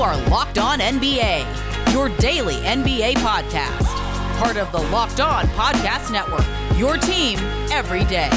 are 0.00 0.16
Locked 0.30 0.56
On 0.56 0.78
NBA, 0.78 1.92
your 1.92 2.08
daily 2.16 2.54
NBA 2.54 3.16
podcast. 3.16 3.84
Part 4.38 4.56
of 4.56 4.72
the 4.72 4.80
Locked 4.90 5.20
On 5.20 5.44
Podcast 5.48 6.10
Network, 6.10 6.46
your 6.78 6.96
team 6.96 7.38
every 7.70 8.04
day. 8.06 8.30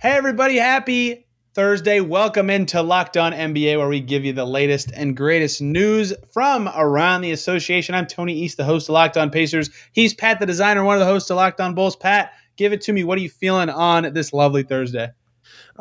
Hey, 0.00 0.12
everybody, 0.12 0.56
happy 0.56 1.26
Thursday. 1.52 2.00
Welcome 2.00 2.48
into 2.48 2.80
Locked 2.80 3.18
On 3.18 3.32
NBA, 3.32 3.76
where 3.76 3.88
we 3.88 4.00
give 4.00 4.24
you 4.24 4.32
the 4.32 4.46
latest 4.46 4.90
and 4.94 5.14
greatest 5.14 5.60
news 5.60 6.14
from 6.32 6.70
around 6.74 7.20
the 7.20 7.32
association. 7.32 7.94
I'm 7.94 8.06
Tony 8.06 8.32
East, 8.32 8.56
the 8.56 8.64
host 8.64 8.88
of 8.88 8.94
Locked 8.94 9.18
On 9.18 9.28
Pacers. 9.28 9.68
He's 9.92 10.14
Pat, 10.14 10.40
the 10.40 10.46
designer, 10.46 10.82
one 10.84 10.96
of 10.96 11.00
the 11.00 11.06
hosts 11.06 11.28
of 11.28 11.36
Locked 11.36 11.60
On 11.60 11.74
Bulls. 11.74 11.96
Pat, 11.96 12.32
give 12.56 12.72
it 12.72 12.80
to 12.82 12.94
me. 12.94 13.04
What 13.04 13.18
are 13.18 13.22
you 13.22 13.28
feeling 13.28 13.68
on 13.68 14.14
this 14.14 14.32
lovely 14.32 14.62
Thursday? 14.62 15.10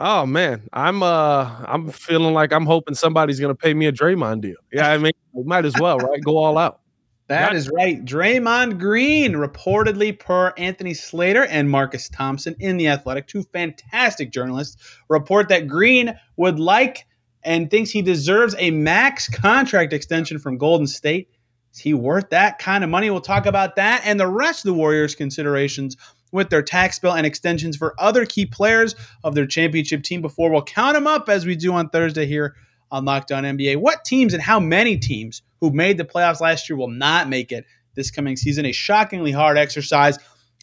Oh 0.02 0.26
man, 0.26 0.70
I'm 0.72 1.04
uh 1.04 1.66
I'm 1.66 1.90
feeling 1.90 2.34
like 2.34 2.54
I'm 2.54 2.66
hoping 2.66 2.96
somebody's 2.96 3.38
gonna 3.38 3.54
pay 3.54 3.74
me 3.74 3.86
a 3.86 3.92
Draymond 3.92 4.40
deal. 4.40 4.56
Yeah, 4.72 4.90
I 4.90 4.98
mean, 4.98 5.12
we 5.34 5.44
might 5.44 5.66
as 5.66 5.76
well, 5.78 5.98
right? 5.98 6.24
Go 6.24 6.38
all 6.38 6.58
out. 6.58 6.80
That 7.28 7.54
is 7.54 7.70
right. 7.70 8.04
Draymond 8.04 8.80
Green, 8.80 9.34
reportedly 9.34 10.18
per 10.18 10.52
Anthony 10.58 10.96
Slater 10.96 11.46
and 11.46 11.70
Marcus 11.70 12.10
Thompson 12.10 12.56
in 12.60 12.78
The 12.78 12.88
Athletic, 12.88 13.28
two 13.28 13.44
fantastic 13.44 14.32
journalists, 14.32 14.78
report 15.10 15.50
that 15.50 15.68
Green 15.68 16.18
would 16.38 16.60
like 16.60 17.06
and 17.44 17.70
thinks 17.70 17.92
he 17.92 18.02
deserves 18.02 18.56
a 18.58 18.72
max 18.72 19.30
contract 19.30 19.94
extension 19.94 20.40
from 20.40 20.58
Golden 20.58 20.88
State. 20.88 21.30
Is 21.72 21.80
he 21.82 21.94
worth 21.94 22.30
that 22.32 22.58
kind 22.58 22.84
of 22.84 22.90
money? 22.90 23.12
We'll 23.12 23.22
talk 23.22 23.46
about 23.46 23.76
that 23.76 24.02
and 24.06 24.20
the 24.20 24.28
rest 24.28 24.66
of 24.66 24.70
the 24.70 24.74
Warriors' 24.74 25.14
considerations 25.14 25.98
with 26.32 26.50
their 26.50 26.62
tax 26.62 27.00
bill 27.00 27.14
and 27.14 27.26
extensions 27.26 27.76
for 27.76 27.96
other 28.00 28.26
key 28.26 28.46
players 28.46 28.96
of 29.24 29.36
their 29.36 29.46
championship 29.46 30.04
team 30.04 30.22
before 30.22 30.52
we'll 30.52 30.62
count 30.62 30.96
them 30.96 31.08
up 31.08 31.30
as 31.30 31.46
we 31.46 31.56
do 31.56 31.74
on 31.74 31.90
Thursday 31.90 32.26
here 32.26 32.56
on 32.92 33.06
Locked 33.06 33.32
On 33.32 33.44
NBA. 33.44 33.78
What 33.78 34.04
teams 34.06 34.34
and 34.34 34.42
how 34.42 34.60
many 34.60 34.98
teams 34.98 35.42
who 35.62 35.72
made 35.72 35.98
the 35.98 36.06
playoffs 36.06 36.42
last 36.42 36.70
year 36.70 36.78
will 36.78 36.90
not 36.90 37.30
make 37.30 37.52
it 37.52 37.66
this 37.96 38.12
coming 38.12 38.36
season? 38.36 38.66
A 38.66 38.72
shockingly 38.72 39.32
hard 39.32 39.58
exercise. 39.58 40.18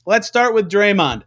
Let's 0.06 0.26
start 0.26 0.54
with 0.54 0.70
Draymond. 0.70 1.22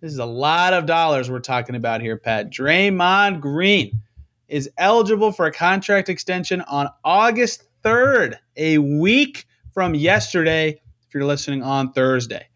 This 0.00 0.12
is 0.12 0.18
a 0.18 0.26
lot 0.26 0.74
of 0.74 0.86
dollars 0.86 1.30
we're 1.30 1.40
talking 1.40 1.76
about 1.76 2.00
here, 2.00 2.16
Pat. 2.16 2.50
Draymond 2.50 3.40
Green 3.40 4.02
is 4.48 4.70
eligible 4.76 5.32
for 5.32 5.46
a 5.46 5.52
contract 5.52 6.08
extension 6.08 6.60
on 6.62 6.88
August 7.04 7.64
3rd, 7.82 8.36
a 8.56 8.78
week 8.78 9.46
from 9.72 9.94
yesterday, 9.94 10.80
if 11.06 11.14
you're 11.14 11.24
listening 11.24 11.62
on 11.62 11.92
Thursday. 11.92 12.46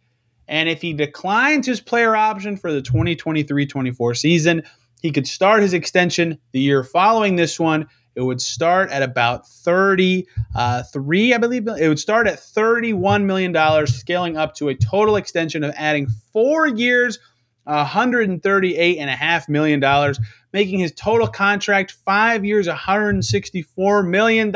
And 0.49 0.69
if 0.69 0.81
he 0.81 0.93
declines 0.95 1.67
his 1.67 1.81
player 1.81 2.17
option 2.17 2.57
for 2.57 2.73
the 2.73 2.83
2023 2.83 3.67
24 3.67 4.15
season, 4.15 4.63
he 5.01 5.13
could 5.13 5.29
start 5.29 5.63
his 5.63 5.75
extension 5.75 6.39
the 6.53 6.61
year 6.61 6.83
following 6.83 7.37
this 7.37 7.61
one. 7.61 7.87
It 8.15 8.23
would 8.23 8.41
start 8.41 8.91
at 8.91 9.03
about 9.05 9.47
33, 9.47 10.27
uh, 10.57 10.83
I 10.93 11.39
believe. 11.39 11.69
It 11.69 11.89
would 11.89 12.01
start 12.01 12.27
at 12.27 12.41
$31 12.41 13.25
million, 13.25 13.87
scaling 13.87 14.37
up 14.37 14.57
to 14.57 14.71
a 14.71 14.75
total 14.75 15.15
extension 15.15 15.63
of 15.63 15.73
adding 15.77 16.09
four 16.33 16.67
years, 16.67 17.21
$138.5 17.69 19.49
million, 19.49 20.15
making 20.53 20.81
his 20.81 20.93
total 20.95 21.29
contract 21.29 21.93
five 21.93 22.45
years, 22.45 22.67
$164 22.67 24.09
million. 24.09 24.53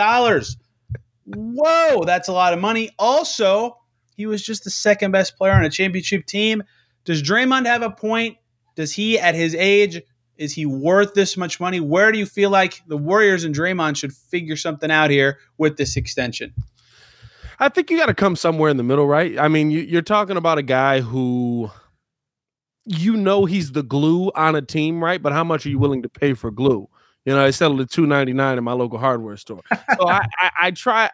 Whoa, 1.26 2.02
that's 2.04 2.26
a 2.26 2.32
lot 2.32 2.52
of 2.54 2.58
money. 2.58 2.90
Also, 2.98 3.76
he 4.16 4.26
was 4.26 4.42
just 4.42 4.64
the 4.64 4.70
second 4.70 5.10
best 5.12 5.36
player 5.36 5.52
on 5.52 5.64
a 5.64 5.70
championship 5.70 6.26
team. 6.26 6.62
Does 7.04 7.22
Draymond 7.22 7.66
have 7.66 7.82
a 7.82 7.90
point? 7.90 8.36
Does 8.76 8.92
he, 8.92 9.18
at 9.18 9.34
his 9.34 9.54
age, 9.54 10.00
is 10.36 10.54
he 10.54 10.66
worth 10.66 11.14
this 11.14 11.36
much 11.36 11.60
money? 11.60 11.80
Where 11.80 12.10
do 12.12 12.18
you 12.18 12.26
feel 12.26 12.50
like 12.50 12.82
the 12.86 12.96
Warriors 12.96 13.44
and 13.44 13.54
Draymond 13.54 13.96
should 13.96 14.12
figure 14.12 14.56
something 14.56 14.90
out 14.90 15.10
here 15.10 15.38
with 15.58 15.76
this 15.76 15.96
extension? 15.96 16.54
I 17.58 17.68
think 17.68 17.90
you 17.90 17.96
got 17.96 18.06
to 18.06 18.14
come 18.14 18.34
somewhere 18.34 18.70
in 18.70 18.76
the 18.76 18.82
middle, 18.82 19.06
right? 19.06 19.38
I 19.38 19.48
mean, 19.48 19.70
you, 19.70 19.98
are 19.98 20.02
talking 20.02 20.36
about 20.36 20.58
a 20.58 20.62
guy 20.62 21.00
who 21.00 21.70
you 22.84 23.16
know 23.16 23.44
he's 23.44 23.72
the 23.72 23.82
glue 23.82 24.32
on 24.34 24.56
a 24.56 24.62
team, 24.62 25.02
right? 25.02 25.22
But 25.22 25.32
how 25.32 25.44
much 25.44 25.64
are 25.64 25.68
you 25.68 25.78
willing 25.78 26.02
to 26.02 26.08
pay 26.08 26.34
for 26.34 26.50
glue? 26.50 26.88
You 27.24 27.34
know, 27.34 27.44
I 27.44 27.50
settled 27.50 27.80
at 27.80 27.90
two 27.90 28.06
ninety 28.06 28.32
nine 28.32 28.58
in 28.58 28.64
my 28.64 28.72
local 28.72 28.98
hardware 28.98 29.36
store. 29.36 29.62
So 29.70 30.08
I, 30.08 30.26
I, 30.40 30.50
I 30.60 30.70
try. 30.72 31.10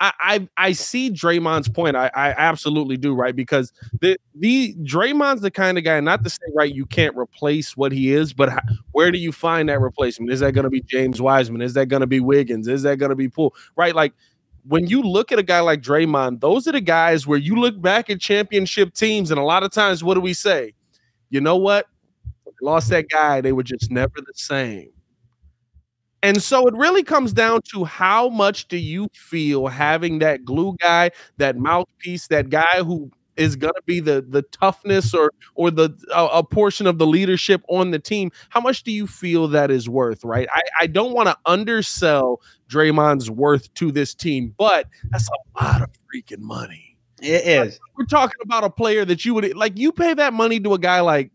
I, 0.00 0.12
I, 0.20 0.48
I 0.56 0.72
see 0.72 1.10
Draymond's 1.10 1.68
point. 1.68 1.96
I, 1.96 2.10
I 2.14 2.30
absolutely 2.30 2.96
do, 2.96 3.14
right? 3.14 3.34
Because 3.34 3.72
the 4.00 4.16
the 4.34 4.74
Draymond's 4.82 5.40
the 5.40 5.50
kind 5.50 5.76
of 5.76 5.84
guy, 5.84 5.98
not 6.00 6.22
to 6.24 6.30
say 6.30 6.38
right, 6.54 6.72
you 6.72 6.86
can't 6.86 7.16
replace 7.16 7.76
what 7.76 7.90
he 7.90 8.12
is, 8.12 8.32
but 8.32 8.48
how, 8.50 8.60
where 8.92 9.10
do 9.10 9.18
you 9.18 9.32
find 9.32 9.68
that 9.68 9.80
replacement? 9.80 10.30
Is 10.30 10.40
that 10.40 10.52
going 10.52 10.64
to 10.64 10.70
be 10.70 10.82
James 10.82 11.20
Wiseman? 11.20 11.62
Is 11.62 11.74
that 11.74 11.86
going 11.86 12.02
to 12.02 12.06
be 12.06 12.20
Wiggins? 12.20 12.68
Is 12.68 12.82
that 12.82 12.98
going 12.98 13.10
to 13.10 13.16
be 13.16 13.28
Poole? 13.28 13.54
Right? 13.76 13.94
Like 13.94 14.12
when 14.68 14.86
you 14.86 15.02
look 15.02 15.32
at 15.32 15.38
a 15.38 15.42
guy 15.42 15.60
like 15.60 15.82
Draymond, 15.82 16.40
those 16.40 16.68
are 16.68 16.72
the 16.72 16.80
guys 16.80 17.26
where 17.26 17.38
you 17.38 17.56
look 17.56 17.80
back 17.80 18.10
at 18.10 18.20
championship 18.20 18.94
teams, 18.94 19.30
and 19.30 19.40
a 19.40 19.44
lot 19.44 19.62
of 19.62 19.72
times, 19.72 20.04
what 20.04 20.14
do 20.14 20.20
we 20.20 20.34
say? 20.34 20.74
You 21.30 21.40
know 21.40 21.56
what? 21.56 21.86
Lost 22.60 22.90
that 22.90 23.08
guy, 23.08 23.40
they 23.40 23.52
were 23.52 23.62
just 23.62 23.90
never 23.90 24.14
the 24.16 24.32
same. 24.34 24.90
And 26.22 26.42
so 26.42 26.66
it 26.66 26.74
really 26.74 27.02
comes 27.02 27.32
down 27.32 27.62
to 27.72 27.84
how 27.84 28.28
much 28.28 28.68
do 28.68 28.76
you 28.76 29.08
feel 29.14 29.68
having 29.68 30.18
that 30.18 30.44
glue 30.44 30.76
guy, 30.80 31.10
that 31.36 31.56
mouthpiece, 31.56 32.26
that 32.28 32.50
guy 32.50 32.82
who 32.82 33.10
is 33.36 33.54
going 33.54 33.72
to 33.74 33.82
be 33.86 34.00
the 34.00 34.20
the 34.28 34.42
toughness 34.42 35.14
or 35.14 35.30
or 35.54 35.70
the 35.70 35.90
a 36.12 36.42
portion 36.42 36.86
of 36.86 36.98
the 36.98 37.06
leadership 37.06 37.62
on 37.68 37.92
the 37.92 37.98
team. 37.98 38.30
How 38.50 38.60
much 38.60 38.82
do 38.82 38.90
you 38.90 39.06
feel 39.06 39.48
that 39.48 39.70
is 39.70 39.88
worth? 39.88 40.24
Right. 40.24 40.48
I, 40.52 40.62
I 40.80 40.86
don't 40.88 41.12
want 41.12 41.28
to 41.28 41.36
undersell 41.46 42.40
Draymond's 42.68 43.30
worth 43.30 43.72
to 43.74 43.92
this 43.92 44.14
team, 44.14 44.54
but 44.58 44.86
that's 45.10 45.28
a 45.28 45.64
lot 45.64 45.82
of 45.82 45.88
freaking 46.12 46.40
money. 46.40 46.96
It 47.22 47.46
is. 47.46 47.80
We're 47.96 48.06
talking 48.06 48.40
about 48.42 48.64
a 48.64 48.70
player 48.70 49.04
that 49.04 49.24
you 49.24 49.34
would 49.34 49.56
like. 49.56 49.78
You 49.78 49.92
pay 49.92 50.14
that 50.14 50.32
money 50.32 50.60
to 50.60 50.74
a 50.74 50.78
guy 50.78 51.00
like 51.00 51.30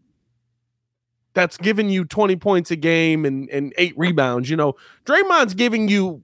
that's 1.34 1.58
giving 1.58 1.90
you 1.90 2.06
20 2.06 2.36
points 2.36 2.72
a 2.72 2.76
game 2.76 3.26
and, 3.26 3.50
and 3.50 3.74
eight 3.78 3.94
rebounds. 3.98 4.50
You 4.50 4.58
know, 4.58 4.76
Draymond's 5.06 5.54
giving 5.54 5.88
you 5.88 6.24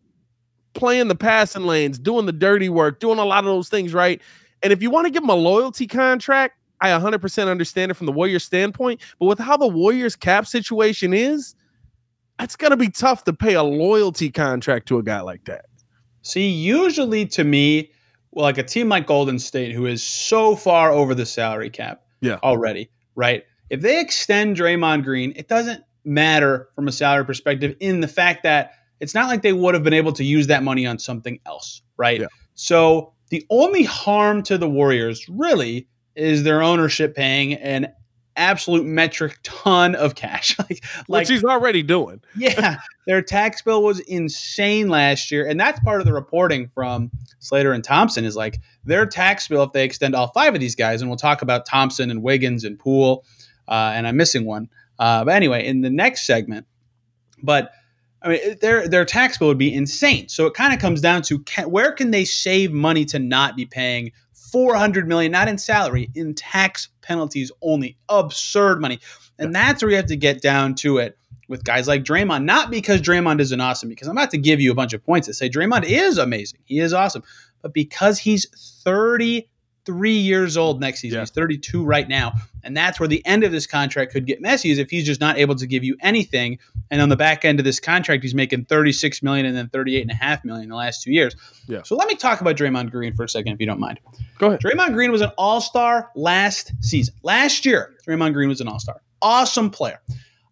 playing 0.73 1.07
the 1.07 1.15
passing 1.15 1.63
lanes, 1.63 1.97
doing 1.97 2.25
the 2.25 2.31
dirty 2.31 2.69
work, 2.69 2.99
doing 2.99 3.19
a 3.19 3.25
lot 3.25 3.39
of 3.39 3.45
those 3.45 3.69
things, 3.69 3.93
right? 3.93 4.21
And 4.61 4.71
if 4.71 4.81
you 4.81 4.89
want 4.89 5.05
to 5.05 5.11
give 5.11 5.23
him 5.23 5.29
a 5.29 5.35
loyalty 5.35 5.87
contract, 5.87 6.55
I 6.81 6.89
100% 6.89 7.47
understand 7.47 7.91
it 7.91 7.95
from 7.95 8.05
the 8.05 8.11
Warriors 8.11 8.43
standpoint. 8.43 9.01
But 9.19 9.25
with 9.25 9.39
how 9.39 9.57
the 9.57 9.67
Warriors 9.67 10.15
cap 10.15 10.45
situation 10.45 11.13
is, 11.13 11.55
it's 12.39 12.55
going 12.55 12.71
to 12.71 12.77
be 12.77 12.89
tough 12.89 13.25
to 13.25 13.33
pay 13.33 13.55
a 13.55 13.63
loyalty 13.63 14.29
contract 14.29 14.87
to 14.89 14.97
a 14.97 15.03
guy 15.03 15.21
like 15.21 15.43
that. 15.45 15.65
See, 16.21 16.47
usually 16.47 17.25
to 17.27 17.43
me, 17.43 17.91
well, 18.31 18.43
like 18.43 18.57
a 18.57 18.63
team 18.63 18.89
like 18.89 19.07
Golden 19.07 19.39
State, 19.39 19.73
who 19.73 19.85
is 19.85 20.03
so 20.03 20.55
far 20.55 20.91
over 20.91 21.15
the 21.15 21.25
salary 21.25 21.69
cap 21.69 22.03
yeah. 22.21 22.37
already, 22.43 22.89
right? 23.15 23.43
If 23.69 23.81
they 23.81 23.99
extend 23.99 24.57
Draymond 24.57 25.03
Green, 25.03 25.33
it 25.35 25.47
doesn't 25.47 25.83
matter 26.05 26.69
from 26.75 26.87
a 26.87 26.91
salary 26.91 27.25
perspective 27.25 27.75
in 27.79 28.01
the 28.01 28.07
fact 28.07 28.43
that 28.43 28.73
it's 28.99 29.13
not 29.13 29.27
like 29.27 29.41
they 29.41 29.53
would 29.53 29.73
have 29.73 29.83
been 29.83 29.93
able 29.93 30.13
to 30.13 30.23
use 30.23 30.47
that 30.47 30.63
money 30.63 30.85
on 30.85 30.99
something 30.99 31.39
else, 31.45 31.81
right? 31.97 32.21
Yeah. 32.21 32.27
So 32.55 33.13
the 33.29 33.45
only 33.49 33.83
harm 33.83 34.43
to 34.43 34.57
the 34.57 34.69
Warriors 34.69 35.27
really 35.29 35.87
is 36.15 36.43
their 36.43 36.61
ownership 36.61 37.15
paying 37.15 37.53
an 37.53 37.93
absolute 38.35 38.85
metric 38.85 39.37
ton 39.43 39.95
of 39.95 40.15
cash. 40.15 40.57
like, 40.59 40.83
like, 41.07 41.21
Which 41.21 41.29
he's 41.29 41.43
already 41.43 41.83
doing. 41.83 42.21
yeah. 42.35 42.79
Their 43.05 43.21
tax 43.21 43.61
bill 43.61 43.83
was 43.83 43.99
insane 44.01 44.89
last 44.89 45.31
year. 45.31 45.47
And 45.47 45.59
that's 45.59 45.79
part 45.81 46.01
of 46.01 46.07
the 46.07 46.13
reporting 46.13 46.69
from 46.73 47.11
Slater 47.39 47.73
and 47.73 47.83
Thompson 47.83 48.25
is 48.25 48.35
like 48.35 48.59
their 48.83 49.05
tax 49.05 49.47
bill, 49.47 49.63
if 49.63 49.73
they 49.73 49.83
extend 49.83 50.15
all 50.15 50.31
five 50.31 50.53
of 50.53 50.59
these 50.59 50.75
guys, 50.75 51.01
and 51.01 51.09
we'll 51.09 51.17
talk 51.17 51.41
about 51.41 51.65
Thompson 51.65 52.09
and 52.09 52.23
Wiggins 52.23 52.63
and 52.63 52.79
Poole 52.79 53.25
uh, 53.69 53.93
and 53.95 54.07
I'm 54.07 54.17
missing 54.17 54.45
one. 54.45 54.67
Uh, 54.97 55.23
but 55.23 55.33
anyway, 55.35 55.65
in 55.65 55.81
the 55.81 55.89
next 55.89 56.25
segment, 56.25 56.65
but 57.41 57.71
I 58.21 58.29
mean, 58.29 58.39
their 58.59 58.87
their 58.87 59.05
tax 59.05 59.37
bill 59.37 59.47
would 59.47 59.57
be 59.57 59.73
insane. 59.73 60.27
So 60.27 60.45
it 60.45 60.53
kind 60.53 60.73
of 60.73 60.79
comes 60.79 60.99
down 60.99 61.21
to 61.23 61.39
can, 61.39 61.71
where 61.71 61.91
can 61.93 62.11
they 62.11 62.25
save 62.25 62.73
money 62.73 63.05
to 63.05 63.19
not 63.19 63.55
be 63.55 63.65
paying 63.65 64.11
400 64.33 65.07
million, 65.07 65.31
not 65.31 65.47
in 65.47 65.57
salary, 65.57 66.09
in 66.15 66.33
tax 66.33 66.89
penalties 67.01 67.51
only, 67.61 67.97
absurd 68.09 68.81
money, 68.81 68.99
and 69.37 69.55
that's 69.55 69.81
where 69.81 69.91
you 69.91 69.97
have 69.97 70.07
to 70.07 70.17
get 70.17 70.41
down 70.41 70.75
to 70.75 70.97
it 70.97 71.17
with 71.47 71.63
guys 71.63 71.87
like 71.87 72.03
Draymond. 72.03 72.43
Not 72.43 72.71
because 72.71 73.01
Draymond 73.01 73.39
isn't 73.39 73.61
awesome, 73.61 73.87
because 73.87 74.07
I'm 74.07 74.17
about 74.17 74.31
to 74.31 74.37
give 74.37 74.59
you 74.59 74.71
a 74.71 74.75
bunch 74.75 74.93
of 74.93 75.03
points 75.03 75.27
that 75.27 75.35
say 75.35 75.49
Draymond 75.49 75.85
is 75.85 76.17
amazing, 76.17 76.59
he 76.65 76.79
is 76.79 76.93
awesome, 76.93 77.23
but 77.61 77.73
because 77.73 78.19
he's 78.19 78.47
30 78.83 79.47
three 79.89 80.11
years 80.11 80.55
old 80.55 80.79
next 80.79 80.99
season. 80.99 81.17
Yeah. 81.17 81.21
He's 81.23 81.31
32 81.31 81.83
right 81.83 82.07
now. 82.07 82.33
And 82.63 82.77
that's 82.77 82.99
where 82.99 83.09
the 83.09 83.25
end 83.25 83.43
of 83.43 83.51
this 83.51 83.65
contract 83.65 84.11
could 84.11 84.27
get 84.27 84.39
messy 84.39 84.69
is 84.69 84.77
if 84.77 84.91
he's 84.91 85.03
just 85.03 85.19
not 85.19 85.39
able 85.39 85.55
to 85.55 85.65
give 85.65 85.83
you 85.83 85.97
anything. 86.01 86.59
And 86.91 87.01
on 87.01 87.09
the 87.09 87.15
back 87.15 87.43
end 87.43 87.57
of 87.57 87.65
this 87.65 87.79
contract, 87.79 88.21
he's 88.21 88.35
making 88.35 88.65
36 88.65 89.23
million 89.23 89.47
and 89.47 89.57
then 89.57 89.67
38 89.69 90.03
and 90.03 90.11
a 90.11 90.13
half 90.13 90.45
million 90.45 90.65
in 90.65 90.69
the 90.69 90.75
last 90.75 91.01
two 91.01 91.11
years. 91.11 91.35
Yeah. 91.67 91.81
So 91.81 91.95
let 91.95 92.07
me 92.07 92.13
talk 92.13 92.39
about 92.39 92.55
Draymond 92.55 92.91
Green 92.91 93.15
for 93.15 93.23
a 93.23 93.29
second, 93.29 93.53
if 93.53 93.59
you 93.59 93.65
don't 93.65 93.79
mind. 93.79 93.99
Go 94.37 94.49
ahead. 94.49 94.59
Draymond 94.59 94.93
Green 94.93 95.11
was 95.11 95.21
an 95.21 95.31
all-star 95.39 96.11
last 96.15 96.71
season. 96.81 97.15
Last 97.23 97.65
year, 97.65 97.95
Draymond 98.07 98.33
Green 98.33 98.49
was 98.49 98.61
an 98.61 98.67
all-star. 98.67 99.01
Awesome 99.23 99.71
player. 99.71 100.01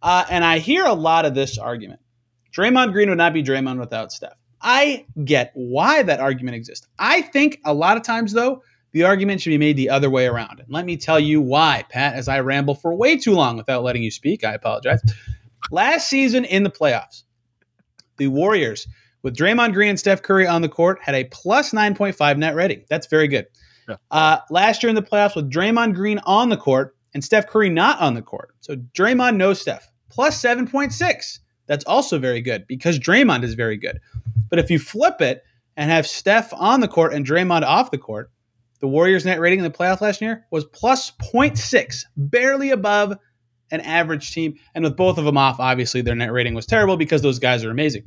Uh, 0.02 0.26
and 0.32 0.44
I 0.44 0.58
hear 0.58 0.86
a 0.86 0.94
lot 0.94 1.26
of 1.26 1.36
this 1.36 1.60
argument. 1.60 2.00
Draymond 2.58 2.92
Green 2.92 3.10
would 3.10 3.20
not 3.20 3.34
be 3.34 3.44
Draymond 3.44 3.80
without 3.80 4.12
Steph. 4.12 4.34
I 4.64 5.06
get 5.24 5.52
why 5.54 6.02
that 6.02 6.20
argument 6.20 6.56
exists. 6.56 6.88
I 6.98 7.22
think 7.22 7.60
a 7.64 7.76
lot 7.76 7.98
of 7.98 8.04
times, 8.04 8.34
though, 8.34 8.64
the 8.92 9.04
argument 9.04 9.42
should 9.42 9.50
be 9.50 9.58
made 9.58 9.78
the 9.78 9.90
other 9.90 10.10
way 10.10 10.28
around. 10.28 10.60
And 10.60 10.70
let 10.70 10.86
me 10.86 10.98
tell 10.98 11.20
you 11.20 11.42
why, 11.42 11.86
Pat, 11.90 12.16
as 12.16 12.28
I 12.28 12.40
ramble 12.40 12.76
for 12.76 12.94
way 12.94 13.18
too 13.18 13.34
long 13.34 13.58
without 13.58 13.84
letting 13.84 14.04
you 14.04 14.12
speak. 14.12 14.44
I 14.44 14.54
apologize. 14.54 15.02
Last 15.72 16.10
season 16.10 16.46
in 16.46 16.64
the 16.64 16.70
playoffs, 16.70 17.24
the 18.18 18.28
Warriors, 18.28 18.88
with 19.24 19.36
Draymond 19.36 19.74
Green 19.74 19.90
and 19.90 20.00
Steph 20.00 20.22
Curry 20.22 20.48
on 20.48 20.62
the 20.62 20.70
court, 20.70 21.00
had 21.02 21.16
a 21.16 21.26
plus 21.26 21.72
9.5 21.72 22.38
net 22.38 22.56
rating. 22.56 22.86
That's 22.90 23.08
very 23.08 23.28
good. 23.28 23.48
Yeah. 23.90 23.96
Uh, 24.12 24.38
last 24.50 24.84
year 24.84 24.90
in 24.90 24.96
the 24.96 25.02
playoffs, 25.02 25.36
with 25.36 25.52
Draymond 25.52 25.96
Green 25.96 26.20
on 26.20 26.50
the 26.50 26.58
court 26.58 26.96
and 27.14 27.24
Steph 27.24 27.48
Curry 27.48 27.70
not 27.70 28.00
on 28.00 28.14
the 28.14 28.22
court. 28.22 28.54
So 28.62 28.76
Draymond, 28.76 29.38
no 29.38 29.54
Steph, 29.54 29.92
plus 30.10 30.42
7.6. 30.42 31.40
That's 31.66 31.86
also 31.86 32.20
very 32.20 32.42
good 32.42 32.66
because 32.68 33.00
Draymond 33.00 33.44
is 33.44 33.54
very 33.54 33.78
good. 33.78 34.00
But 34.50 34.60
if 34.60 34.72
you 34.72 34.80
flip 34.80 35.22
it 35.22 35.44
and 35.76 35.92
have 35.92 36.08
Steph 36.08 36.54
on 36.54 36.80
the 36.80 36.88
court 36.88 37.14
and 37.14 37.26
Draymond 37.26 37.64
off 37.64 37.92
the 37.92 37.98
court, 37.98 38.32
the 38.80 38.88
Warriors' 38.88 39.26
net 39.26 39.40
rating 39.40 39.60
in 39.60 39.64
the 39.64 39.72
playoff 39.72 40.02
last 40.02 40.22
year 40.22 40.46
was 40.52 40.66
plus 40.66 41.12
0.6, 41.34 42.04
barely 42.16 42.72
above 42.72 43.18
an 43.72 43.82
average 43.82 44.32
team. 44.32 44.56
And 44.76 44.84
with 44.84 44.96
both 44.96 45.18
of 45.18 45.26
them 45.26 45.38
off, 45.38 45.60
obviously 45.60 46.02
their 46.02 46.16
net 46.16 46.32
rating 46.32 46.54
was 46.54 46.66
terrible 46.66 46.98
because 46.98 47.22
those 47.22 47.40
guys 47.40 47.64
are 47.66 47.72
amazing. 47.72 48.04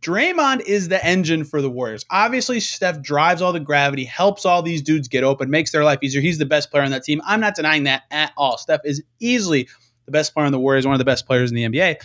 Draymond 0.00 0.60
is 0.60 0.88
the 0.88 1.04
engine 1.04 1.44
for 1.44 1.60
the 1.60 1.70
Warriors. 1.70 2.04
Obviously, 2.10 2.60
Steph 2.60 3.02
drives 3.02 3.42
all 3.42 3.52
the 3.52 3.60
gravity, 3.60 4.04
helps 4.04 4.46
all 4.46 4.62
these 4.62 4.80
dudes 4.80 5.08
get 5.08 5.24
open, 5.24 5.50
makes 5.50 5.72
their 5.72 5.82
life 5.84 5.98
easier. 6.02 6.20
He's 6.20 6.38
the 6.38 6.46
best 6.46 6.70
player 6.70 6.84
on 6.84 6.92
that 6.92 7.02
team. 7.02 7.20
I'm 7.26 7.40
not 7.40 7.56
denying 7.56 7.84
that 7.84 8.04
at 8.10 8.32
all. 8.36 8.58
Steph 8.58 8.82
is 8.84 9.02
easily 9.18 9.68
the 10.06 10.12
best 10.12 10.34
player 10.34 10.46
on 10.46 10.52
the 10.52 10.60
Warriors, 10.60 10.86
one 10.86 10.94
of 10.94 11.00
the 11.00 11.04
best 11.04 11.26
players 11.26 11.50
in 11.50 11.56
the 11.56 11.64
NBA. 11.64 11.96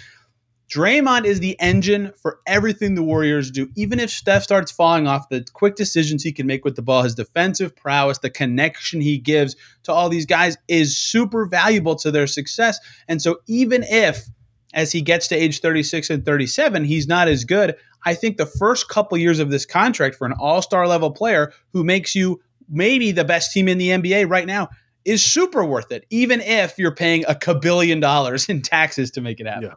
Draymond 0.70 1.26
is 1.26 1.40
the 1.40 1.60
engine 1.60 2.14
for 2.16 2.40
everything 2.48 2.96
the 2.96 3.04
Warriors 3.04 3.52
do. 3.52 3.70
Even 3.76 4.00
if 4.00 4.10
Steph 4.10 4.44
starts 4.44 4.72
falling 4.72 5.08
off, 5.08 5.30
the 5.30 5.46
quick 5.54 5.76
decisions 5.76 6.24
he 6.24 6.32
can 6.32 6.48
make 6.48 6.66
with 6.66 6.76
the 6.76 6.82
ball, 6.82 7.04
his 7.04 7.16
defensive 7.16 7.76
prowess, 7.76 8.20
the 8.20 8.30
connection 8.30 9.02
he 9.02 9.18
gives 9.18 9.56
to 9.84 9.92
all 9.92 10.10
these 10.10 10.26
guys 10.26 10.58
is 10.68 10.98
super 10.98 11.46
valuable 11.46 11.96
to 11.98 12.12
their 12.12 12.28
success. 12.28 12.80
And 13.08 13.22
so, 13.22 13.40
even 13.48 13.84
if 13.84 14.26
as 14.74 14.92
he 14.92 15.02
gets 15.02 15.28
to 15.28 15.36
age 15.36 15.60
36 15.60 16.10
and 16.10 16.26
37, 16.26 16.86
he's 16.86 17.08
not 17.08 17.28
as 17.28 17.44
good. 17.44 17.76
I 18.06 18.16
think 18.16 18.38
the 18.38 18.46
first 18.46 18.90
couple 18.90 19.18
years 19.18 19.40
of 19.40 19.52
this 19.52 19.66
contract 19.66 20.16
for 20.16 20.26
an 20.26 20.34
all 20.40 20.62
star 20.62 20.88
level 20.88 21.12
player 21.12 21.54
who 21.74 21.84
makes 21.84 22.16
you 22.16 22.42
maybe 22.70 23.12
the 23.12 23.26
best 23.26 23.52
team 23.52 23.68
in 23.68 23.78
the 23.78 23.90
NBA 23.90 24.30
right 24.30 24.48
now 24.48 24.70
is 25.06 25.22
super 25.24 25.64
worth 25.64 25.92
it, 25.92 26.06
even 26.10 26.42
if 26.42 26.80
you're 26.80 26.96
paying 26.96 27.26
a 27.26 27.36
kabillion 27.36 28.02
dollars 28.02 28.50
in 28.50 28.62
taxes 28.62 29.12
to 29.12 29.22
make 29.22 29.40
it 29.40 29.46
happen. 29.46 29.64
Yeah 29.64 29.74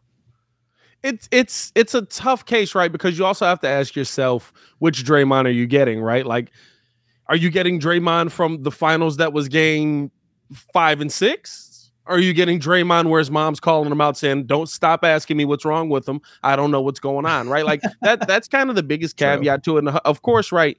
it's 1.06 1.28
it's 1.30 1.72
it's 1.74 1.94
a 1.94 2.02
tough 2.02 2.44
case, 2.44 2.74
right? 2.74 2.90
Because 2.90 3.18
you 3.18 3.24
also 3.24 3.46
have 3.46 3.60
to 3.60 3.68
ask 3.68 3.94
yourself 3.94 4.52
which 4.78 5.04
Draymond 5.04 5.46
are 5.46 5.50
you 5.50 5.66
getting, 5.66 6.00
right? 6.00 6.26
Like, 6.26 6.50
are 7.28 7.36
you 7.36 7.50
getting 7.50 7.78
Draymond 7.78 8.32
from 8.32 8.62
the 8.62 8.72
finals 8.72 9.18
that 9.18 9.32
was 9.32 9.48
game 9.48 10.10
five 10.72 11.00
and 11.00 11.12
six? 11.12 11.90
Are 12.06 12.18
you 12.18 12.32
getting 12.32 12.60
Draymond 12.60 13.08
where 13.08 13.18
his 13.18 13.30
mom's 13.30 13.60
calling 13.60 13.90
him 13.90 14.00
out 14.00 14.16
saying, 14.16 14.46
"Don't 14.46 14.68
stop 14.68 15.04
asking 15.04 15.36
me 15.36 15.44
what's 15.44 15.64
wrong 15.64 15.88
with 15.88 16.08
him. 16.08 16.20
I 16.42 16.56
don't 16.56 16.70
know 16.70 16.80
what's 16.80 17.00
going 17.00 17.24
on." 17.24 17.48
Right? 17.48 17.64
Like 17.64 17.82
that. 18.02 18.26
That's 18.26 18.48
kind 18.48 18.68
of 18.68 18.76
the 18.76 18.82
biggest 18.82 19.16
caveat 19.18 19.62
True. 19.62 19.74
to 19.74 19.78
it. 19.78 19.88
And 19.88 20.00
of 20.04 20.22
course, 20.22 20.50
right 20.50 20.76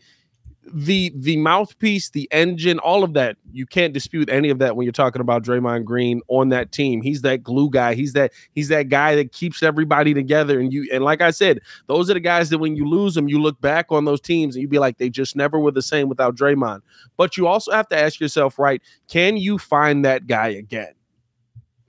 the 0.73 1.11
the 1.15 1.37
mouthpiece, 1.37 2.09
the 2.09 2.27
engine, 2.31 2.79
all 2.79 3.03
of 3.03 3.13
that. 3.13 3.37
You 3.51 3.65
can't 3.65 3.93
dispute 3.93 4.29
any 4.29 4.49
of 4.49 4.59
that 4.59 4.75
when 4.75 4.85
you're 4.85 4.91
talking 4.91 5.21
about 5.21 5.43
Draymond 5.43 5.85
Green 5.85 6.21
on 6.27 6.49
that 6.49 6.71
team. 6.71 7.01
He's 7.01 7.21
that 7.21 7.43
glue 7.43 7.69
guy. 7.69 7.93
He's 7.93 8.13
that 8.13 8.33
he's 8.53 8.67
that 8.69 8.89
guy 8.89 9.15
that 9.15 9.31
keeps 9.31 9.63
everybody 9.63 10.13
together. 10.13 10.59
And 10.59 10.71
you 10.73 10.89
and 10.91 11.03
like 11.03 11.21
I 11.21 11.31
said, 11.31 11.59
those 11.87 12.09
are 12.09 12.13
the 12.13 12.19
guys 12.19 12.49
that 12.49 12.59
when 12.59 12.75
you 12.75 12.87
lose 12.87 13.15
them, 13.15 13.27
you 13.27 13.41
look 13.41 13.59
back 13.61 13.87
on 13.91 14.05
those 14.05 14.21
teams 14.21 14.55
and 14.55 14.61
you 14.61 14.67
be 14.67 14.79
like, 14.79 14.97
they 14.97 15.09
just 15.09 15.35
never 15.35 15.59
were 15.59 15.71
the 15.71 15.81
same 15.81 16.09
without 16.09 16.35
Draymond. 16.35 16.81
But 17.15 17.37
you 17.37 17.47
also 17.47 17.71
have 17.71 17.87
to 17.89 17.99
ask 17.99 18.19
yourself, 18.19 18.59
right? 18.59 18.81
Can 19.07 19.37
you 19.37 19.57
find 19.57 20.03
that 20.05 20.27
guy 20.27 20.49
again? 20.49 20.96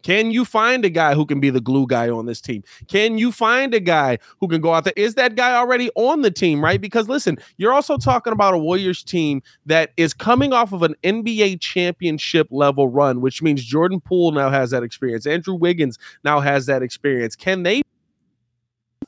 Can 0.09 0.31
you 0.31 0.47
find 0.47 0.87
a 0.87 0.89
guy 0.89 1.13
who 1.13 1.27
can 1.27 1.39
be 1.39 1.51
the 1.51 1.61
glue 1.61 1.87
guy 1.87 2.09
on 2.09 2.25
this 2.25 2.41
team? 2.41 2.65
Can 2.89 3.19
you 3.19 3.31
find 3.31 3.75
a 3.75 3.79
guy 3.79 4.17
who 4.41 4.49
can 4.49 4.63
go 4.63 4.73
out 4.73 4.85
there? 4.85 4.95
Is 4.97 5.17
that 5.17 5.35
guy 5.35 5.55
already 5.55 5.91
on 5.97 6.23
the 6.23 6.31
team, 6.31 6.65
right? 6.65 6.81
Because 6.81 7.11
listen, 7.11 7.37
you're 7.59 7.75
also 7.75 7.99
talking 7.99 8.33
about 8.33 8.55
a 8.55 8.59
Warriors 8.59 9.03
team 9.03 9.43
that 9.67 9.93
is 9.99 10.15
coming 10.15 10.55
off 10.55 10.73
of 10.73 10.83
an 10.83 10.95
NBA 11.05 11.61
championship 11.61 12.49
level 12.51 12.89
run, 12.89 13.21
which 13.21 13.43
means 13.43 13.63
Jordan 13.63 14.01
Poole 14.01 14.33
now 14.33 14.49
has 14.49 14.71
that 14.71 14.83
experience. 14.83 15.27
Andrew 15.27 15.53
Wiggins 15.53 15.99
now 16.25 16.41
has 16.41 16.65
that 16.65 16.83
experience. 16.83 17.37
Can 17.37 17.63
they 17.63 17.83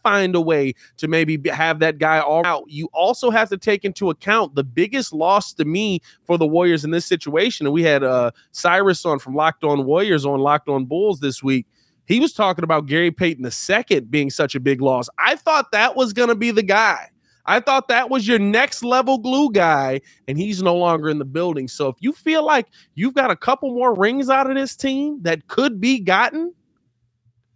find 0.03 0.35
a 0.35 0.41
way 0.41 0.75
to 0.99 1.09
maybe 1.09 1.41
have 1.51 1.79
that 1.81 1.99
guy 1.99 2.21
all 2.21 2.47
out. 2.47 2.65
You 2.69 2.89
also 2.93 3.31
have 3.31 3.49
to 3.51 3.59
take 3.59 3.85
into 3.85 4.11
account 4.11 4.55
the 4.55 4.65
biggest 4.65 5.13
loss 5.13 5.53
to 5.55 5.65
me 5.65 6.01
for 6.25 6.39
the 6.39 6.47
Warriors 6.47 6.85
in 6.85 6.91
this 6.91 7.07
situation. 7.07 7.67
And 7.67 7.75
we 7.75 7.83
had 7.83 8.03
uh, 8.03 8.31
Cyrus 8.53 9.05
on 9.05 9.19
from 9.19 9.35
Locked 9.35 9.65
On 9.65 9.85
Warriors 9.85 10.25
on 10.25 10.41
Locked 10.41 10.69
On 10.69 10.85
Bulls 10.85 11.21
this 11.21 11.43
week. 11.43 11.67
He 12.07 12.19
was 12.19 12.33
talking 12.33 12.65
about 12.65 12.87
Gary 12.87 13.13
Payton 13.13 13.45
II 13.47 14.01
being 14.01 14.31
such 14.31 14.55
a 14.55 14.61
big 14.61 14.81
loss. 14.81 15.09
I 15.19 15.37
thought 15.37 15.71
that 15.73 15.95
was 15.95 16.13
going 16.13 16.29
to 16.29 16.35
be 16.35 16.51
the 16.51 16.63
guy. 16.63 17.09
I 17.47 17.61
thought 17.61 17.89
that 17.89 18.11
was 18.11 18.29
your 18.29 18.39
next 18.39 18.85
level 18.85 19.19
glue 19.19 19.51
guy, 19.51 20.01
and 20.29 20.39
he's 20.39 20.63
no 20.63 20.77
longer 20.77 21.09
in 21.09 21.19
the 21.19 21.25
building. 21.25 21.69
So 21.69 21.89
if 21.89 21.97
you 22.01 22.13
feel 22.13 22.45
like 22.45 22.67
you've 22.95 23.15
got 23.15 23.31
a 23.31 23.37
couple 23.37 23.75
more 23.75 23.95
rings 23.95 24.29
out 24.29 24.49
of 24.49 24.57
this 24.57 24.77
team 24.77 25.23
that 25.23 25.47
could 25.49 25.81
be 25.81 26.01
gotten, 26.01 26.53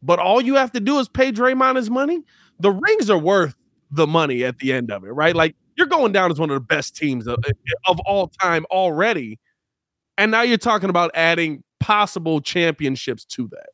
but 0.04 0.18
all 0.18 0.40
you 0.40 0.54
have 0.56 0.72
to 0.72 0.80
do 0.80 0.98
is 0.98 1.08
pay 1.08 1.32
Draymond 1.32 1.76
his 1.76 1.90
money. 1.90 2.22
The 2.60 2.70
rings 2.70 3.10
are 3.10 3.18
worth 3.18 3.56
the 3.90 4.06
money 4.06 4.44
at 4.44 4.58
the 4.58 4.72
end 4.72 4.90
of 4.90 5.04
it, 5.04 5.10
right? 5.10 5.34
Like 5.34 5.56
you're 5.76 5.86
going 5.86 6.12
down 6.12 6.30
as 6.30 6.38
one 6.38 6.50
of 6.50 6.54
the 6.54 6.60
best 6.60 6.94
teams 6.94 7.26
of, 7.26 7.38
of 7.86 7.98
all 8.06 8.28
time 8.28 8.66
already. 8.70 9.40
And 10.18 10.30
now 10.30 10.42
you're 10.42 10.58
talking 10.58 10.90
about 10.90 11.10
adding 11.14 11.64
possible 11.80 12.40
championships 12.40 13.24
to 13.24 13.48
that. 13.48 13.70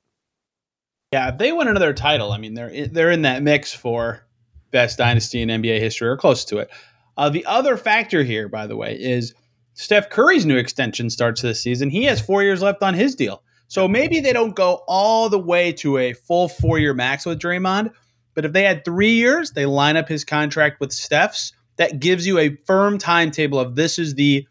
Yeah, 1.12 1.32
if 1.32 1.38
they 1.38 1.52
win 1.52 1.68
another 1.68 1.92
title, 1.92 2.32
I 2.32 2.38
mean, 2.38 2.54
they're 2.54 2.86
they're 2.86 3.10
in 3.10 3.22
that 3.22 3.42
mix 3.42 3.74
for 3.74 4.24
best 4.70 4.96
dynasty 4.96 5.42
in 5.42 5.48
NBA 5.48 5.80
history 5.80 6.08
or 6.08 6.16
close 6.16 6.44
to 6.46 6.58
it. 6.58 6.70
Uh, 7.16 7.28
the 7.28 7.44
other 7.46 7.76
factor 7.76 8.22
here, 8.22 8.48
by 8.48 8.68
the 8.68 8.76
way, 8.76 8.96
is 8.98 9.34
Steph 9.74 10.08
Curry's 10.08 10.46
new 10.46 10.56
extension 10.56 11.10
starts 11.10 11.42
this 11.42 11.60
season. 11.60 11.90
He 11.90 12.04
has 12.04 12.20
four 12.20 12.44
years 12.44 12.62
left 12.62 12.82
on 12.82 12.94
his 12.94 13.16
deal. 13.16 13.42
So 13.70 13.86
maybe 13.86 14.18
they 14.18 14.32
don't 14.32 14.56
go 14.56 14.82
all 14.88 15.28
the 15.28 15.38
way 15.38 15.70
to 15.74 15.96
a 15.96 16.12
full 16.12 16.48
four 16.48 16.80
year 16.80 16.92
max 16.92 17.24
with 17.24 17.38
Draymond. 17.38 17.92
But 18.34 18.44
if 18.44 18.52
they 18.52 18.64
had 18.64 18.84
three 18.84 19.12
years, 19.12 19.52
they 19.52 19.64
line 19.64 19.96
up 19.96 20.08
his 20.08 20.24
contract 20.24 20.80
with 20.80 20.92
Steph's. 20.92 21.52
That 21.76 22.00
gives 22.00 22.26
you 22.26 22.38
a 22.38 22.56
firm 22.66 22.98
timetable 22.98 23.60
of 23.60 23.76
this 23.76 23.96
is 23.96 24.16
the 24.16 24.44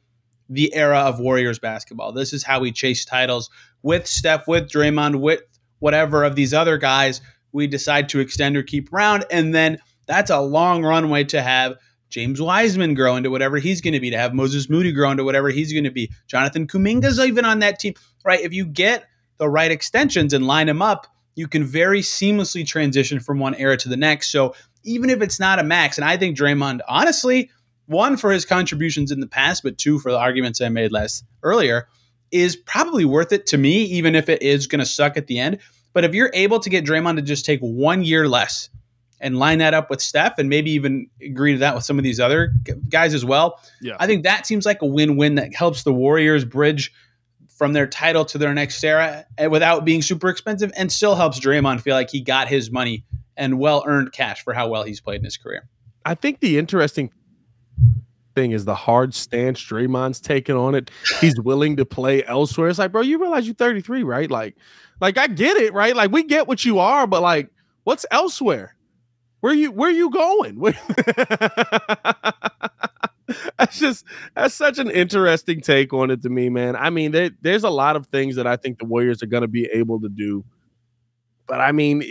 the 0.47 0.73
era 0.73 0.99
of 0.99 1.19
Warriors 1.19 1.59
basketball. 1.59 2.13
This 2.13 2.31
is 2.31 2.43
how 2.43 2.61
we 2.61 2.71
chase 2.71 3.03
titles 3.03 3.49
with 3.83 4.07
Steph, 4.07 4.47
with 4.47 4.69
Draymond, 4.69 5.19
with 5.19 5.41
whatever 5.79 6.23
of 6.23 6.37
these 6.37 6.53
other 6.53 6.77
guys 6.77 7.19
we 7.51 7.67
decide 7.67 8.07
to 8.09 8.21
extend 8.21 8.55
or 8.55 8.63
keep 8.63 8.91
around. 8.93 9.25
And 9.29 9.53
then 9.53 9.79
that's 10.07 10.31
a 10.31 10.39
long 10.39 10.81
runway 10.81 11.25
to 11.25 11.41
have 11.41 11.75
James 12.09 12.41
Wiseman 12.41 12.93
grow 12.93 13.17
into 13.17 13.29
whatever 13.29 13.57
he's 13.57 13.81
going 13.81 13.93
to 13.93 13.99
be, 13.99 14.09
to 14.09 14.17
have 14.17 14.33
Moses 14.33 14.69
Moody 14.69 14.91
grow 14.91 15.11
into 15.11 15.23
whatever 15.25 15.49
he's 15.49 15.71
going 15.73 15.83
to 15.83 15.91
be. 15.91 16.09
Jonathan 16.25 16.67
Kuminga's 16.67 17.19
even 17.19 17.45
on 17.45 17.59
that 17.59 17.79
team, 17.79 17.93
right? 18.23 18.39
If 18.39 18.53
you 18.53 18.65
get 18.65 19.05
the 19.37 19.49
right 19.49 19.71
extensions 19.71 20.33
and 20.33 20.45
line 20.45 20.67
them 20.67 20.81
up, 20.81 21.07
you 21.35 21.47
can 21.47 21.63
very 21.63 22.01
seamlessly 22.01 22.67
transition 22.67 23.19
from 23.19 23.39
one 23.39 23.55
era 23.55 23.77
to 23.77 23.89
the 23.89 23.97
next. 23.97 24.31
So 24.31 24.55
even 24.83 25.09
if 25.09 25.21
it's 25.21 25.39
not 25.39 25.59
a 25.59 25.63
max, 25.63 25.97
and 25.97 26.05
I 26.05 26.17
think 26.17 26.37
Draymond, 26.37 26.81
honestly, 26.87 27.49
one 27.85 28.17
for 28.17 28.31
his 28.31 28.45
contributions 28.45 29.11
in 29.11 29.19
the 29.19 29.27
past, 29.27 29.63
but 29.63 29.77
two 29.77 29.99
for 29.99 30.11
the 30.11 30.17
arguments 30.17 30.61
I 30.61 30.69
made 30.69 30.91
last 30.91 31.23
earlier, 31.41 31.87
is 32.31 32.55
probably 32.55 33.05
worth 33.05 33.31
it 33.31 33.47
to 33.47 33.57
me, 33.57 33.83
even 33.83 34.15
if 34.15 34.29
it 34.29 34.41
is 34.41 34.67
going 34.67 34.79
to 34.79 34.85
suck 34.85 35.17
at 35.17 35.27
the 35.27 35.39
end. 35.39 35.59
But 35.93 36.03
if 36.03 36.13
you're 36.13 36.29
able 36.33 36.59
to 36.59 36.69
get 36.69 36.85
Draymond 36.85 37.15
to 37.15 37.21
just 37.21 37.45
take 37.45 37.59
one 37.61 38.03
year 38.03 38.27
less 38.27 38.69
and 39.19 39.39
line 39.39 39.57
that 39.57 39.73
up 39.73 39.89
with 39.89 40.01
Steph 40.01 40.37
and 40.37 40.47
maybe 40.49 40.71
even 40.71 41.07
agree 41.21 41.53
to 41.53 41.59
that 41.59 41.75
with 41.75 41.83
some 41.83 41.97
of 41.97 42.03
these 42.03 42.19
other 42.19 42.53
guys 42.89 43.13
as 43.13 43.25
well, 43.25 43.59
yeah. 43.81 43.95
I 43.99 44.05
think 44.05 44.23
that 44.23 44.45
seems 44.45 44.65
like 44.65 44.81
a 44.81 44.85
win 44.85 45.17
win 45.17 45.35
that 45.35 45.55
helps 45.55 45.83
the 45.83 45.93
Warriors 45.93 46.45
bridge 46.45 46.93
from 47.59 47.73
their 47.73 47.85
title 47.85 48.23
to 48.23 48.37
their 48.37 48.53
next 48.53 48.81
era 48.85 49.25
eh, 49.37 49.47
without 49.47 49.83
being 49.83 50.01
super 50.01 50.29
expensive 50.29 50.71
and 50.77 50.89
still 50.89 51.13
helps 51.13 51.41
Draymond 51.41 51.81
feel 51.81 51.93
like 51.93 52.09
he 52.09 52.21
got 52.21 52.47
his 52.47 52.71
money 52.71 53.03
and 53.35 53.59
well 53.59 53.83
earned 53.85 54.13
cash 54.13 54.41
for 54.45 54.53
how 54.53 54.69
well 54.69 54.83
he's 54.83 55.01
played 55.01 55.17
in 55.17 55.25
his 55.25 55.35
career. 55.35 55.67
I 56.05 56.15
think 56.15 56.39
the 56.39 56.57
interesting 56.57 57.11
thing 58.33 58.53
is 58.53 58.63
the 58.63 58.75
hard 58.75 59.13
stance 59.13 59.61
Draymond's 59.61 60.21
taking 60.21 60.55
on 60.55 60.73
it. 60.73 60.89
He's 61.19 61.37
willing 61.41 61.75
to 61.75 61.85
play 61.85 62.23
elsewhere. 62.23 62.69
It's 62.69 62.79
like, 62.79 62.93
bro, 62.93 63.01
you 63.01 63.19
realize 63.19 63.45
you're 63.45 63.55
33, 63.55 64.03
right? 64.03 64.31
Like, 64.31 64.55
like 65.01 65.17
I 65.17 65.27
get 65.27 65.57
it, 65.57 65.73
right? 65.73 65.93
Like 65.93 66.13
we 66.13 66.23
get 66.23 66.47
what 66.47 66.63
you 66.63 66.79
are, 66.79 67.07
but 67.07 67.21
like, 67.21 67.49
what's 67.83 68.05
elsewhere? 68.09 68.77
Where 69.41 69.53
you 69.53 69.71
where 69.71 69.91
you 69.91 70.09
going? 70.09 70.61
that's 73.57 73.79
just 73.79 74.05
that's 74.35 74.55
such 74.55 74.79
an 74.79 74.89
interesting 74.89 75.61
take 75.61 75.93
on 75.93 76.11
it 76.11 76.21
to 76.23 76.29
me, 76.29 76.49
man. 76.49 76.75
I 76.75 76.89
mean, 76.89 77.11
there, 77.11 77.31
there's 77.41 77.63
a 77.63 77.69
lot 77.69 77.95
of 77.95 78.07
things 78.07 78.35
that 78.35 78.47
I 78.47 78.55
think 78.55 78.79
the 78.79 78.85
Warriors 78.85 79.21
are 79.23 79.27
going 79.27 79.41
to 79.41 79.47
be 79.47 79.65
able 79.73 79.99
to 80.01 80.09
do, 80.09 80.43
but 81.47 81.59
I 81.59 81.71
mean, 81.71 82.03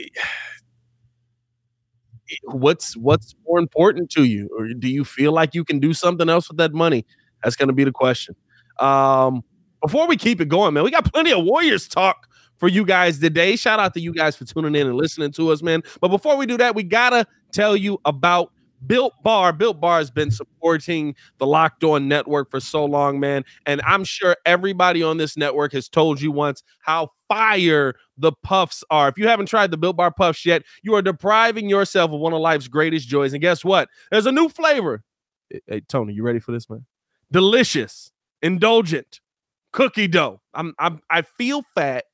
what's 2.44 2.96
what's 2.96 3.34
more 3.46 3.58
important 3.58 4.10
to 4.10 4.24
you, 4.24 4.48
or 4.56 4.68
do 4.68 4.88
you 4.88 5.04
feel 5.04 5.32
like 5.32 5.54
you 5.54 5.64
can 5.64 5.78
do 5.78 5.92
something 5.92 6.28
else 6.28 6.48
with 6.48 6.58
that 6.58 6.72
money? 6.72 7.04
That's 7.42 7.56
going 7.56 7.68
to 7.68 7.74
be 7.74 7.84
the 7.84 7.92
question. 7.92 8.34
Um, 8.78 9.42
before 9.82 10.06
we 10.08 10.16
keep 10.16 10.40
it 10.40 10.48
going, 10.48 10.74
man, 10.74 10.84
we 10.84 10.90
got 10.90 11.10
plenty 11.12 11.32
of 11.32 11.44
Warriors 11.44 11.88
talk 11.88 12.28
for 12.56 12.68
you 12.68 12.84
guys 12.84 13.18
today. 13.18 13.56
Shout 13.56 13.78
out 13.78 13.94
to 13.94 14.00
you 14.00 14.12
guys 14.12 14.36
for 14.36 14.44
tuning 14.44 14.74
in 14.74 14.88
and 14.88 14.96
listening 14.96 15.30
to 15.32 15.50
us, 15.52 15.62
man. 15.62 15.82
But 16.00 16.08
before 16.08 16.36
we 16.36 16.46
do 16.46 16.56
that, 16.58 16.74
we 16.74 16.82
gotta 16.82 17.26
tell 17.52 17.76
you 17.76 18.00
about 18.04 18.52
Built 18.86 19.14
Bar. 19.22 19.52
Built 19.52 19.80
Bar 19.80 19.98
has 19.98 20.10
been 20.10 20.30
supporting 20.30 21.14
the 21.38 21.46
Locked 21.46 21.84
On 21.84 22.08
Network 22.08 22.50
for 22.50 22.60
so 22.60 22.84
long, 22.84 23.20
man. 23.20 23.44
And 23.66 23.80
I'm 23.82 24.04
sure 24.04 24.36
everybody 24.46 25.02
on 25.02 25.16
this 25.16 25.36
network 25.36 25.72
has 25.72 25.88
told 25.88 26.20
you 26.20 26.30
once 26.30 26.62
how 26.80 27.10
fire 27.28 27.94
the 28.16 28.32
puffs 28.42 28.84
are. 28.90 29.08
If 29.08 29.18
you 29.18 29.28
haven't 29.28 29.46
tried 29.46 29.70
the 29.70 29.76
Built 29.76 29.96
Bar 29.96 30.12
puffs 30.12 30.46
yet, 30.46 30.62
you 30.82 30.94
are 30.94 31.02
depriving 31.02 31.68
yourself 31.68 32.10
of 32.12 32.20
one 32.20 32.32
of 32.32 32.40
life's 32.40 32.68
greatest 32.68 33.08
joys. 33.08 33.32
And 33.32 33.42
guess 33.42 33.64
what? 33.64 33.88
There's 34.10 34.26
a 34.26 34.32
new 34.32 34.48
flavor. 34.48 35.02
Eh, 35.52 35.58
hey, 35.66 35.80
Tony, 35.80 36.12
you 36.12 36.22
ready 36.22 36.40
for 36.40 36.52
this, 36.52 36.68
man? 36.70 36.86
Delicious, 37.30 38.12
indulgent 38.42 39.20
cookie 39.72 40.08
dough. 40.08 40.40
I'm, 40.54 40.74
I'm 40.78 41.00
I 41.10 41.22
feel 41.22 41.62
fat 41.74 42.04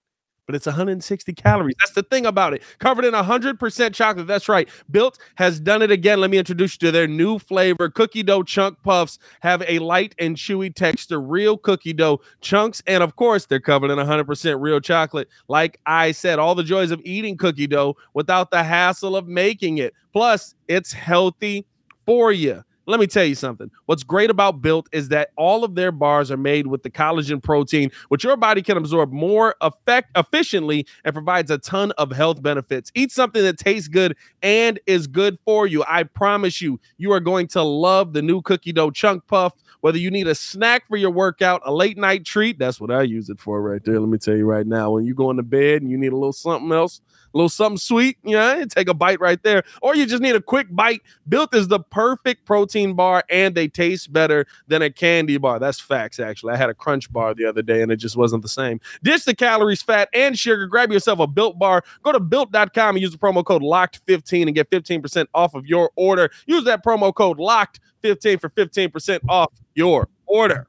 but 0.46 0.54
it's 0.54 0.66
160 0.66 1.32
calories. 1.34 1.74
That's 1.80 1.92
the 1.92 2.02
thing 2.02 2.26
about 2.26 2.54
it. 2.54 2.62
Covered 2.78 3.04
in 3.04 3.14
100% 3.14 3.94
chocolate. 3.94 4.26
That's 4.26 4.48
right. 4.48 4.68
Built 4.90 5.18
has 5.36 5.60
done 5.60 5.82
it 5.82 5.90
again. 5.90 6.20
Let 6.20 6.30
me 6.30 6.38
introduce 6.38 6.74
you 6.74 6.88
to 6.88 6.92
their 6.92 7.06
new 7.06 7.38
flavor. 7.38 7.88
Cookie 7.88 8.22
dough 8.22 8.42
chunk 8.42 8.82
puffs 8.82 9.18
have 9.40 9.62
a 9.66 9.78
light 9.78 10.14
and 10.18 10.36
chewy 10.36 10.74
texture, 10.74 11.20
real 11.20 11.56
cookie 11.56 11.92
dough 11.92 12.20
chunks. 12.40 12.82
And 12.86 13.02
of 13.02 13.16
course, 13.16 13.46
they're 13.46 13.60
covered 13.60 13.90
in 13.90 13.98
100% 13.98 14.60
real 14.60 14.80
chocolate. 14.80 15.28
Like 15.48 15.80
I 15.86 16.12
said, 16.12 16.38
all 16.38 16.54
the 16.54 16.64
joys 16.64 16.90
of 16.90 17.00
eating 17.04 17.36
cookie 17.36 17.66
dough 17.66 17.96
without 18.12 18.50
the 18.50 18.62
hassle 18.62 19.16
of 19.16 19.26
making 19.26 19.78
it. 19.78 19.94
Plus, 20.12 20.54
it's 20.68 20.92
healthy 20.92 21.66
for 22.06 22.32
you. 22.32 22.62
Let 22.86 23.00
me 23.00 23.06
tell 23.06 23.24
you 23.24 23.34
something. 23.34 23.70
What's 23.86 24.02
great 24.02 24.30
about 24.30 24.60
Built 24.60 24.88
is 24.92 25.08
that 25.08 25.30
all 25.36 25.64
of 25.64 25.74
their 25.74 25.90
bars 25.90 26.30
are 26.30 26.36
made 26.36 26.66
with 26.66 26.82
the 26.82 26.90
collagen 26.90 27.42
protein, 27.42 27.90
which 28.08 28.24
your 28.24 28.36
body 28.36 28.60
can 28.60 28.76
absorb 28.76 29.10
more 29.10 29.54
effect 29.62 30.10
efficiently 30.16 30.86
and 31.04 31.14
provides 31.14 31.50
a 31.50 31.58
ton 31.58 31.92
of 31.92 32.12
health 32.12 32.42
benefits. 32.42 32.92
Eat 32.94 33.10
something 33.10 33.42
that 33.42 33.58
tastes 33.58 33.88
good 33.88 34.16
and 34.42 34.78
is 34.86 35.06
good 35.06 35.38
for 35.44 35.66
you. 35.66 35.82
I 35.88 36.02
promise 36.02 36.60
you, 36.60 36.78
you 36.98 37.12
are 37.12 37.20
going 37.20 37.46
to 37.48 37.62
love 37.62 38.12
the 38.12 38.22
new 38.22 38.42
cookie 38.42 38.72
dough 38.72 38.90
chunk 38.90 39.26
puff. 39.26 39.54
Whether 39.80 39.98
you 39.98 40.10
need 40.10 40.26
a 40.28 40.34
snack 40.34 40.88
for 40.88 40.96
your 40.96 41.10
workout, 41.10 41.60
a 41.64 41.72
late 41.72 41.98
night 41.98 42.24
treat, 42.24 42.58
that's 42.58 42.80
what 42.80 42.90
I 42.90 43.02
use 43.02 43.28
it 43.28 43.38
for 43.38 43.60
right 43.60 43.84
there. 43.84 44.00
Let 44.00 44.08
me 44.08 44.16
tell 44.18 44.36
you 44.36 44.46
right 44.46 44.66
now. 44.66 44.90
When 44.90 45.04
you 45.04 45.14
go 45.14 45.30
into 45.30 45.42
bed 45.42 45.82
and 45.82 45.90
you 45.90 45.98
need 45.98 46.12
a 46.12 46.16
little 46.16 46.32
something 46.32 46.72
else, 46.72 47.02
little 47.34 47.48
something 47.48 47.78
sweet, 47.78 48.16
you 48.24 48.32
know, 48.32 48.64
take 48.66 48.88
a 48.88 48.94
bite 48.94 49.20
right 49.20 49.42
there. 49.42 49.64
Or 49.82 49.94
you 49.94 50.06
just 50.06 50.22
need 50.22 50.36
a 50.36 50.40
quick 50.40 50.68
bite. 50.70 51.02
Built 51.28 51.54
is 51.54 51.68
the 51.68 51.80
perfect 51.80 52.46
protein 52.46 52.94
bar 52.94 53.24
and 53.28 53.54
they 53.54 53.68
taste 53.68 54.12
better 54.12 54.46
than 54.68 54.82
a 54.82 54.90
candy 54.90 55.36
bar. 55.36 55.58
That's 55.58 55.80
facts, 55.80 56.20
actually. 56.20 56.54
I 56.54 56.56
had 56.56 56.70
a 56.70 56.74
crunch 56.74 57.12
bar 57.12 57.34
the 57.34 57.44
other 57.44 57.62
day 57.62 57.82
and 57.82 57.90
it 57.90 57.96
just 57.96 58.16
wasn't 58.16 58.42
the 58.42 58.48
same. 58.48 58.80
Ditch 59.02 59.24
the 59.24 59.34
calories, 59.34 59.82
fat, 59.82 60.08
and 60.14 60.38
sugar. 60.38 60.66
Grab 60.66 60.92
yourself 60.92 61.18
a 61.18 61.26
built 61.26 61.58
bar. 61.58 61.82
Go 62.02 62.12
to 62.12 62.20
built.com 62.20 62.96
and 62.96 63.00
use 63.00 63.12
the 63.12 63.18
promo 63.18 63.44
code 63.44 63.62
LOCKED15 63.62 64.42
and 64.46 64.54
get 64.54 64.70
15% 64.70 65.26
off 65.34 65.54
of 65.54 65.66
your 65.66 65.90
order. 65.96 66.30
Use 66.46 66.64
that 66.64 66.84
promo 66.84 67.14
code 67.14 67.38
LOCKED15 67.38 68.40
for 68.40 68.50
15% 68.50 69.20
off 69.28 69.52
your 69.74 70.08
order. 70.26 70.68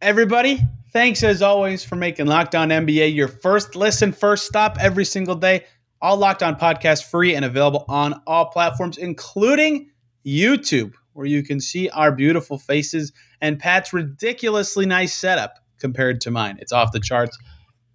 Everybody, 0.00 0.60
Thanks 0.94 1.24
as 1.24 1.42
always 1.42 1.82
for 1.82 1.96
making 1.96 2.26
Locked 2.26 2.54
On 2.54 2.68
NBA 2.68 3.12
your 3.16 3.26
first 3.26 3.74
listen, 3.74 4.12
first 4.12 4.46
stop 4.46 4.76
every 4.78 5.04
single 5.04 5.34
day. 5.34 5.64
All 6.00 6.16
Locked 6.16 6.44
On 6.44 6.54
podcasts 6.54 7.02
free 7.02 7.34
and 7.34 7.44
available 7.44 7.84
on 7.88 8.22
all 8.28 8.46
platforms, 8.46 8.96
including 8.96 9.90
YouTube, 10.24 10.92
where 11.12 11.26
you 11.26 11.42
can 11.42 11.58
see 11.58 11.88
our 11.88 12.12
beautiful 12.12 12.60
faces 12.60 13.12
and 13.40 13.58
Pat's 13.58 13.92
ridiculously 13.92 14.86
nice 14.86 15.12
setup 15.12 15.58
compared 15.80 16.20
to 16.20 16.30
mine. 16.30 16.58
It's 16.60 16.70
off 16.70 16.92
the 16.92 17.00
charts. 17.00 17.36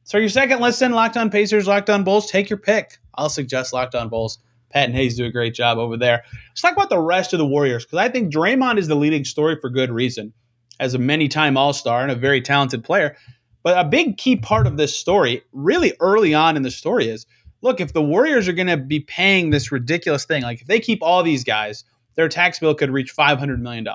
So 0.04 0.18
your 0.18 0.28
second 0.28 0.60
listen, 0.60 0.92
Locked 0.92 1.16
On 1.16 1.30
Pacers, 1.30 1.68
Locked 1.68 1.90
On 1.90 2.04
Bulls, 2.04 2.30
take 2.30 2.50
your 2.50 2.60
pick. 2.60 2.98
I'll 3.16 3.30
suggest 3.30 3.72
Locked 3.72 3.96
On 3.96 4.10
Bulls. 4.10 4.40
Pat 4.72 4.90
and 4.90 4.94
Hayes 4.94 5.16
do 5.16 5.24
a 5.24 5.32
great 5.32 5.54
job 5.54 5.78
over 5.78 5.96
there. 5.96 6.22
Let's 6.50 6.62
talk 6.62 6.74
about 6.74 6.90
the 6.90 7.00
rest 7.00 7.32
of 7.32 7.40
the 7.40 7.46
Warriors 7.46 7.86
because 7.86 8.00
I 8.00 8.10
think 8.10 8.34
Draymond 8.34 8.78
is 8.78 8.90
the 8.90 8.96
leading 8.96 9.24
story 9.24 9.58
for 9.62 9.70
good 9.70 9.90
reason 9.90 10.34
as 10.80 10.94
a 10.94 11.00
many 11.00 11.28
time 11.28 11.58
All 11.58 11.74
Star 11.74 12.02
and 12.02 12.12
a 12.12 12.16
very 12.16 12.42
talented 12.42 12.84
player. 12.84 13.16
But 13.64 13.78
a 13.78 13.88
big 13.88 14.18
key 14.18 14.36
part 14.36 14.68
of 14.68 14.78
this 14.78 14.96
story, 14.96 15.44
really 15.52 15.94
early 16.00 16.34
on 16.34 16.56
in 16.56 16.64
the 16.64 16.72
story, 16.72 17.10
is 17.10 17.26
look, 17.62 17.82
if 17.82 17.94
the 17.94 18.02
Warriors 18.02 18.48
are 18.48 18.54
going 18.54 18.68
to 18.68 18.78
be 18.78 19.02
paying 19.02 19.50
this 19.50 19.72
ridiculous 19.72 20.26
thing, 20.26 20.44
like 20.44 20.62
if 20.62 20.68
they 20.68 20.80
keep 20.80 21.00
all 21.02 21.24
these 21.24 21.44
guys, 21.44 21.84
their 22.16 22.30
tax 22.30 22.60
bill 22.60 22.74
could 22.74 22.90
reach 22.90 23.16
$500 23.16 23.60
million. 23.60 23.88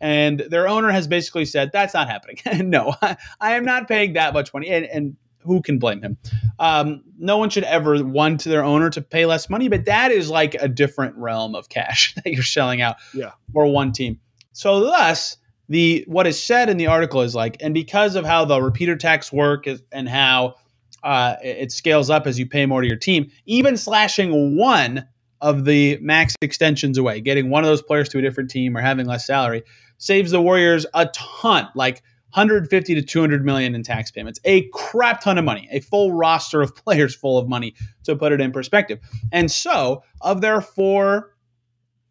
And 0.00 0.40
their 0.40 0.68
owner 0.68 0.90
has 0.90 1.06
basically 1.06 1.44
said, 1.44 1.70
that's 1.72 1.94
not 1.94 2.08
happening. 2.08 2.38
no, 2.70 2.94
I, 3.02 3.16
I, 3.40 3.56
am 3.56 3.64
not 3.64 3.88
paying 3.88 4.14
that 4.14 4.32
much 4.32 4.52
money. 4.54 4.68
And, 4.68 4.86
and 4.86 5.16
who 5.42 5.62
can 5.62 5.78
blame 5.78 6.02
him? 6.02 6.16
Um, 6.58 7.02
no 7.18 7.36
one 7.36 7.50
should 7.50 7.64
ever 7.64 8.02
want 8.04 8.40
to 8.40 8.48
their 8.48 8.64
owner 8.64 8.90
to 8.90 9.00
pay 9.00 9.26
less 9.26 9.48
money, 9.48 9.68
but 9.68 9.84
that 9.86 10.10
is 10.10 10.30
like 10.30 10.54
a 10.54 10.68
different 10.68 11.16
realm 11.16 11.54
of 11.54 11.68
cash 11.68 12.14
that 12.24 12.32
you're 12.32 12.42
shelling 12.42 12.80
out 12.82 12.96
yeah. 13.14 13.32
for 13.52 13.66
one 13.66 13.92
team. 13.92 14.18
So, 14.52 14.80
thus, 14.80 15.36
the 15.70 16.04
what 16.08 16.26
is 16.26 16.42
said 16.42 16.68
in 16.68 16.76
the 16.76 16.88
article 16.88 17.22
is 17.22 17.34
like, 17.34 17.56
and 17.60 17.72
because 17.72 18.16
of 18.16 18.26
how 18.26 18.44
the 18.44 18.60
repeater 18.60 18.96
tax 18.96 19.32
work 19.32 19.68
is, 19.68 19.80
and 19.92 20.08
how 20.08 20.56
uh, 21.04 21.36
it 21.42 21.72
scales 21.72 22.10
up 22.10 22.26
as 22.26 22.38
you 22.38 22.46
pay 22.46 22.66
more 22.66 22.82
to 22.82 22.88
your 22.88 22.96
team, 22.96 23.30
even 23.46 23.76
slashing 23.76 24.56
one 24.56 25.06
of 25.40 25.64
the 25.64 25.96
max 26.02 26.34
extensions 26.42 26.98
away, 26.98 27.20
getting 27.20 27.48
one 27.48 27.62
of 27.62 27.68
those 27.68 27.82
players 27.82 28.08
to 28.10 28.18
a 28.18 28.22
different 28.22 28.50
team 28.50 28.76
or 28.76 28.80
having 28.80 29.06
less 29.06 29.26
salary, 29.26 29.62
saves 29.96 30.32
the 30.32 30.42
Warriors 30.42 30.84
a 30.92 31.06
ton, 31.06 31.68
like 31.76 32.02
150 32.34 32.94
to 32.96 33.02
200 33.02 33.44
million 33.44 33.74
in 33.74 33.84
tax 33.84 34.10
payments, 34.10 34.40
a 34.44 34.68
crap 34.72 35.20
ton 35.20 35.38
of 35.38 35.44
money, 35.44 35.68
a 35.70 35.78
full 35.78 36.12
roster 36.12 36.60
of 36.62 36.74
players 36.84 37.14
full 37.14 37.38
of 37.38 37.48
money 37.48 37.74
to 38.02 38.16
put 38.16 38.32
it 38.32 38.40
in 38.40 38.50
perspective. 38.50 38.98
And 39.30 39.50
so, 39.50 40.02
of 40.20 40.40
their 40.40 40.60
four 40.60 41.30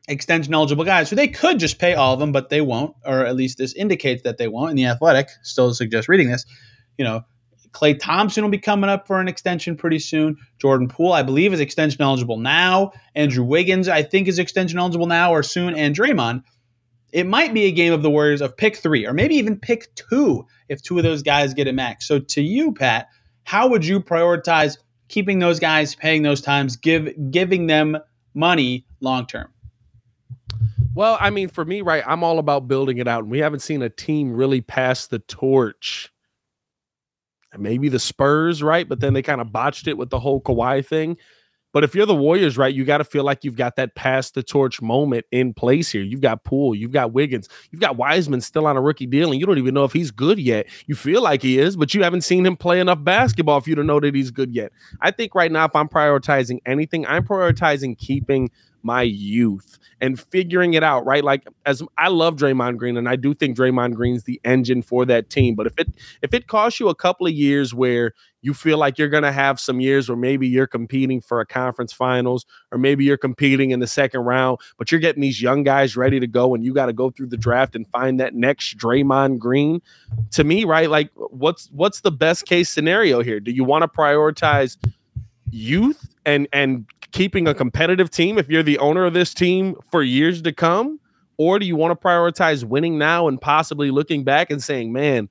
extension 0.09 0.53
eligible 0.53 0.83
guys 0.83 1.09
who 1.09 1.15
they 1.15 1.27
could 1.27 1.59
just 1.59 1.79
pay 1.79 1.93
all 1.93 2.13
of 2.13 2.19
them, 2.19 2.31
but 2.31 2.49
they 2.49 2.61
won't, 2.61 2.95
or 3.05 3.25
at 3.25 3.35
least 3.35 3.59
this 3.59 3.73
indicates 3.73 4.23
that 4.23 4.37
they 4.37 4.47
won't. 4.47 4.71
And 4.71 4.77
the 4.77 4.85
Athletic 4.85 5.29
still 5.43 5.73
suggests 5.73 6.09
reading 6.09 6.29
this. 6.29 6.45
You 6.97 7.05
know, 7.05 7.21
Klay 7.71 7.97
Thompson 7.97 8.43
will 8.43 8.51
be 8.51 8.57
coming 8.57 8.89
up 8.89 9.07
for 9.07 9.21
an 9.21 9.27
extension 9.27 9.77
pretty 9.77 9.99
soon. 9.99 10.35
Jordan 10.59 10.87
Poole, 10.87 11.13
I 11.13 11.23
believe, 11.23 11.53
is 11.53 11.59
extension 11.59 12.01
eligible 12.01 12.37
now. 12.37 12.91
Andrew 13.15 13.43
Wiggins, 13.43 13.87
I 13.87 14.03
think, 14.03 14.27
is 14.27 14.39
extension 14.39 14.79
eligible 14.79 15.05
now 15.05 15.31
or 15.31 15.43
soon. 15.43 15.75
And 15.75 15.95
Draymond. 15.95 16.43
It 17.11 17.25
might 17.25 17.55
be 17.55 17.63
a 17.65 17.71
game 17.71 17.91
of 17.91 18.03
the 18.03 18.09
Warriors 18.09 18.39
of 18.39 18.55
pick 18.55 18.77
three, 18.77 19.07
or 19.07 19.13
maybe 19.13 19.33
even 19.35 19.57
pick 19.57 19.87
two 19.95 20.45
if 20.67 20.83
two 20.83 20.97
of 20.97 21.03
those 21.03 21.23
guys 21.23 21.55
get 21.55 21.67
a 21.67 21.73
max. 21.73 22.07
So 22.07 22.19
to 22.19 22.41
you, 22.41 22.71
Pat, 22.71 23.07
how 23.45 23.67
would 23.69 23.83
you 23.83 23.99
prioritize 23.99 24.77
keeping 25.07 25.39
those 25.39 25.59
guys, 25.59 25.95
paying 25.95 26.21
those 26.21 26.39
times, 26.39 26.75
give 26.75 27.09
giving 27.31 27.65
them 27.65 27.97
money 28.35 28.85
long 29.01 29.25
term? 29.25 29.47
Well, 30.95 31.17
I 31.19 31.29
mean, 31.29 31.49
for 31.49 31.63
me, 31.63 31.81
right, 31.81 32.03
I'm 32.05 32.23
all 32.23 32.39
about 32.39 32.67
building 32.67 32.97
it 32.97 33.07
out, 33.07 33.23
and 33.23 33.31
we 33.31 33.39
haven't 33.39 33.59
seen 33.59 33.81
a 33.81 33.89
team 33.89 34.33
really 34.33 34.61
pass 34.61 35.07
the 35.07 35.19
torch. 35.19 36.11
Maybe 37.57 37.89
the 37.89 37.99
Spurs, 37.99 38.61
right? 38.61 38.87
But 38.87 38.99
then 38.99 39.13
they 39.13 39.21
kind 39.21 39.41
of 39.41 39.51
botched 39.51 39.87
it 39.87 39.97
with 39.97 40.09
the 40.09 40.19
whole 40.19 40.41
Kawhi 40.41 40.85
thing. 40.85 41.17
But 41.71 41.83
if 41.83 41.93
you're 41.93 42.07
the 42.07 42.15
Warriors, 42.15 42.57
right, 42.57 42.73
you 42.73 42.83
got 42.83 42.97
to 42.97 43.03
feel 43.03 43.23
like 43.23 43.43
you've 43.43 43.55
got 43.55 43.75
that 43.75 43.93
pass 43.93 44.31
the 44.31 44.41
torch 44.41 44.81
moment 44.81 45.25
in 45.31 45.53
place 45.53 45.91
here. 45.91 46.01
You've 46.01 46.21
got 46.21 46.43
Poole, 46.43 46.73
you've 46.73 46.91
got 46.91 47.13
Wiggins, 47.13 47.47
you've 47.69 47.81
got 47.81 47.95
Wiseman 47.95 48.41
still 48.41 48.65
on 48.65 48.75
a 48.75 48.81
rookie 48.81 49.05
deal, 49.05 49.31
and 49.31 49.39
you 49.39 49.45
don't 49.45 49.59
even 49.59 49.75
know 49.75 49.83
if 49.83 49.93
he's 49.93 50.09
good 50.09 50.39
yet. 50.39 50.65
You 50.87 50.95
feel 50.95 51.21
like 51.21 51.43
he 51.43 51.59
is, 51.59 51.75
but 51.75 51.93
you 51.93 52.01
haven't 52.01 52.21
seen 52.21 52.43
him 52.43 52.57
play 52.57 52.79
enough 52.79 53.03
basketball 53.03 53.61
for 53.61 53.69
you 53.69 53.75
to 53.75 53.83
know 53.83 53.99
that 53.99 54.15
he's 54.15 54.31
good 54.31 54.51
yet. 54.51 54.71
I 55.01 55.11
think 55.11 55.35
right 55.35 55.51
now, 55.51 55.65
if 55.65 55.75
I'm 55.75 55.87
prioritizing 55.87 56.57
anything, 56.65 57.05
I'm 57.05 57.23
prioritizing 57.23 57.97
keeping 57.99 58.49
my 58.83 59.01
youth 59.01 59.77
and 60.01 60.19
figuring 60.19 60.73
it 60.73 60.83
out, 60.83 61.05
right? 61.05 61.23
Like 61.23 61.47
as 61.65 61.83
I 61.97 62.07
love 62.07 62.35
Draymond 62.35 62.77
Green 62.77 62.97
and 62.97 63.09
I 63.09 63.15
do 63.15 63.33
think 63.33 63.57
Draymond 63.57 63.95
Green's 63.95 64.23
the 64.23 64.39
engine 64.43 64.81
for 64.81 65.05
that 65.05 65.29
team, 65.29 65.55
but 65.55 65.67
if 65.67 65.73
it 65.77 65.89
if 66.21 66.33
it 66.33 66.47
costs 66.47 66.79
you 66.79 66.89
a 66.89 66.95
couple 66.95 67.27
of 67.27 67.33
years 67.33 67.73
where 67.73 68.13
you 68.41 68.53
feel 68.53 68.77
like 68.77 68.97
you're 68.97 69.09
going 69.09 69.23
to 69.23 69.31
have 69.31 69.59
some 69.59 69.81
years 69.81 70.07
where 70.07 70.17
maybe 70.17 70.47
you're 70.47 70.67
competing 70.67 71.19
for 71.19 71.41
a 71.41 71.45
conference 71.45 71.91
finals 71.91 72.45
or 72.71 72.77
maybe 72.77 73.03
you're 73.03 73.17
competing 73.17 73.71
in 73.71 73.79
the 73.81 73.87
second 73.87 74.21
round, 74.21 74.59
but 74.77 74.91
you're 74.91 75.01
getting 75.01 75.21
these 75.21 75.41
young 75.41 75.63
guys 75.63 75.97
ready 75.97 76.19
to 76.19 76.27
go 76.27 76.55
and 76.55 76.63
you 76.63 76.73
got 76.73 76.85
to 76.85 76.93
go 76.93 77.09
through 77.09 77.27
the 77.27 77.37
draft 77.37 77.75
and 77.75 77.85
find 77.87 78.19
that 78.19 78.33
next 78.33 78.77
Draymond 78.77 79.39
Green. 79.39 79.81
To 80.31 80.43
me, 80.43 80.63
right? 80.63 80.89
Like 80.89 81.11
what's 81.15 81.69
what's 81.71 82.01
the 82.01 82.11
best 82.11 82.45
case 82.45 82.69
scenario 82.69 83.21
here? 83.21 83.39
Do 83.39 83.51
you 83.51 83.63
want 83.63 83.81
to 83.81 83.87
prioritize 83.87 84.77
youth 85.51 86.15
and 86.25 86.47
and 86.53 86.85
keeping 87.11 87.47
a 87.47 87.53
competitive 87.53 88.09
team 88.09 88.37
if 88.37 88.49
you're 88.49 88.63
the 88.63 88.77
owner 88.79 89.05
of 89.05 89.13
this 89.13 89.33
team 89.33 89.75
for 89.91 90.03
years 90.03 90.41
to 90.43 90.51
come? 90.51 90.99
Or 91.37 91.57
do 91.57 91.65
you 91.65 91.75
want 91.75 91.99
to 91.99 92.07
prioritize 92.07 92.63
winning 92.63 92.97
now 92.97 93.27
and 93.27 93.39
possibly 93.39 93.91
looking 93.91 94.23
back 94.23 94.51
and 94.51 94.61
saying, 94.61 94.91
man, 94.91 95.29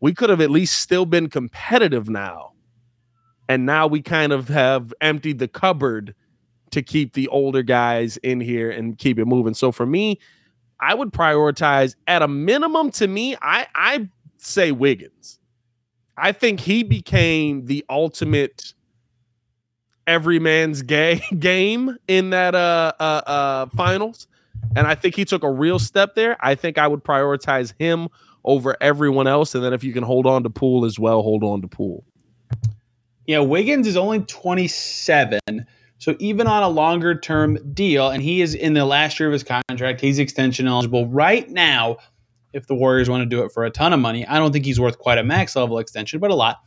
we 0.00 0.14
could 0.14 0.30
have 0.30 0.40
at 0.40 0.50
least 0.50 0.78
still 0.80 1.04
been 1.04 1.28
competitive 1.28 2.08
now? 2.08 2.52
And 3.48 3.66
now 3.66 3.86
we 3.86 4.00
kind 4.00 4.32
of 4.32 4.48
have 4.48 4.94
emptied 5.00 5.38
the 5.38 5.48
cupboard 5.48 6.14
to 6.70 6.82
keep 6.82 7.12
the 7.12 7.28
older 7.28 7.62
guys 7.62 8.16
in 8.18 8.40
here 8.40 8.70
and 8.70 8.96
keep 8.96 9.18
it 9.18 9.26
moving. 9.26 9.54
So 9.54 9.72
for 9.72 9.84
me, 9.84 10.20
I 10.80 10.94
would 10.94 11.12
prioritize 11.12 11.94
at 12.06 12.22
a 12.22 12.28
minimum 12.28 12.90
to 12.92 13.06
me, 13.06 13.36
I 13.42 13.66
I 13.74 14.08
say 14.38 14.72
Wiggins. 14.72 15.38
I 16.16 16.32
think 16.32 16.60
he 16.60 16.82
became 16.82 17.66
the 17.66 17.84
ultimate 17.88 18.74
every 20.10 20.40
man's 20.40 20.82
gay 20.82 21.22
game 21.38 21.96
in 22.08 22.30
that 22.30 22.54
uh, 22.54 22.92
uh 22.98 23.02
uh 23.02 23.66
finals. 23.76 24.26
And 24.76 24.86
I 24.86 24.94
think 24.94 25.14
he 25.14 25.24
took 25.24 25.42
a 25.42 25.50
real 25.50 25.78
step 25.78 26.14
there. 26.14 26.36
I 26.40 26.54
think 26.54 26.78
I 26.78 26.86
would 26.86 27.02
prioritize 27.02 27.72
him 27.78 28.08
over 28.44 28.76
everyone 28.80 29.26
else. 29.26 29.54
And 29.54 29.64
then 29.64 29.72
if 29.72 29.82
you 29.84 29.92
can 29.92 30.02
hold 30.02 30.26
on 30.26 30.42
to 30.42 30.50
Poole 30.50 30.84
as 30.84 30.98
well, 30.98 31.22
hold 31.22 31.42
on 31.42 31.62
to 31.62 31.68
Poole. 31.68 32.04
Yeah, 33.26 33.40
Wiggins 33.40 33.86
is 33.86 33.96
only 33.96 34.20
27. 34.20 35.40
So 35.98 36.16
even 36.18 36.46
on 36.46 36.62
a 36.62 36.68
longer 36.68 37.18
term 37.18 37.58
deal, 37.72 38.08
and 38.08 38.22
he 38.22 38.42
is 38.42 38.54
in 38.54 38.74
the 38.74 38.84
last 38.84 39.20
year 39.20 39.28
of 39.28 39.32
his 39.32 39.44
contract, 39.44 40.00
he's 40.00 40.18
extension 40.18 40.66
eligible 40.66 41.06
right 41.08 41.48
now. 41.48 41.98
If 42.52 42.66
the 42.66 42.74
Warriors 42.74 43.08
want 43.08 43.22
to 43.22 43.26
do 43.26 43.44
it 43.44 43.52
for 43.52 43.64
a 43.64 43.70
ton 43.70 43.92
of 43.92 44.00
money, 44.00 44.26
I 44.26 44.38
don't 44.38 44.52
think 44.52 44.64
he's 44.64 44.80
worth 44.80 44.98
quite 44.98 45.18
a 45.18 45.22
max 45.22 45.54
level 45.54 45.78
extension, 45.78 46.18
but 46.18 46.30
a 46.30 46.34
lot. 46.34 46.58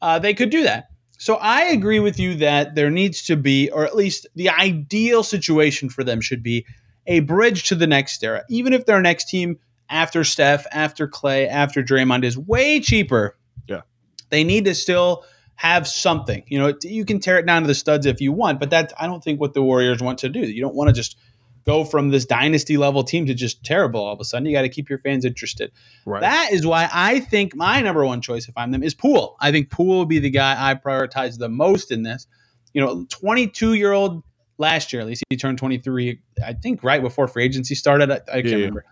Uh, 0.00 0.18
they 0.18 0.34
could 0.34 0.50
do 0.50 0.62
that. 0.62 0.90
So 1.18 1.36
I 1.36 1.64
agree 1.66 2.00
with 2.00 2.18
you 2.18 2.34
that 2.36 2.74
there 2.74 2.90
needs 2.90 3.22
to 3.26 3.36
be, 3.36 3.70
or 3.70 3.84
at 3.84 3.96
least 3.96 4.26
the 4.34 4.50
ideal 4.50 5.22
situation 5.22 5.88
for 5.88 6.04
them 6.04 6.20
should 6.20 6.42
be 6.42 6.66
a 7.06 7.20
bridge 7.20 7.64
to 7.68 7.74
the 7.74 7.86
next 7.86 8.22
era. 8.22 8.44
Even 8.48 8.72
if 8.72 8.86
their 8.86 9.00
next 9.00 9.28
team 9.28 9.58
after 9.88 10.24
Steph, 10.24 10.66
after 10.72 11.06
Klay, 11.06 11.48
after 11.48 11.82
Draymond 11.82 12.24
is 12.24 12.36
way 12.36 12.80
cheaper. 12.80 13.36
Yeah. 13.68 13.82
They 14.30 14.44
need 14.44 14.64
to 14.64 14.74
still 14.74 15.24
have 15.56 15.86
something. 15.86 16.42
You 16.48 16.58
know, 16.58 16.74
you 16.82 17.04
can 17.04 17.20
tear 17.20 17.38
it 17.38 17.46
down 17.46 17.62
to 17.62 17.68
the 17.68 17.74
studs 17.74 18.06
if 18.06 18.20
you 18.20 18.32
want, 18.32 18.58
but 18.58 18.70
that's 18.70 18.92
I 18.98 19.06
don't 19.06 19.22
think 19.22 19.40
what 19.40 19.54
the 19.54 19.62
Warriors 19.62 20.02
want 20.02 20.18
to 20.20 20.28
do. 20.28 20.40
You 20.40 20.60
don't 20.60 20.74
want 20.74 20.88
to 20.88 20.92
just 20.92 21.16
go 21.64 21.84
from 21.84 22.10
this 22.10 22.24
dynasty 22.24 22.76
level 22.76 23.02
team 23.04 23.26
to 23.26 23.34
just 23.34 23.64
terrible 23.64 24.00
all 24.00 24.12
of 24.12 24.20
a 24.20 24.24
sudden. 24.24 24.46
You 24.46 24.52
got 24.52 24.62
to 24.62 24.68
keep 24.68 24.88
your 24.88 24.98
fans 24.98 25.24
interested. 25.24 25.72
Right. 26.04 26.20
That 26.20 26.50
is 26.52 26.66
why 26.66 26.88
I 26.92 27.20
think 27.20 27.56
my 27.56 27.80
number 27.80 28.04
one 28.04 28.20
choice 28.20 28.48
if 28.48 28.56
I'm 28.56 28.70
them 28.70 28.82
is 28.82 28.94
Poole. 28.94 29.36
I 29.40 29.50
think 29.50 29.70
Poole 29.70 29.98
will 29.98 30.06
be 30.06 30.18
the 30.18 30.30
guy 30.30 30.56
I 30.70 30.74
prioritize 30.74 31.38
the 31.38 31.48
most 31.48 31.90
in 31.90 32.02
this. 32.02 32.26
You 32.72 32.80
know, 32.80 33.06
22 33.08 33.74
year 33.74 33.92
old 33.92 34.22
last 34.58 34.92
year, 34.92 35.00
at 35.00 35.08
least 35.08 35.24
he 35.30 35.36
turned 35.36 35.58
23, 35.58 36.20
I 36.44 36.52
think 36.54 36.82
right 36.82 37.02
before 37.02 37.28
free 37.28 37.44
agency 37.44 37.74
started. 37.74 38.10
I, 38.10 38.16
I 38.16 38.42
can't 38.42 38.46
yeah. 38.46 38.54
remember. 38.56 38.84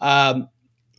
Um, 0.00 0.48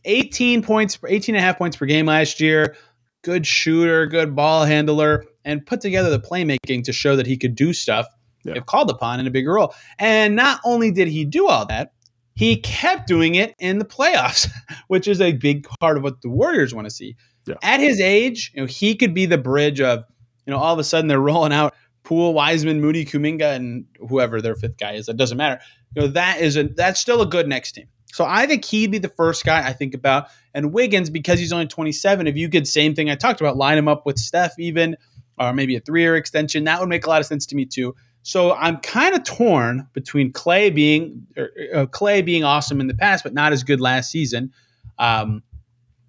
18 0.04 0.62
points, 0.62 0.98
18 1.06 1.34
and 1.34 1.42
a 1.42 1.46
half 1.46 1.58
points 1.58 1.76
per 1.76 1.86
game 1.86 2.06
last 2.06 2.40
year. 2.40 2.76
Good 3.22 3.46
shooter, 3.46 4.06
good 4.06 4.34
ball 4.34 4.64
handler, 4.64 5.26
and 5.44 5.64
put 5.64 5.82
together 5.82 6.08
the 6.08 6.18
playmaking 6.18 6.84
to 6.84 6.92
show 6.92 7.16
that 7.16 7.26
he 7.26 7.36
could 7.36 7.54
do 7.54 7.74
stuff 7.74 8.06
yeah. 8.44 8.54
if 8.56 8.66
called 8.66 8.90
upon 8.90 9.20
in 9.20 9.26
a 9.26 9.30
bigger 9.30 9.54
role. 9.54 9.74
And 9.98 10.36
not 10.36 10.60
only 10.64 10.90
did 10.90 11.08
he 11.08 11.24
do 11.24 11.46
all 11.46 11.66
that, 11.66 11.92
he 12.34 12.56
kept 12.56 13.06
doing 13.06 13.34
it 13.34 13.54
in 13.58 13.78
the 13.78 13.84
playoffs, 13.84 14.48
which 14.88 15.06
is 15.06 15.20
a 15.20 15.32
big 15.32 15.66
part 15.80 15.96
of 15.96 16.02
what 16.02 16.22
the 16.22 16.30
Warriors 16.30 16.74
want 16.74 16.86
to 16.86 16.90
see. 16.90 17.16
Yeah. 17.46 17.56
At 17.62 17.80
his 17.80 18.00
age, 18.00 18.52
you 18.54 18.62
know, 18.62 18.66
he 18.66 18.94
could 18.94 19.14
be 19.14 19.26
the 19.26 19.38
bridge 19.38 19.80
of, 19.80 20.04
you 20.46 20.50
know, 20.52 20.58
all 20.58 20.72
of 20.72 20.78
a 20.78 20.84
sudden 20.84 21.08
they're 21.08 21.20
rolling 21.20 21.52
out 21.52 21.74
Poole, 22.02 22.32
Wiseman, 22.32 22.80
Moody, 22.80 23.04
Kuminga, 23.04 23.54
and 23.54 23.84
whoever 24.08 24.40
their 24.40 24.54
fifth 24.54 24.78
guy 24.78 24.92
is. 24.92 25.06
That 25.06 25.16
doesn't 25.16 25.36
matter. 25.36 25.60
You 25.94 26.02
know, 26.02 26.08
that 26.08 26.40
is 26.40 26.56
a 26.56 26.64
that's 26.64 26.98
still 26.98 27.20
a 27.20 27.26
good 27.26 27.46
next 27.46 27.72
team. 27.72 27.88
So 28.12 28.24
I 28.26 28.46
think 28.46 28.64
he'd 28.64 28.90
be 28.90 28.98
the 28.98 29.08
first 29.08 29.44
guy 29.44 29.66
I 29.66 29.72
think 29.72 29.94
about. 29.94 30.28
And 30.54 30.72
Wiggins, 30.72 31.10
because 31.10 31.38
he's 31.38 31.52
only 31.52 31.66
27, 31.66 32.26
if 32.26 32.36
you 32.36 32.48
could 32.48 32.66
same 32.66 32.94
thing 32.94 33.08
I 33.08 33.14
talked 33.14 33.40
about, 33.40 33.56
line 33.56 33.78
him 33.78 33.86
up 33.86 34.04
with 34.04 34.18
Steph 34.18 34.58
even, 34.58 34.96
or 35.38 35.52
maybe 35.52 35.76
a 35.76 35.80
three-year 35.80 36.16
extension, 36.16 36.64
that 36.64 36.80
would 36.80 36.88
make 36.88 37.06
a 37.06 37.08
lot 37.08 37.20
of 37.20 37.26
sense 37.26 37.46
to 37.46 37.54
me 37.54 37.66
too. 37.66 37.94
So 38.22 38.54
I'm 38.54 38.78
kind 38.78 39.14
of 39.14 39.24
torn 39.24 39.88
between 39.92 40.32
Klay 40.32 40.74
being 40.74 41.26
er, 41.38 41.50
uh, 41.74 41.86
Klay 41.86 42.24
being 42.24 42.44
awesome 42.44 42.80
in 42.80 42.86
the 42.86 42.94
past, 42.94 43.24
but 43.24 43.32
not 43.32 43.52
as 43.52 43.62
good 43.62 43.80
last 43.80 44.10
season. 44.10 44.52
Um, 44.98 45.42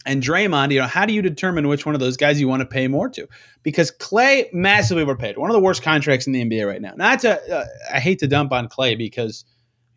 and 0.06 0.22
Draymond, 0.22 0.72
you 0.72 0.80
know, 0.80 0.88
how 0.88 1.06
do 1.06 1.14
you 1.14 1.22
determine 1.22 1.68
which 1.68 1.86
one 1.86 1.94
of 1.94 2.02
those 2.02 2.18
guys 2.18 2.40
you 2.40 2.48
want 2.48 2.62
to 2.62 2.66
pay 2.66 2.88
more 2.88 3.08
to? 3.10 3.28
Because 3.64 3.92
Klay 3.92 4.52
massively 4.52 5.04
overpaid, 5.04 5.38
one 5.38 5.50
of 5.50 5.54
the 5.54 5.60
worst 5.60 5.84
contracts 5.84 6.26
in 6.26 6.34
the 6.34 6.44
NBA 6.44 6.68
right 6.68 6.82
now. 6.82 6.94
Not 6.96 7.20
to, 7.20 7.40
uh, 7.56 7.66
I 7.94 8.00
hate 8.00 8.20
to 8.20 8.28
dump 8.28 8.52
on 8.52 8.68
Klay 8.68 8.98
because, 8.98 9.46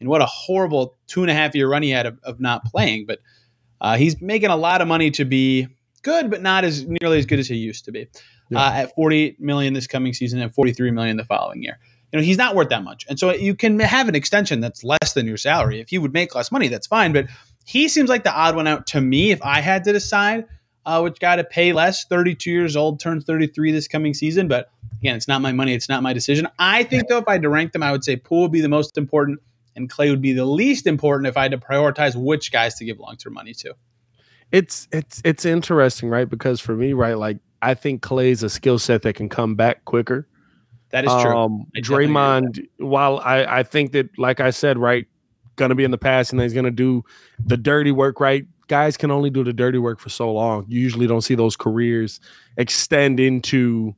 and 0.01 0.09
what 0.09 0.21
a 0.21 0.27
horrible 0.27 0.97
two 1.07 1.23
and 1.23 1.31
a 1.31 1.35
half 1.35 1.55
year 1.55 1.69
run 1.69 1.83
he 1.83 1.91
had 1.91 2.07
of, 2.07 2.19
of 2.23 2.39
not 2.39 2.65
playing, 2.67 3.07
but 3.07 3.21
uh, 3.81 3.97
he's 3.97 4.21
making 4.21 4.51
a 4.51 4.57
lot 4.57 4.83
of 4.83 4.89
money 4.89 5.11
to 5.13 5.25
be 5.25 5.69
good, 6.03 6.31
but 6.31 6.43
not 6.43 6.65
as 6.65 6.87
nearly 6.87 7.19
as 7.19 7.27
good 7.27 7.39
as 7.39 7.49
he 7.49 7.57
used 7.57 7.87
to 7.87 7.93
be. 7.93 8.07
Yeah. 8.51 8.61
Uh, 8.61 8.73
at 8.73 8.95
48 8.95 9.41
million 9.41 9.73
this 9.73 9.87
coming 9.87 10.13
season 10.13 10.41
and 10.41 10.55
43 10.55 10.91
million 10.91 11.17
the 11.17 11.25
following 11.25 11.63
year. 11.63 11.79
You 12.15 12.21
know, 12.21 12.25
he's 12.25 12.39
not 12.39 12.55
worth 12.55 12.69
that 12.69 12.85
much. 12.85 13.05
And 13.09 13.19
so 13.19 13.33
you 13.33 13.57
can 13.57 13.81
have 13.81 14.09
an 14.09 14.15
extension 14.15 14.61
that's 14.61 14.85
less 14.85 15.15
than 15.15 15.27
your 15.27 15.37
salary. 15.37 15.81
If 15.81 15.89
he 15.89 15.99
would 15.99 16.13
make 16.13 16.33
less 16.33 16.53
money, 16.53 16.69
that's 16.69 16.87
fine. 16.87 17.13
But 17.13 17.27
he 17.67 17.89
seems 17.89 18.09
like 18.09 18.23
the 18.23 18.33
odd 18.33 18.55
one 18.55 18.69
out 18.69 18.87
to 18.89 19.01
me 19.01 19.33
if 19.33 19.43
I 19.43 19.61
had 19.61 19.83
to 19.83 19.93
decide 19.93 20.47
uh, 20.87 21.01
which 21.01 21.19
guy 21.19 21.35
to 21.35 21.43
pay 21.43 21.73
less. 21.73 22.05
32 22.05 22.53
years 22.53 22.77
old, 22.77 23.01
turns 23.01 23.25
33 23.25 23.73
this 23.73 23.89
coming 23.89 24.15
season. 24.15 24.47
But 24.47 24.71
again, 25.01 25.17
it's 25.17 25.27
not 25.27 25.43
my 25.43 25.51
money. 25.51 25.75
It's 25.75 25.89
not 25.89 26.05
my 26.05 26.13
decision. 26.13 26.47
I 26.57 26.85
think, 26.85 27.09
though, 27.09 27.19
if 27.19 27.27
I 27.27 27.33
had 27.33 27.43
to 27.43 27.49
rank 27.49 27.73
them, 27.73 27.83
I 27.83 27.91
would 27.91 28.05
say 28.05 28.15
Poole 28.15 28.43
would 28.43 28.53
be 28.53 28.61
the 28.61 28.69
most 28.69 28.97
important 28.97 29.41
and 29.75 29.91
Klay 29.91 30.09
would 30.11 30.23
be 30.23 30.33
the 30.33 30.45
least 30.45 30.87
important 30.87 31.27
if 31.27 31.37
I 31.37 31.43
had 31.43 31.51
to 31.51 31.59
prioritize 31.59 32.15
which 32.15 32.53
guys 32.53 32.77
to 32.77 32.85
give 32.85 33.01
long 33.01 33.17
term 33.17 33.35
money 33.35 33.55
to. 33.55 33.75
It's 34.53 34.87
it's 34.93 35.21
it's 35.25 35.45
interesting, 35.45 36.11
right? 36.11 36.31
Because 36.31 36.61
for 36.61 36.77
me, 36.77 36.93
right, 36.93 37.19
like 37.19 37.39
I 37.61 37.75
think 37.75 38.03
Klay's 38.03 38.45
a 38.45 38.49
skill 38.49 38.79
set 38.79 39.03
that 39.03 39.15
can 39.15 39.29
come 39.29 39.57
back 39.57 39.85
quicker. 39.85 40.29
That 40.95 41.07
is 41.07 41.13
true. 41.23 41.37
Um, 41.37 41.67
Draymond, 41.79 42.69
while 42.77 43.19
I, 43.19 43.45
I 43.45 43.63
think 43.65 43.91
that, 43.93 44.17
like 44.17 44.39
I 44.39 44.51
said, 44.51 44.79
right, 44.79 45.09
gonna 45.57 45.75
be 45.75 45.83
in 45.83 45.91
the 45.91 45.99
past 45.99 46.33
and 46.33 46.41
he's 46.41 46.55
gonna 46.55 46.71
do 46.71 47.05
the 47.45 47.57
dirty 47.57 47.91
work, 47.91 48.21
right? 48.21 48.47
Guys 48.69 48.97
can 48.97 49.11
only 49.11 49.29
do 49.29 49.43
the 49.43 49.53
dirty 49.53 49.79
work 49.79 49.99
for 49.99 50.09
so 50.09 50.33
long. 50.33 50.67
You 50.69 50.81
usually 50.81 51.09
don't 51.09 51.23
see 51.23 51.35
those 51.35 51.57
careers 51.57 52.21
extend 52.57 53.19
into. 53.19 53.97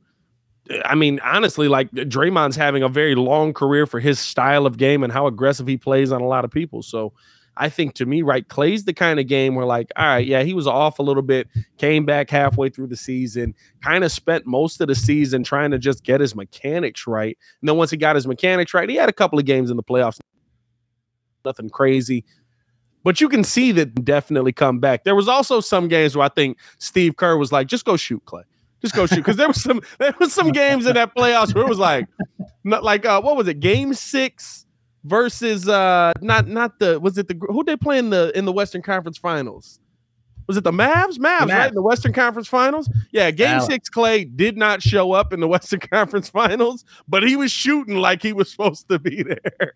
I 0.85 0.95
mean, 0.95 1.19
honestly, 1.23 1.67
like 1.67 1.91
Draymond's 1.91 2.55
having 2.55 2.81
a 2.81 2.89
very 2.89 3.13
long 3.13 3.53
career 3.53 3.85
for 3.85 3.99
his 3.99 4.19
style 4.19 4.65
of 4.65 4.77
game 4.77 5.03
and 5.03 5.13
how 5.13 5.27
aggressive 5.27 5.67
he 5.67 5.77
plays 5.77 6.11
on 6.11 6.21
a 6.21 6.27
lot 6.27 6.45
of 6.45 6.51
people. 6.51 6.81
So 6.81 7.13
I 7.59 7.69
think 7.69 7.93
to 7.95 8.05
me, 8.05 8.21
right, 8.21 8.47
Klay's 8.47 8.85
the 8.85 8.93
kind 8.93 9.19
of 9.19 9.27
game 9.27 9.55
where 9.55 9.65
like, 9.65 9.91
all 9.95 10.05
right, 10.05 10.25
yeah, 10.25 10.43
he 10.43 10.53
was 10.53 10.67
off 10.67 10.99
a 10.99 11.03
little 11.03 11.23
bit, 11.23 11.47
came 11.77 12.05
back 12.05 12.29
halfway 12.29 12.69
through 12.69 12.87
the 12.87 12.95
season, 12.95 13.55
kind 13.83 14.03
of 14.03 14.11
spent 14.11 14.45
most 14.45 14.79
of 14.81 14.87
the 14.87 14.95
season 14.95 15.43
trying 15.43 15.71
to 15.71 15.79
just 15.79 16.03
get 16.03 16.21
his 16.21 16.35
mechanics 16.35 17.07
right. 17.07 17.37
And 17.61 17.69
then 17.69 17.77
once 17.77 17.91
he 17.91 17.97
got 17.97 18.15
his 18.15 18.27
mechanics 18.27 18.73
right, 18.73 18.89
he 18.89 18.95
had 18.95 19.09
a 19.09 19.13
couple 19.13 19.39
of 19.39 19.45
games 19.45 19.69
in 19.69 19.77
the 19.77 19.83
playoffs, 19.83 20.19
nothing 21.43 21.69
crazy. 21.69 22.23
But 23.03 23.21
you 23.21 23.29
can 23.29 23.43
see 23.43 23.71
that 23.71 24.03
definitely 24.03 24.51
come 24.51 24.79
back. 24.79 25.05
There 25.05 25.15
was 25.15 25.27
also 25.27 25.61
some 25.61 25.87
games 25.87 26.15
where 26.15 26.25
I 26.25 26.29
think 26.29 26.57
Steve 26.77 27.15
Kerr 27.15 27.37
was 27.37 27.51
like, 27.51 27.67
just 27.67 27.85
go 27.85 27.95
shoot, 27.95 28.23
Klay. 28.25 28.43
Just 28.81 28.93
go 28.93 29.05
shoot. 29.07 29.15
Because 29.17 29.37
there 29.37 29.47
was 29.47 29.63
some 29.63 29.81
there 29.97 30.13
was 30.19 30.33
some 30.33 30.51
games 30.51 30.85
in 30.85 30.93
that 30.93 31.15
playoffs 31.15 31.55
where 31.55 31.63
it 31.63 31.69
was 31.69 31.79
like, 31.79 32.05
not 32.63 32.83
like 32.83 33.05
uh, 33.05 33.21
what 33.21 33.35
was 33.35 33.47
it, 33.47 33.59
game 33.59 33.93
six? 33.93 34.66
Versus 35.07 35.69
uh 35.69 36.11
not 36.21 36.47
not 36.47 36.79
the 36.79 36.99
was 36.99 37.17
it 37.17 37.29
the 37.29 37.35
who 37.47 37.63
they 37.63 37.77
play 37.77 37.97
in 37.97 38.09
the 38.09 38.37
in 38.37 38.43
the 38.45 38.51
Western 38.51 38.81
Conference 38.81 39.17
Finals? 39.17 39.79
Was 40.47 40.57
it 40.57 40.63
the 40.63 40.71
Mavs? 40.71 41.17
Mavs, 41.17 41.39
Mavs. 41.39 41.49
right? 41.49 41.69
In 41.69 41.75
the 41.75 41.81
Western 41.81 42.13
Conference 42.13 42.47
Finals? 42.47 42.89
Yeah, 43.11 43.31
game 43.31 43.59
six, 43.61 43.89
Klay 43.89 44.33
did 44.35 44.57
not 44.57 44.81
show 44.81 45.11
up 45.11 45.33
in 45.33 45.39
the 45.41 45.47
Western 45.55 45.79
Conference 45.81 46.29
Finals, 46.29 46.85
but 47.07 47.23
he 47.23 47.35
was 47.35 47.51
shooting 47.51 47.97
like 47.97 48.21
he 48.21 48.31
was 48.33 48.49
supposed 48.49 48.87
to 48.89 48.97
be 48.97 49.23
there. 49.23 49.73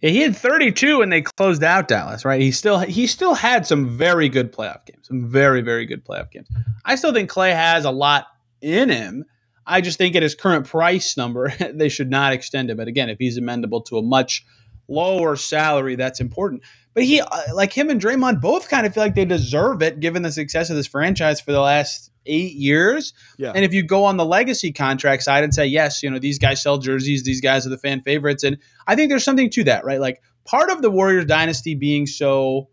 yeah, 0.00 0.10
he 0.10 0.20
had 0.20 0.36
32 0.36 1.02
and 1.02 1.12
they 1.12 1.22
closed 1.22 1.64
out 1.64 1.88
Dallas, 1.88 2.24
right? 2.24 2.40
He 2.40 2.52
still 2.52 2.78
he 2.78 3.06
still 3.08 3.34
had 3.34 3.66
some 3.66 3.88
very 3.88 4.28
good 4.28 4.52
playoff 4.52 4.84
games. 4.86 5.08
Some 5.08 5.28
very, 5.28 5.60
very 5.60 5.86
good 5.86 6.04
playoff 6.04 6.30
games. 6.30 6.48
I 6.84 6.94
still 6.94 7.12
think 7.12 7.30
Klay 7.30 7.52
has 7.52 7.84
a 7.84 7.90
lot 7.90 8.26
in 8.60 8.88
him. 8.90 9.24
I 9.66 9.80
just 9.80 9.98
think 9.98 10.14
at 10.16 10.22
his 10.22 10.34
current 10.34 10.66
price 10.66 11.16
number, 11.16 11.52
they 11.72 11.88
should 11.88 12.10
not 12.10 12.32
extend 12.32 12.70
him. 12.70 12.76
But 12.76 12.88
again, 12.88 13.08
if 13.08 13.18
he's 13.18 13.38
amendable 13.38 13.84
to 13.86 13.98
a 13.98 14.02
much 14.02 14.44
lower 14.88 15.36
salary, 15.36 15.96
that's 15.96 16.20
important. 16.20 16.62
But 16.92 17.04
he, 17.04 17.20
uh, 17.20 17.26
like 17.54 17.72
him 17.72 17.90
and 17.90 18.00
Draymond, 18.00 18.40
both 18.40 18.68
kind 18.68 18.86
of 18.86 18.94
feel 18.94 19.02
like 19.02 19.14
they 19.14 19.24
deserve 19.24 19.82
it 19.82 20.00
given 20.00 20.22
the 20.22 20.30
success 20.30 20.70
of 20.70 20.76
this 20.76 20.86
franchise 20.86 21.40
for 21.40 21.52
the 21.52 21.60
last 21.60 22.10
eight 22.26 22.54
years. 22.54 23.12
Yeah. 23.36 23.52
And 23.54 23.64
if 23.64 23.74
you 23.74 23.82
go 23.82 24.04
on 24.04 24.16
the 24.16 24.24
legacy 24.24 24.72
contract 24.72 25.22
side 25.22 25.44
and 25.44 25.54
say, 25.54 25.66
yes, 25.66 26.02
you 26.02 26.10
know, 26.10 26.18
these 26.18 26.38
guys 26.38 26.62
sell 26.62 26.78
jerseys, 26.78 27.24
these 27.24 27.40
guys 27.40 27.66
are 27.66 27.70
the 27.70 27.78
fan 27.78 28.00
favorites. 28.00 28.44
And 28.44 28.58
I 28.86 28.94
think 28.94 29.10
there's 29.10 29.24
something 29.24 29.50
to 29.50 29.64
that, 29.64 29.84
right? 29.84 30.00
Like 30.00 30.22
part 30.44 30.70
of 30.70 30.82
the 30.82 30.90
Warriors 30.90 31.26
dynasty 31.26 31.74
being 31.74 32.06
so 32.06 32.68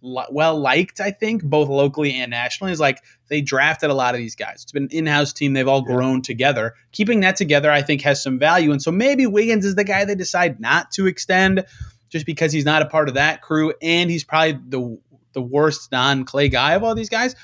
well 0.00 0.58
liked, 0.58 1.00
I 1.00 1.10
think, 1.10 1.42
both 1.42 1.68
locally 1.68 2.14
and 2.14 2.30
nationally, 2.30 2.72
is 2.72 2.80
like 2.80 3.02
they 3.28 3.40
drafted 3.40 3.90
a 3.90 3.94
lot 3.94 4.14
of 4.14 4.18
these 4.18 4.34
guys. 4.34 4.62
It's 4.62 4.72
been 4.72 4.84
an 4.84 4.90
in 4.90 5.06
house 5.06 5.32
team. 5.32 5.52
They've 5.52 5.68
all 5.68 5.82
grown 5.82 6.16
yeah. 6.16 6.22
together. 6.22 6.74
Keeping 6.92 7.20
that 7.20 7.36
together, 7.36 7.70
I 7.70 7.82
think, 7.82 8.02
has 8.02 8.22
some 8.22 8.38
value. 8.38 8.72
And 8.72 8.82
so 8.82 8.90
maybe 8.90 9.26
Wiggins 9.26 9.64
is 9.64 9.74
the 9.74 9.84
guy 9.84 10.04
they 10.04 10.14
decide 10.14 10.60
not 10.60 10.90
to 10.92 11.06
extend 11.06 11.64
just 12.08 12.26
because 12.26 12.52
he's 12.52 12.64
not 12.64 12.82
a 12.82 12.86
part 12.86 13.08
of 13.08 13.14
that 13.14 13.42
crew 13.42 13.74
and 13.82 14.10
he's 14.10 14.24
probably 14.24 14.58
the, 14.68 14.98
the 15.32 15.42
worst 15.42 15.92
non 15.92 16.24
Klay 16.24 16.50
guy 16.50 16.74
of 16.74 16.84
all 16.84 16.94
these 16.94 17.10
guys. 17.10 17.34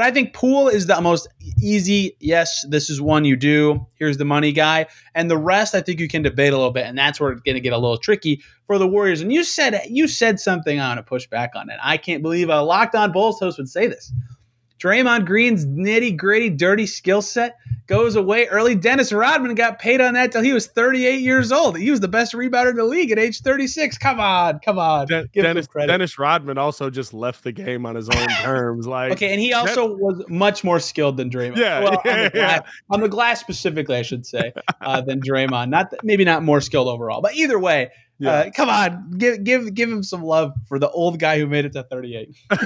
But 0.00 0.06
I 0.06 0.12
think 0.12 0.32
Poole 0.32 0.68
is 0.68 0.86
the 0.86 0.98
most 1.02 1.28
easy. 1.62 2.16
Yes, 2.20 2.64
this 2.70 2.88
is 2.88 3.02
one 3.02 3.26
you 3.26 3.36
do. 3.36 3.86
Here's 3.96 4.16
the 4.16 4.24
money 4.24 4.50
guy, 4.50 4.86
and 5.14 5.30
the 5.30 5.36
rest 5.36 5.74
I 5.74 5.82
think 5.82 6.00
you 6.00 6.08
can 6.08 6.22
debate 6.22 6.54
a 6.54 6.56
little 6.56 6.70
bit, 6.70 6.86
and 6.86 6.96
that's 6.96 7.20
where 7.20 7.32
it's 7.32 7.42
going 7.42 7.56
to 7.56 7.60
get 7.60 7.74
a 7.74 7.76
little 7.76 7.98
tricky 7.98 8.40
for 8.66 8.78
the 8.78 8.88
Warriors. 8.88 9.20
And 9.20 9.30
you 9.30 9.44
said 9.44 9.78
you 9.90 10.08
said 10.08 10.40
something. 10.40 10.80
I 10.80 10.88
want 10.88 11.00
to 11.00 11.02
push 11.02 11.26
back 11.26 11.50
on 11.54 11.68
it. 11.68 11.76
I 11.82 11.98
can't 11.98 12.22
believe 12.22 12.48
a 12.48 12.62
locked 12.62 12.94
on 12.94 13.12
Bulls 13.12 13.38
host 13.40 13.58
would 13.58 13.68
say 13.68 13.88
this. 13.88 14.10
Draymond 14.80 15.26
Green's 15.26 15.66
nitty 15.66 16.16
gritty, 16.16 16.48
dirty 16.48 16.86
skill 16.86 17.20
set 17.20 17.58
goes 17.86 18.16
away 18.16 18.46
early. 18.46 18.74
Dennis 18.74 19.12
Rodman 19.12 19.54
got 19.54 19.78
paid 19.78 20.00
on 20.00 20.14
that 20.14 20.32
till 20.32 20.42
he 20.42 20.54
was 20.54 20.68
38 20.68 21.20
years 21.20 21.52
old. 21.52 21.76
He 21.76 21.90
was 21.90 22.00
the 22.00 22.08
best 22.08 22.32
rebounder 22.32 22.70
in 22.70 22.76
the 22.76 22.84
league 22.84 23.10
at 23.10 23.18
age 23.18 23.42
36. 23.42 23.98
Come 23.98 24.20
on, 24.20 24.58
come 24.60 24.78
on. 24.78 25.06
De- 25.06 25.26
Dennis, 25.28 25.66
Dennis 25.66 26.18
Rodman 26.18 26.56
also 26.56 26.88
just 26.88 27.12
left 27.12 27.44
the 27.44 27.52
game 27.52 27.84
on 27.84 27.94
his 27.94 28.08
own 28.08 28.28
terms. 28.42 28.86
Like 28.86 29.12
okay, 29.12 29.32
and 29.32 29.40
he 29.40 29.52
also 29.52 29.88
that, 29.88 29.98
was 29.98 30.24
much 30.28 30.64
more 30.64 30.80
skilled 30.80 31.18
than 31.18 31.28
Draymond. 31.28 31.56
Yeah, 31.56 31.80
well, 31.80 32.00
yeah, 32.04 32.12
on, 32.12 32.22
the 32.22 32.30
glass, 32.30 32.60
yeah. 32.64 32.70
on 32.90 33.00
the 33.00 33.08
glass 33.08 33.40
specifically, 33.40 33.96
I 33.96 34.02
should 34.02 34.24
say, 34.24 34.52
uh, 34.80 35.02
than 35.02 35.20
Draymond. 35.20 35.68
Not 35.68 35.92
maybe 36.02 36.24
not 36.24 36.42
more 36.42 36.62
skilled 36.62 36.88
overall, 36.88 37.20
but 37.20 37.34
either 37.34 37.58
way. 37.58 37.90
Yeah. 38.18 38.30
Uh, 38.30 38.50
come 38.50 38.68
on, 38.68 39.10
give 39.16 39.44
give 39.44 39.74
give 39.74 39.90
him 39.90 40.02
some 40.02 40.22
love 40.22 40.52
for 40.68 40.78
the 40.78 40.90
old 40.90 41.18
guy 41.18 41.38
who 41.38 41.46
made 41.46 41.64
it 41.64 41.72
to 41.72 41.82
38. 41.82 42.36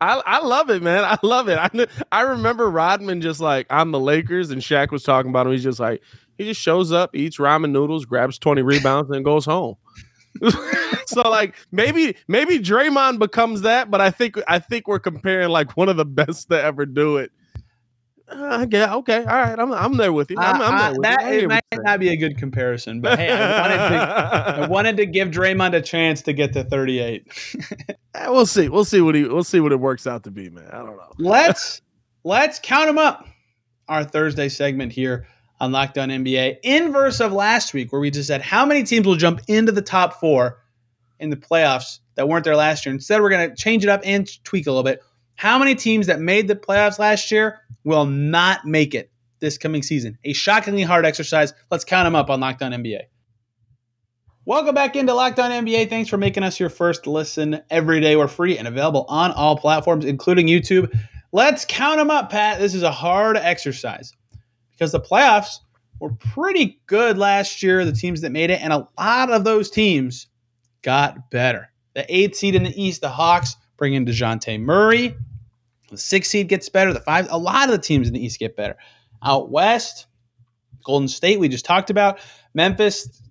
I, 0.00 0.22
I 0.24 0.40
love 0.40 0.70
it, 0.70 0.82
man. 0.82 1.04
I 1.04 1.18
love 1.22 1.48
it. 1.48 1.58
I 1.58 1.86
I 2.12 2.22
remember 2.22 2.70
Rodman 2.70 3.20
just 3.20 3.40
like 3.40 3.66
on 3.72 3.90
the 3.90 4.00
Lakers, 4.00 4.50
and 4.50 4.60
Shaq 4.60 4.90
was 4.90 5.02
talking 5.02 5.30
about 5.30 5.46
him. 5.46 5.52
He's 5.52 5.62
just 5.62 5.80
like 5.80 6.02
he 6.36 6.44
just 6.44 6.60
shows 6.60 6.92
up, 6.92 7.14
eats 7.14 7.38
ramen 7.38 7.70
noodles, 7.70 8.04
grabs 8.04 8.38
twenty 8.38 8.62
rebounds, 8.62 9.10
and 9.10 9.24
goes 9.24 9.44
home. 9.44 9.76
so 11.06 11.22
like 11.22 11.54
maybe 11.70 12.16
maybe 12.28 12.58
Draymond 12.58 13.18
becomes 13.18 13.62
that, 13.62 13.90
but 13.90 14.00
I 14.00 14.10
think 14.10 14.36
I 14.48 14.58
think 14.58 14.88
we're 14.88 14.98
comparing 14.98 15.48
like 15.48 15.76
one 15.76 15.88
of 15.88 15.96
the 15.96 16.04
best 16.04 16.50
to 16.50 16.60
ever 16.60 16.86
do 16.86 17.18
it 17.18 17.30
uh, 18.28 18.66
yeah, 18.70 18.94
okay, 18.94 19.18
all 19.18 19.24
right. 19.24 19.58
I'm 19.58 19.72
I'm 19.72 19.96
there 19.96 20.12
with 20.12 20.30
you. 20.30 20.36
I'm, 20.38 20.60
I'm 20.60 20.78
there 20.78 20.92
with 20.92 21.02
that, 21.02 21.42
you. 21.42 21.48
Might 21.48 21.62
not 21.72 22.00
be 22.00 22.08
a 22.08 22.16
good 22.16 22.38
comparison, 22.38 23.00
but 23.00 23.18
hey, 23.18 23.30
I 23.30 23.60
wanted, 23.60 23.76
to, 23.76 24.62
I 24.62 24.66
wanted 24.68 24.96
to 24.96 25.06
give 25.06 25.28
Draymond 25.28 25.74
a 25.74 25.82
chance 25.82 26.22
to 26.22 26.32
get 26.32 26.52
to 26.54 26.64
38. 26.64 27.26
Eh, 28.14 28.28
we'll 28.28 28.46
see. 28.46 28.68
We'll 28.68 28.84
see 28.84 29.00
what 29.00 29.14
he. 29.14 29.24
We'll 29.24 29.44
see 29.44 29.60
what 29.60 29.72
it 29.72 29.80
works 29.80 30.06
out 30.06 30.24
to 30.24 30.30
be, 30.30 30.48
man. 30.50 30.68
I 30.72 30.78
don't 30.78 30.96
know. 30.96 31.12
Let's 31.18 31.82
let's 32.22 32.60
count 32.62 32.86
them 32.86 32.98
up. 32.98 33.26
Our 33.88 34.04
Thursday 34.04 34.48
segment 34.48 34.92
here 34.92 35.26
on 35.60 35.72
Locked 35.72 35.98
On 35.98 36.08
NBA, 36.08 36.58
inverse 36.62 37.20
of 37.20 37.32
last 37.32 37.74
week, 37.74 37.92
where 37.92 38.00
we 38.00 38.10
just 38.10 38.28
said 38.28 38.40
how 38.40 38.64
many 38.64 38.82
teams 38.82 39.06
will 39.06 39.16
jump 39.16 39.40
into 39.46 39.72
the 39.72 39.82
top 39.82 40.20
four 40.20 40.62
in 41.20 41.30
the 41.30 41.36
playoffs 41.36 42.00
that 42.14 42.28
weren't 42.28 42.44
there 42.44 42.56
last 42.56 42.86
year. 42.86 42.94
Instead, 42.94 43.20
we're 43.20 43.30
going 43.30 43.50
to 43.50 43.56
change 43.56 43.84
it 43.84 43.90
up 43.90 44.00
and 44.04 44.42
tweak 44.44 44.66
a 44.66 44.70
little 44.70 44.82
bit. 44.82 45.00
How 45.36 45.58
many 45.58 45.74
teams 45.74 46.06
that 46.06 46.20
made 46.20 46.48
the 46.48 46.54
playoffs 46.54 46.98
last 46.98 47.30
year 47.30 47.60
will 47.82 48.06
not 48.06 48.64
make 48.64 48.94
it 48.94 49.10
this 49.40 49.58
coming 49.58 49.82
season? 49.82 50.16
A 50.24 50.32
shockingly 50.32 50.82
hard 50.82 51.04
exercise. 51.04 51.52
Let's 51.70 51.84
count 51.84 52.06
them 52.06 52.14
up 52.14 52.30
on 52.30 52.40
Locked 52.40 52.62
On 52.62 52.72
NBA. 52.72 53.02
Welcome 54.46 54.74
back 54.74 54.94
into 54.94 55.14
Locked 55.14 55.38
On 55.38 55.50
NBA. 55.50 55.88
Thanks 55.88 56.10
for 56.10 56.18
making 56.18 56.42
us 56.42 56.60
your 56.60 56.68
first 56.68 57.06
listen 57.06 57.62
every 57.70 58.02
day. 58.02 58.14
We're 58.14 58.28
free 58.28 58.58
and 58.58 58.68
available 58.68 59.06
on 59.08 59.32
all 59.32 59.56
platforms, 59.56 60.04
including 60.04 60.48
YouTube. 60.48 60.94
Let's 61.32 61.64
count 61.64 61.96
them 61.96 62.10
up, 62.10 62.28
Pat. 62.28 62.58
This 62.58 62.74
is 62.74 62.82
a 62.82 62.90
hard 62.90 63.38
exercise 63.38 64.12
because 64.72 64.92
the 64.92 65.00
playoffs 65.00 65.60
were 65.98 66.12
pretty 66.12 66.78
good 66.86 67.16
last 67.16 67.62
year, 67.62 67.86
the 67.86 67.92
teams 67.92 68.20
that 68.20 68.32
made 68.32 68.50
it, 68.50 68.60
and 68.60 68.70
a 68.70 68.86
lot 68.98 69.30
of 69.30 69.44
those 69.44 69.70
teams 69.70 70.26
got 70.82 71.30
better. 71.30 71.70
The 71.94 72.04
eighth 72.14 72.36
seed 72.36 72.54
in 72.54 72.64
the 72.64 72.82
East, 72.82 73.00
the 73.00 73.08
Hawks, 73.08 73.56
bring 73.78 73.94
in 73.94 74.04
Dejounte 74.04 74.60
Murray. 74.60 75.16
The 75.88 75.96
six 75.96 76.28
seed 76.28 76.48
gets 76.48 76.68
better. 76.68 76.92
The 76.92 77.00
five, 77.00 77.28
a 77.30 77.38
lot 77.38 77.70
of 77.70 77.74
the 77.74 77.80
teams 77.80 78.08
in 78.08 78.12
the 78.12 78.22
East 78.22 78.38
get 78.38 78.56
better. 78.56 78.76
Out 79.24 79.50
West, 79.50 80.06
Golden 80.84 81.08
State, 81.08 81.40
we 81.40 81.48
just 81.48 81.64
talked 81.64 81.88
about. 81.88 82.18
Memphis, 82.52 83.22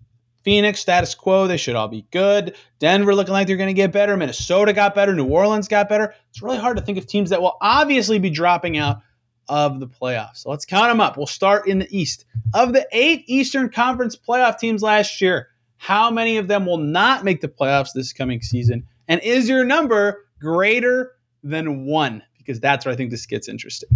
Phoenix, 0.43 0.79
status 0.79 1.15
quo, 1.15 1.47
they 1.47 1.57
should 1.57 1.75
all 1.75 1.87
be 1.87 2.05
good. 2.11 2.55
Denver 2.79 3.15
looking 3.15 3.33
like 3.33 3.47
they're 3.47 3.57
going 3.57 3.67
to 3.67 3.73
get 3.73 3.91
better. 3.91 4.15
Minnesota 4.17 4.73
got 4.73 4.93
better. 4.93 5.13
New 5.13 5.25
Orleans 5.25 5.67
got 5.67 5.89
better. 5.89 6.13
It's 6.29 6.41
really 6.41 6.57
hard 6.57 6.77
to 6.77 6.83
think 6.83 6.97
of 6.97 7.07
teams 7.07 7.29
that 7.29 7.41
will 7.41 7.57
obviously 7.61 8.19
be 8.19 8.29
dropping 8.29 8.77
out 8.77 9.01
of 9.47 9.79
the 9.79 9.87
playoffs. 9.87 10.37
So 10.37 10.49
let's 10.49 10.65
count 10.65 10.89
them 10.89 11.01
up. 11.01 11.17
We'll 11.17 11.27
start 11.27 11.67
in 11.67 11.79
the 11.79 11.97
East. 11.97 12.25
Of 12.53 12.73
the 12.73 12.87
eight 12.91 13.23
Eastern 13.27 13.69
Conference 13.69 14.15
playoff 14.15 14.59
teams 14.59 14.81
last 14.81 15.21
year, 15.21 15.49
how 15.77 16.11
many 16.11 16.37
of 16.37 16.47
them 16.47 16.65
will 16.65 16.77
not 16.77 17.23
make 17.23 17.41
the 17.41 17.49
playoffs 17.49 17.89
this 17.93 18.13
coming 18.13 18.41
season? 18.41 18.85
And 19.07 19.21
is 19.21 19.49
your 19.49 19.65
number 19.65 20.25
greater 20.39 21.11
than 21.43 21.85
one 21.85 22.23
because 22.37 22.59
that's 22.59 22.85
where 22.85 22.93
I 22.93 22.95
think 22.95 23.11
this 23.11 23.25
gets 23.25 23.47
interesting. 23.47 23.89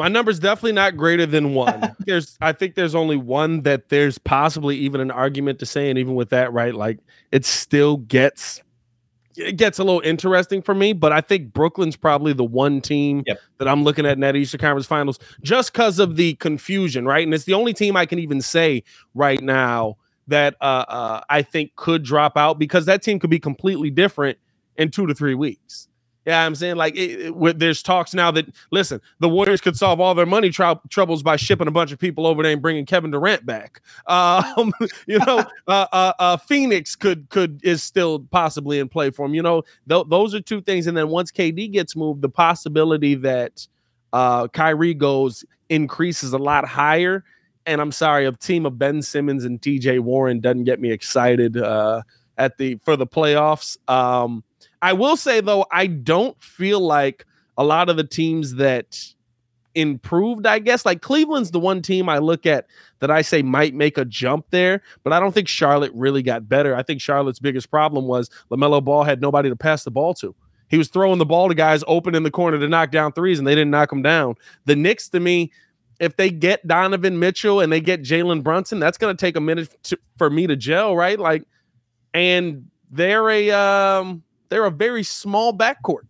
My 0.00 0.08
number's 0.08 0.38
definitely 0.38 0.72
not 0.72 0.96
greater 0.96 1.26
than 1.26 1.52
one. 1.52 1.94
there's, 2.06 2.38
I 2.40 2.52
think 2.52 2.74
there's 2.74 2.94
only 2.94 3.18
one 3.18 3.60
that 3.64 3.90
there's 3.90 4.16
possibly 4.16 4.78
even 4.78 4.98
an 4.98 5.10
argument 5.10 5.58
to 5.58 5.66
say, 5.66 5.90
and 5.90 5.98
even 5.98 6.14
with 6.14 6.30
that, 6.30 6.54
right, 6.54 6.74
like 6.74 7.00
it 7.30 7.44
still 7.44 7.98
gets 7.98 8.62
it 9.36 9.58
gets 9.58 9.78
a 9.78 9.84
little 9.84 10.00
interesting 10.00 10.62
for 10.62 10.74
me. 10.74 10.94
But 10.94 11.12
I 11.12 11.20
think 11.20 11.52
Brooklyn's 11.52 11.96
probably 11.96 12.32
the 12.32 12.44
one 12.44 12.80
team 12.80 13.24
yep. 13.26 13.40
that 13.58 13.68
I'm 13.68 13.84
looking 13.84 14.06
at 14.06 14.14
in 14.14 14.20
that 14.20 14.36
Eastern 14.36 14.58
Conference 14.58 14.86
Finals 14.86 15.18
just 15.42 15.70
because 15.70 15.98
of 15.98 16.16
the 16.16 16.32
confusion, 16.36 17.04
right? 17.04 17.22
And 17.22 17.34
it's 17.34 17.44
the 17.44 17.52
only 17.52 17.74
team 17.74 17.94
I 17.94 18.06
can 18.06 18.18
even 18.18 18.40
say 18.40 18.82
right 19.14 19.42
now 19.42 19.98
that 20.28 20.56
uh, 20.62 20.86
uh, 20.88 21.20
I 21.28 21.42
think 21.42 21.76
could 21.76 22.04
drop 22.04 22.38
out 22.38 22.58
because 22.58 22.86
that 22.86 23.02
team 23.02 23.18
could 23.18 23.28
be 23.28 23.38
completely 23.38 23.90
different 23.90 24.38
in 24.76 24.90
two 24.90 25.06
to 25.06 25.14
three 25.14 25.34
weeks. 25.34 25.88
Yeah, 26.26 26.44
I'm 26.44 26.54
saying 26.54 26.76
like 26.76 26.94
it, 26.96 27.34
it, 27.34 27.58
there's 27.58 27.82
talks 27.82 28.12
now 28.12 28.30
that 28.32 28.46
listen, 28.70 29.00
the 29.20 29.28
Warriors 29.28 29.60
could 29.60 29.76
solve 29.76 30.00
all 30.00 30.14
their 30.14 30.26
money 30.26 30.50
tr- 30.50 30.72
troubles 30.90 31.22
by 31.22 31.36
shipping 31.36 31.66
a 31.66 31.70
bunch 31.70 31.92
of 31.92 31.98
people 31.98 32.26
over 32.26 32.42
there 32.42 32.52
and 32.52 32.60
bringing 32.60 32.84
Kevin 32.84 33.10
Durant 33.10 33.46
back. 33.46 33.80
Um, 34.06 34.72
you 35.06 35.18
know, 35.18 35.44
uh, 35.66 35.86
uh, 35.92 36.12
uh, 36.18 36.36
Phoenix 36.36 36.94
could 36.94 37.28
could 37.30 37.60
is 37.64 37.82
still 37.82 38.20
possibly 38.30 38.78
in 38.78 38.88
play 38.88 39.10
for 39.10 39.24
him. 39.24 39.34
You 39.34 39.42
know, 39.42 39.62
th- 39.88 40.06
those 40.08 40.34
are 40.34 40.40
two 40.40 40.60
things. 40.60 40.86
And 40.86 40.96
then 40.96 41.08
once 41.08 41.30
KD 41.30 41.72
gets 41.72 41.96
moved, 41.96 42.20
the 42.20 42.28
possibility 42.28 43.14
that 43.16 43.66
uh, 44.12 44.48
Kyrie 44.48 44.94
goes 44.94 45.44
increases 45.68 46.32
a 46.32 46.38
lot 46.38 46.66
higher 46.66 47.24
and 47.66 47.80
I'm 47.80 47.92
sorry, 47.92 48.26
a 48.26 48.32
team 48.32 48.66
of 48.66 48.78
Ben 48.78 49.02
Simmons 49.02 49.44
and 49.44 49.60
TJ 49.60 50.00
Warren 50.00 50.40
doesn't 50.40 50.64
get 50.64 50.80
me 50.80 50.90
excited 50.90 51.56
uh, 51.56 52.02
at 52.38 52.56
the 52.58 52.76
for 52.76 52.96
the 52.96 53.06
playoffs. 53.06 53.76
Um, 53.88 54.42
I 54.82 54.92
will 54.92 55.16
say 55.16 55.40
though, 55.40 55.66
I 55.70 55.86
don't 55.86 56.40
feel 56.42 56.80
like 56.80 57.26
a 57.56 57.64
lot 57.64 57.88
of 57.88 57.96
the 57.96 58.04
teams 58.04 58.54
that 58.54 58.98
improved, 59.74 60.46
I 60.46 60.58
guess. 60.58 60.84
Like 60.84 61.02
Cleveland's 61.02 61.50
the 61.50 61.60
one 61.60 61.82
team 61.82 62.08
I 62.08 62.18
look 62.18 62.46
at 62.46 62.66
that 63.00 63.10
I 63.10 63.22
say 63.22 63.42
might 63.42 63.74
make 63.74 63.98
a 63.98 64.04
jump 64.04 64.46
there, 64.50 64.82
but 65.04 65.12
I 65.12 65.20
don't 65.20 65.32
think 65.32 65.48
Charlotte 65.48 65.92
really 65.94 66.22
got 66.22 66.48
better. 66.48 66.74
I 66.74 66.82
think 66.82 67.00
Charlotte's 67.00 67.38
biggest 67.38 67.70
problem 67.70 68.06
was 68.06 68.30
LaMelo 68.50 68.84
Ball 68.84 69.04
had 69.04 69.20
nobody 69.20 69.48
to 69.48 69.56
pass 69.56 69.84
the 69.84 69.90
ball 69.90 70.14
to. 70.14 70.34
He 70.68 70.78
was 70.78 70.88
throwing 70.88 71.18
the 71.18 71.26
ball 71.26 71.48
to 71.48 71.54
guys 71.54 71.82
open 71.88 72.14
in 72.14 72.22
the 72.22 72.30
corner 72.30 72.58
to 72.58 72.68
knock 72.68 72.92
down 72.92 73.12
threes, 73.12 73.38
and 73.38 73.46
they 73.46 73.56
didn't 73.56 73.72
knock 73.72 73.90
them 73.90 74.02
down. 74.02 74.36
The 74.66 74.76
Knicks, 74.76 75.08
to 75.10 75.20
me, 75.20 75.52
if 75.98 76.16
they 76.16 76.30
get 76.30 76.66
Donovan 76.66 77.18
Mitchell 77.18 77.60
and 77.60 77.72
they 77.72 77.80
get 77.80 78.02
Jalen 78.02 78.42
Brunson, 78.42 78.78
that's 78.78 78.96
going 78.96 79.14
to 79.14 79.20
take 79.20 79.36
a 79.36 79.40
minute 79.40 79.76
to, 79.84 79.98
for 80.16 80.30
me 80.30 80.46
to 80.46 80.56
gel, 80.56 80.96
right? 80.96 81.18
Like, 81.18 81.42
and 82.14 82.70
they're 82.90 83.28
a 83.28 83.50
um, 83.50 84.22
they're 84.50 84.66
a 84.66 84.70
very 84.70 85.02
small 85.02 85.56
backcourt. 85.56 86.06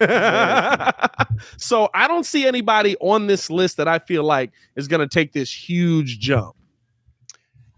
so 1.56 1.88
I 1.94 2.08
don't 2.08 2.24
see 2.24 2.46
anybody 2.46 2.96
on 3.00 3.26
this 3.26 3.50
list 3.50 3.76
that 3.76 3.88
I 3.88 3.98
feel 3.98 4.24
like 4.24 4.52
is 4.76 4.88
going 4.88 5.00
to 5.00 5.06
take 5.06 5.32
this 5.32 5.52
huge 5.52 6.18
jump. 6.18 6.56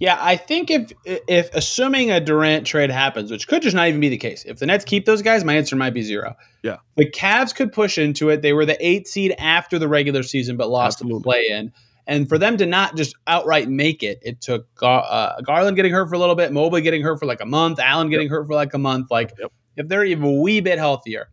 Yeah, 0.00 0.18
I 0.20 0.36
think 0.36 0.70
if 0.70 0.92
if 1.04 1.54
assuming 1.54 2.10
a 2.10 2.20
Durant 2.20 2.66
trade 2.66 2.90
happens, 2.90 3.30
which 3.30 3.46
could 3.46 3.62
just 3.62 3.76
not 3.76 3.86
even 3.88 4.00
be 4.00 4.08
the 4.08 4.18
case, 4.18 4.44
if 4.44 4.58
the 4.58 4.66
Nets 4.66 4.84
keep 4.84 5.06
those 5.06 5.22
guys, 5.22 5.44
my 5.44 5.54
answer 5.54 5.76
might 5.76 5.94
be 5.94 6.02
zero. 6.02 6.34
Yeah, 6.62 6.78
the 6.96 7.08
Cavs 7.08 7.54
could 7.54 7.72
push 7.72 7.96
into 7.96 8.28
it. 8.28 8.42
They 8.42 8.52
were 8.52 8.66
the 8.66 8.76
eight 8.86 9.06
seed 9.06 9.34
after 9.38 9.78
the 9.78 9.88
regular 9.88 10.22
season, 10.22 10.56
but 10.56 10.68
lost 10.68 10.96
Absolutely. 10.96 11.18
the 11.20 11.22
play 11.22 11.46
in. 11.48 11.72
And 12.06 12.28
for 12.28 12.36
them 12.38 12.56
to 12.58 12.66
not 12.66 12.96
just 12.96 13.14
outright 13.26 13.68
make 13.68 14.02
it, 14.02 14.18
it 14.22 14.40
took 14.40 14.66
uh, 14.82 15.40
Garland 15.40 15.76
getting 15.76 15.92
hurt 15.92 16.08
for 16.08 16.16
a 16.16 16.18
little 16.18 16.34
bit, 16.34 16.52
Mobley 16.52 16.82
getting 16.82 17.02
hurt 17.02 17.18
for 17.18 17.24
like 17.24 17.40
a 17.40 17.46
month, 17.46 17.78
Allen 17.78 18.10
getting 18.10 18.26
yep. 18.26 18.32
hurt 18.32 18.46
for 18.46 18.54
like 18.54 18.74
a 18.74 18.78
month. 18.78 19.10
Like 19.10 19.32
yep. 19.38 19.52
If 19.76 19.88
they're 19.88 20.04
even 20.04 20.24
a 20.24 20.40
wee 20.40 20.60
bit 20.60 20.78
healthier, 20.78 21.28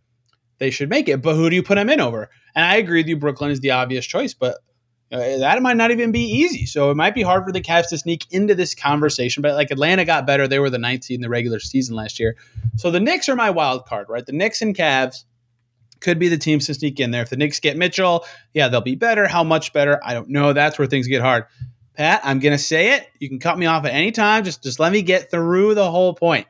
they 0.58 0.70
should 0.70 0.90
make 0.90 1.10
it. 1.10 1.22
But 1.22 1.36
who 1.36 1.50
do 1.50 1.56
you 1.56 1.64
put 1.64 1.76
them 1.76 1.90
in 1.90 2.00
over? 2.00 2.30
And 2.56 2.66
I 2.66 2.76
agree 2.78 3.00
with 3.00 3.08
you, 3.08 3.18
Brooklyn 3.18 3.52
is 3.52 3.60
the 3.60 3.72
obvious 3.72 4.06
choice, 4.06 4.34
but 4.34 4.60
uh, 5.12 5.40
that 5.40 5.62
might 5.62 5.76
not 5.76 5.92
even 5.92 6.12
be 6.12 6.22
easy. 6.22 6.66
So 6.66 6.90
it 6.90 6.96
might 6.96 7.14
be 7.14 7.22
hard 7.22 7.44
for 7.44 7.52
the 7.52 7.62
Cavs 7.62 7.90
to 7.90 7.98
sneak 7.98 8.26
into 8.32 8.56
this 8.56 8.74
conversation. 8.74 9.42
But 9.42 9.56
like 9.56 9.70
Atlanta 9.70 10.06
got 10.06 10.26
better; 10.26 10.48
they 10.48 10.60
were 10.60 10.70
the 10.70 10.78
ninth 10.78 11.04
seed 11.04 11.16
in 11.16 11.22
the 11.22 11.30
regular 11.30 11.60
season 11.60 11.96
last 11.96 12.20
year. 12.20 12.38
So 12.78 12.92
the 12.92 13.00
Knicks 13.00 13.28
are 13.28 13.36
my 13.36 13.50
wild 13.50 13.86
card, 13.86 14.08
right? 14.08 14.26
The 14.26 14.32
Knicks 14.32 14.62
and 14.62 14.76
Cavs 14.76 15.26
could 16.00 16.18
be 16.18 16.30
the 16.30 16.38
teams 16.38 16.66
to 16.68 16.74
sneak 16.74 17.00
in 17.00 17.12
there. 17.12 17.22
If 17.22 17.30
the 17.30 17.38
Knicks 17.38 17.60
get 17.60 17.76
Mitchell, 17.78 18.26
yeah, 18.54 18.70
they'll 18.70 18.82
be 18.82 18.96
better. 18.96 19.28
How 19.28 19.44
much 19.44 19.74
better? 19.74 20.00
I 20.04 20.14
don't 20.14 20.30
know. 20.30 20.54
That's 20.54 20.80
where 20.80 20.88
things 20.88 21.08
get 21.08 21.22
hard. 21.22 21.46
Pat, 21.94 22.22
I'm 22.24 22.40
gonna 22.40 22.58
say 22.58 22.94
it. 22.96 23.08
You 23.20 23.28
can 23.28 23.40
cut 23.40 23.58
me 23.58 23.66
off 23.66 23.84
at 23.86 23.94
any 23.94 24.12
time. 24.12 24.46
Just 24.46 24.64
just 24.64 24.80
let 24.80 24.94
me 24.94 25.02
get 25.02 25.30
through 25.30 25.76
the 25.76 25.92
whole 25.92 26.14
point. 26.14 26.48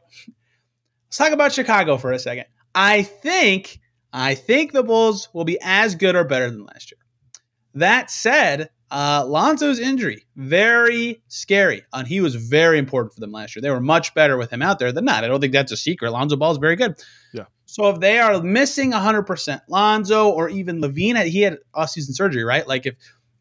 Let's 1.11 1.17
talk 1.17 1.33
about 1.33 1.51
Chicago 1.51 1.97
for 1.97 2.13
a 2.13 2.19
second. 2.19 2.45
I 2.73 3.03
think 3.03 3.81
I 4.13 4.33
think 4.33 4.71
the 4.71 4.81
Bulls 4.81 5.27
will 5.33 5.43
be 5.43 5.59
as 5.61 5.95
good 5.95 6.15
or 6.15 6.23
better 6.23 6.49
than 6.49 6.63
last 6.63 6.89
year. 6.89 6.99
That 7.73 8.09
said, 8.09 8.69
uh, 8.89 9.25
Lonzo's 9.27 9.77
injury, 9.77 10.25
very 10.37 11.21
scary. 11.27 11.83
And 11.91 12.07
he 12.07 12.21
was 12.21 12.35
very 12.35 12.77
important 12.77 13.13
for 13.13 13.19
them 13.19 13.33
last 13.33 13.53
year. 13.57 13.61
They 13.61 13.71
were 13.71 13.81
much 13.81 14.13
better 14.13 14.37
with 14.37 14.53
him 14.53 14.61
out 14.61 14.79
there 14.79 14.93
than 14.93 15.03
not. 15.03 15.25
I 15.25 15.27
don't 15.27 15.41
think 15.41 15.51
that's 15.51 15.73
a 15.73 15.77
secret. 15.77 16.11
Lonzo 16.11 16.37
Ball 16.37 16.53
is 16.53 16.57
very 16.59 16.77
good. 16.77 16.95
Yeah. 17.33 17.45
So 17.65 17.89
if 17.89 17.99
they 17.99 18.19
are 18.19 18.41
missing 18.41 18.93
100% 18.93 19.61
Lonzo 19.67 20.29
or 20.29 20.47
even 20.47 20.79
LaVine, 20.79 21.25
he 21.25 21.41
had 21.41 21.57
off-season 21.73 22.13
surgery, 22.13 22.45
right? 22.45 22.65
Like 22.65 22.85
if 22.85 22.95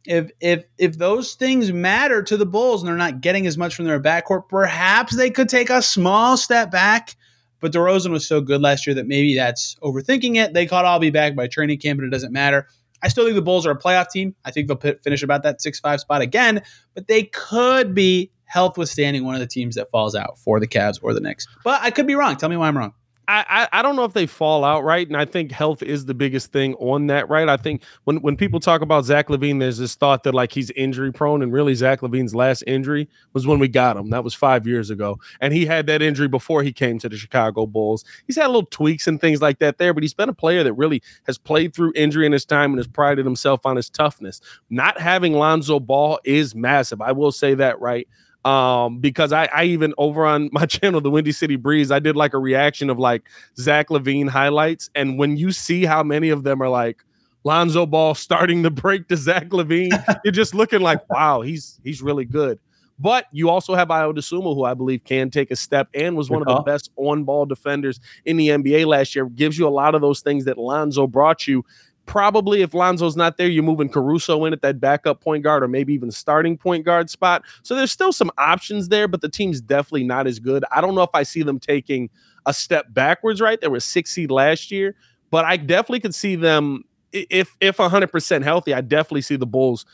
if 0.07 0.31
if 0.41 0.65
if 0.77 0.99
those 0.99 1.35
things 1.35 1.73
matter 1.73 2.21
to 2.25 2.37
the 2.37 2.47
Bulls 2.47 2.83
and 2.83 2.89
they're 2.89 2.97
not 2.97 3.21
getting 3.21 3.47
as 3.47 3.57
much 3.57 3.77
from 3.77 3.85
their 3.85 4.01
backcourt, 4.01 4.49
perhaps 4.49 5.17
they 5.17 5.31
could 5.31 5.49
take 5.49 5.71
a 5.71 5.83
small 5.83 6.37
step 6.37 6.73
back. 6.73 7.15
But 7.61 7.73
DeRozan 7.73 8.11
was 8.11 8.27
so 8.27 8.41
good 8.41 8.61
last 8.61 8.87
year 8.87 8.95
that 8.95 9.07
maybe 9.07 9.35
that's 9.35 9.77
overthinking 9.83 10.37
it. 10.37 10.55
They 10.55 10.67
caught 10.67 10.85
I'll 10.85 10.99
be 10.99 11.11
back 11.11 11.35
by 11.35 11.47
training 11.47 11.79
camp, 11.79 12.01
but 12.01 12.07
it 12.07 12.11
doesn't 12.11 12.33
matter. 12.33 12.67
I 13.03 13.09
still 13.09 13.25
think 13.25 13.35
the 13.35 13.43
Bulls 13.43 13.67
are 13.67 13.71
a 13.71 13.79
playoff 13.79 14.11
team. 14.11 14.35
I 14.45 14.51
think 14.51 14.69
they'll 14.69 14.77
p- 14.77 14.95
finish 15.03 15.23
about 15.23 15.43
that 15.45 15.63
six 15.63 15.81
five 15.81 16.01
spot 16.01 16.21
again, 16.21 16.63
but 16.95 17.09
they 17.09 17.25
could 17.25 17.95
be 17.95 18.31
health 18.45 18.77
withstanding 18.77 19.25
one 19.25 19.35
of 19.35 19.41
the 19.41 19.47
teams 19.47 19.77
that 19.77 19.89
falls 19.91 20.15
out 20.15 20.39
for 20.39 20.59
the 20.59 20.67
Cavs 20.67 20.99
or 21.03 21.15
the 21.15 21.21
Knicks. 21.21 21.47
But 21.65 21.81
I 21.83 21.91
could 21.91 22.07
be 22.07 22.15
wrong. 22.15 22.37
Tell 22.37 22.49
me 22.49 22.57
why 22.57 22.69
I'm 22.69 22.77
wrong. 22.77 22.95
I, 23.33 23.69
I 23.73 23.83
don't 23.83 23.97
know 23.97 24.05
if 24.05 24.13
they 24.13 24.27
fall 24.27 24.65
out 24.65 24.83
right, 24.83 25.07
and 25.07 25.17
I 25.17 25.25
think 25.25 25.53
health 25.53 25.83
is 25.83 26.07
the 26.07 26.15
biggest 26.15 26.53
thing 26.53 26.75
on 26.75 27.07
that, 27.09 27.29
right? 27.29 27.49
I 27.49 27.57
think 27.57 27.83
when 28.05 28.17
when 28.23 28.37
people 28.37 28.59
talk 28.61 28.81
about 28.81 29.05
Zach 29.05 29.29
LaVine, 29.29 29.61
there's 29.61 29.79
this 29.79 29.95
thought 29.95 30.25
that 30.25 30.35
like 30.35 30.53
he's 30.53 30.71
injury 30.73 31.13
prone, 31.13 31.43
and 31.43 31.53
really 31.53 31.75
Zach 31.75 32.01
LaVine's 32.01 32.35
last 32.35 32.65
injury 32.67 33.09
was 33.33 33.47
when 33.47 33.59
we 33.59 33.69
got 33.69 33.97
him. 33.97 34.11
That 34.11 34.25
was 34.25 34.35
five 34.35 34.67
years 34.67 34.91
ago, 34.91 35.19
and 35.41 35.53
he 35.53 35.65
had 35.65 35.87
that 35.87 36.03
injury 36.03 36.29
before 36.29 36.63
he 36.63 36.73
came 36.73 36.99
to 36.99 37.09
the 37.09 37.17
Chicago 37.17 37.67
Bulls. 37.67 38.05
He's 38.27 38.37
had 38.37 38.47
little 38.47 38.67
tweaks 38.67 39.07
and 39.07 39.21
things 39.21 39.41
like 39.41 39.59
that 39.61 39.79
there, 39.79 39.95
but 39.95 40.03
he's 40.03 40.15
been 40.15 40.29
a 40.29 40.35
player 40.35 40.65
that 40.65 40.75
really 40.75 41.03
has 41.27 41.39
played 41.39 41.75
through 41.75 41.93
injury 41.95 42.27
in 42.27 42.33
his 42.33 42.45
time 42.45 42.71
and 42.73 42.79
has 42.79 42.89
prided 42.89 43.25
himself 43.25 43.65
on 43.65 43.77
his 43.77 43.89
toughness. 43.89 44.41
Not 44.71 45.01
having 45.01 45.35
Lonzo 45.35 45.79
Ball 45.79 46.19
is 46.25 46.55
massive. 46.55 47.01
I 47.01 47.13
will 47.13 47.33
say 47.33 47.55
that, 47.55 47.81
right? 47.81 48.09
Um 48.45 48.99
because 49.01 49.33
I, 49.33 49.49
I 49.55 49.65
even 49.65 49.93
over 49.99 50.25
on 50.25 50.49
my 50.53 50.67
channel 50.67 51.01
the 51.01 51.11
windy 51.11 51.33
city 51.33 51.57
breeze. 51.57 51.91
I 51.91 51.99
did 51.99 52.17
like 52.17 52.35
a 52.35 52.39
reaction 52.39 52.91
of 52.91 52.99
like 52.99 53.23
zach 53.59 53.89
LaVine 53.89 54.29
highlights 54.29 54.91
and 54.95 55.19
when 55.19 55.37
you 55.37 55.53
see 55.53 55.85
how 55.85 56.03
many 56.03 56.31
of 56.31 56.43
them 56.43 56.63
are 56.63 56.69
like 56.69 57.05
lonzo 57.45 57.87
ball 57.87 58.15
starting 58.15 58.63
to 58.63 58.71
break 58.71 59.09
to 59.09 59.17
zach 59.17 59.49
LaVine, 59.49 59.91
you're 60.25 60.33
just 60.33 60.55
looking 60.55 60.81
like 60.81 61.09
wow 61.11 61.43
he's 61.43 61.81
he's 61.85 62.03
really 62.03 62.25
good. 62.25 62.59
But 63.01 63.27
you 63.33 63.49
also 63.49 63.75
have 63.75 63.89
Ayo 63.89 64.15
Dosunmu, 64.15 64.55
who 64.55 64.65
I 64.65 64.75
believe 64.75 65.05
can 65.05 65.31
take 65.31 65.51
a 65.51 65.57
step 65.57 65.89
and 65.95 66.19
was 66.19 66.29
one 66.29 66.43
of 66.43 66.49
the 66.49 66.61
best 66.61 66.91
on-ball 66.97 67.47
defenders 67.47 67.99
in 68.27 68.37
the 68.37 68.49
NBA 68.49 68.85
last 68.85 69.17
year. 69.17 69.25
Gives 69.25 69.59
you 69.59 69.67
a 69.67 69.71
lot 69.71 69.95
of 69.95 70.03
those 70.03 70.21
things 70.21 70.45
that 70.45 70.59
Lonzo 70.59 71.07
brought 71.07 71.47
you 71.47 71.65
probably 72.11 72.61
if 72.61 72.75
Lonzo's 72.75 73.17
not 73.17 73.37
there, 73.37 73.47
you're 73.47 73.63
moving 73.63 73.89
Caruso 73.89 74.45
in 74.45 74.53
at 74.53 74.63
that 74.63 74.81
backup 74.81 75.21
point 75.21 75.45
guard 75.45 75.63
or 75.63 75.69
maybe 75.69 75.95
even 75.95 76.11
starting 76.11 76.59
point 76.59 76.85
guard 76.85 77.09
spot. 77.09 77.45
So 77.63 77.77
there's 77.77 77.93
still 77.93 78.13
some 78.13 78.33
options 78.37 78.89
there, 78.89 79.07
but 79.07 79.21
the 79.21 79.29
team's 79.29 79.61
definitely 79.61 80.03
not 80.03 80.27
as 80.27 80.41
good. 80.41 80.65
I 80.73 80.81
don't 80.81 80.97
know 80.97 81.05
if 81.05 81.11
I 81.15 81.23
see 81.23 81.45
them 81.45 81.61
taking 81.61 82.11
a 82.47 82.53
step 82.53 82.93
backwards, 82.93 83.41
right? 83.41 83.61
They 83.61 83.69
were 83.69 83.79
six 83.79 84.11
seed 84.11 84.33
last 84.33 84.73
year, 84.73 84.97
but 85.31 85.45
I 85.45 85.57
definitely 85.57 86.01
could 86.01 86.15
see 86.15 86.35
them 86.35 86.83
if 87.13 87.57
if 87.61 87.77
100% 87.77 88.43
healthy, 88.43 88.75
I 88.75 88.81
definitely 88.81 89.23
see 89.23 89.37
the 89.37 89.47
Bulls 89.47 89.87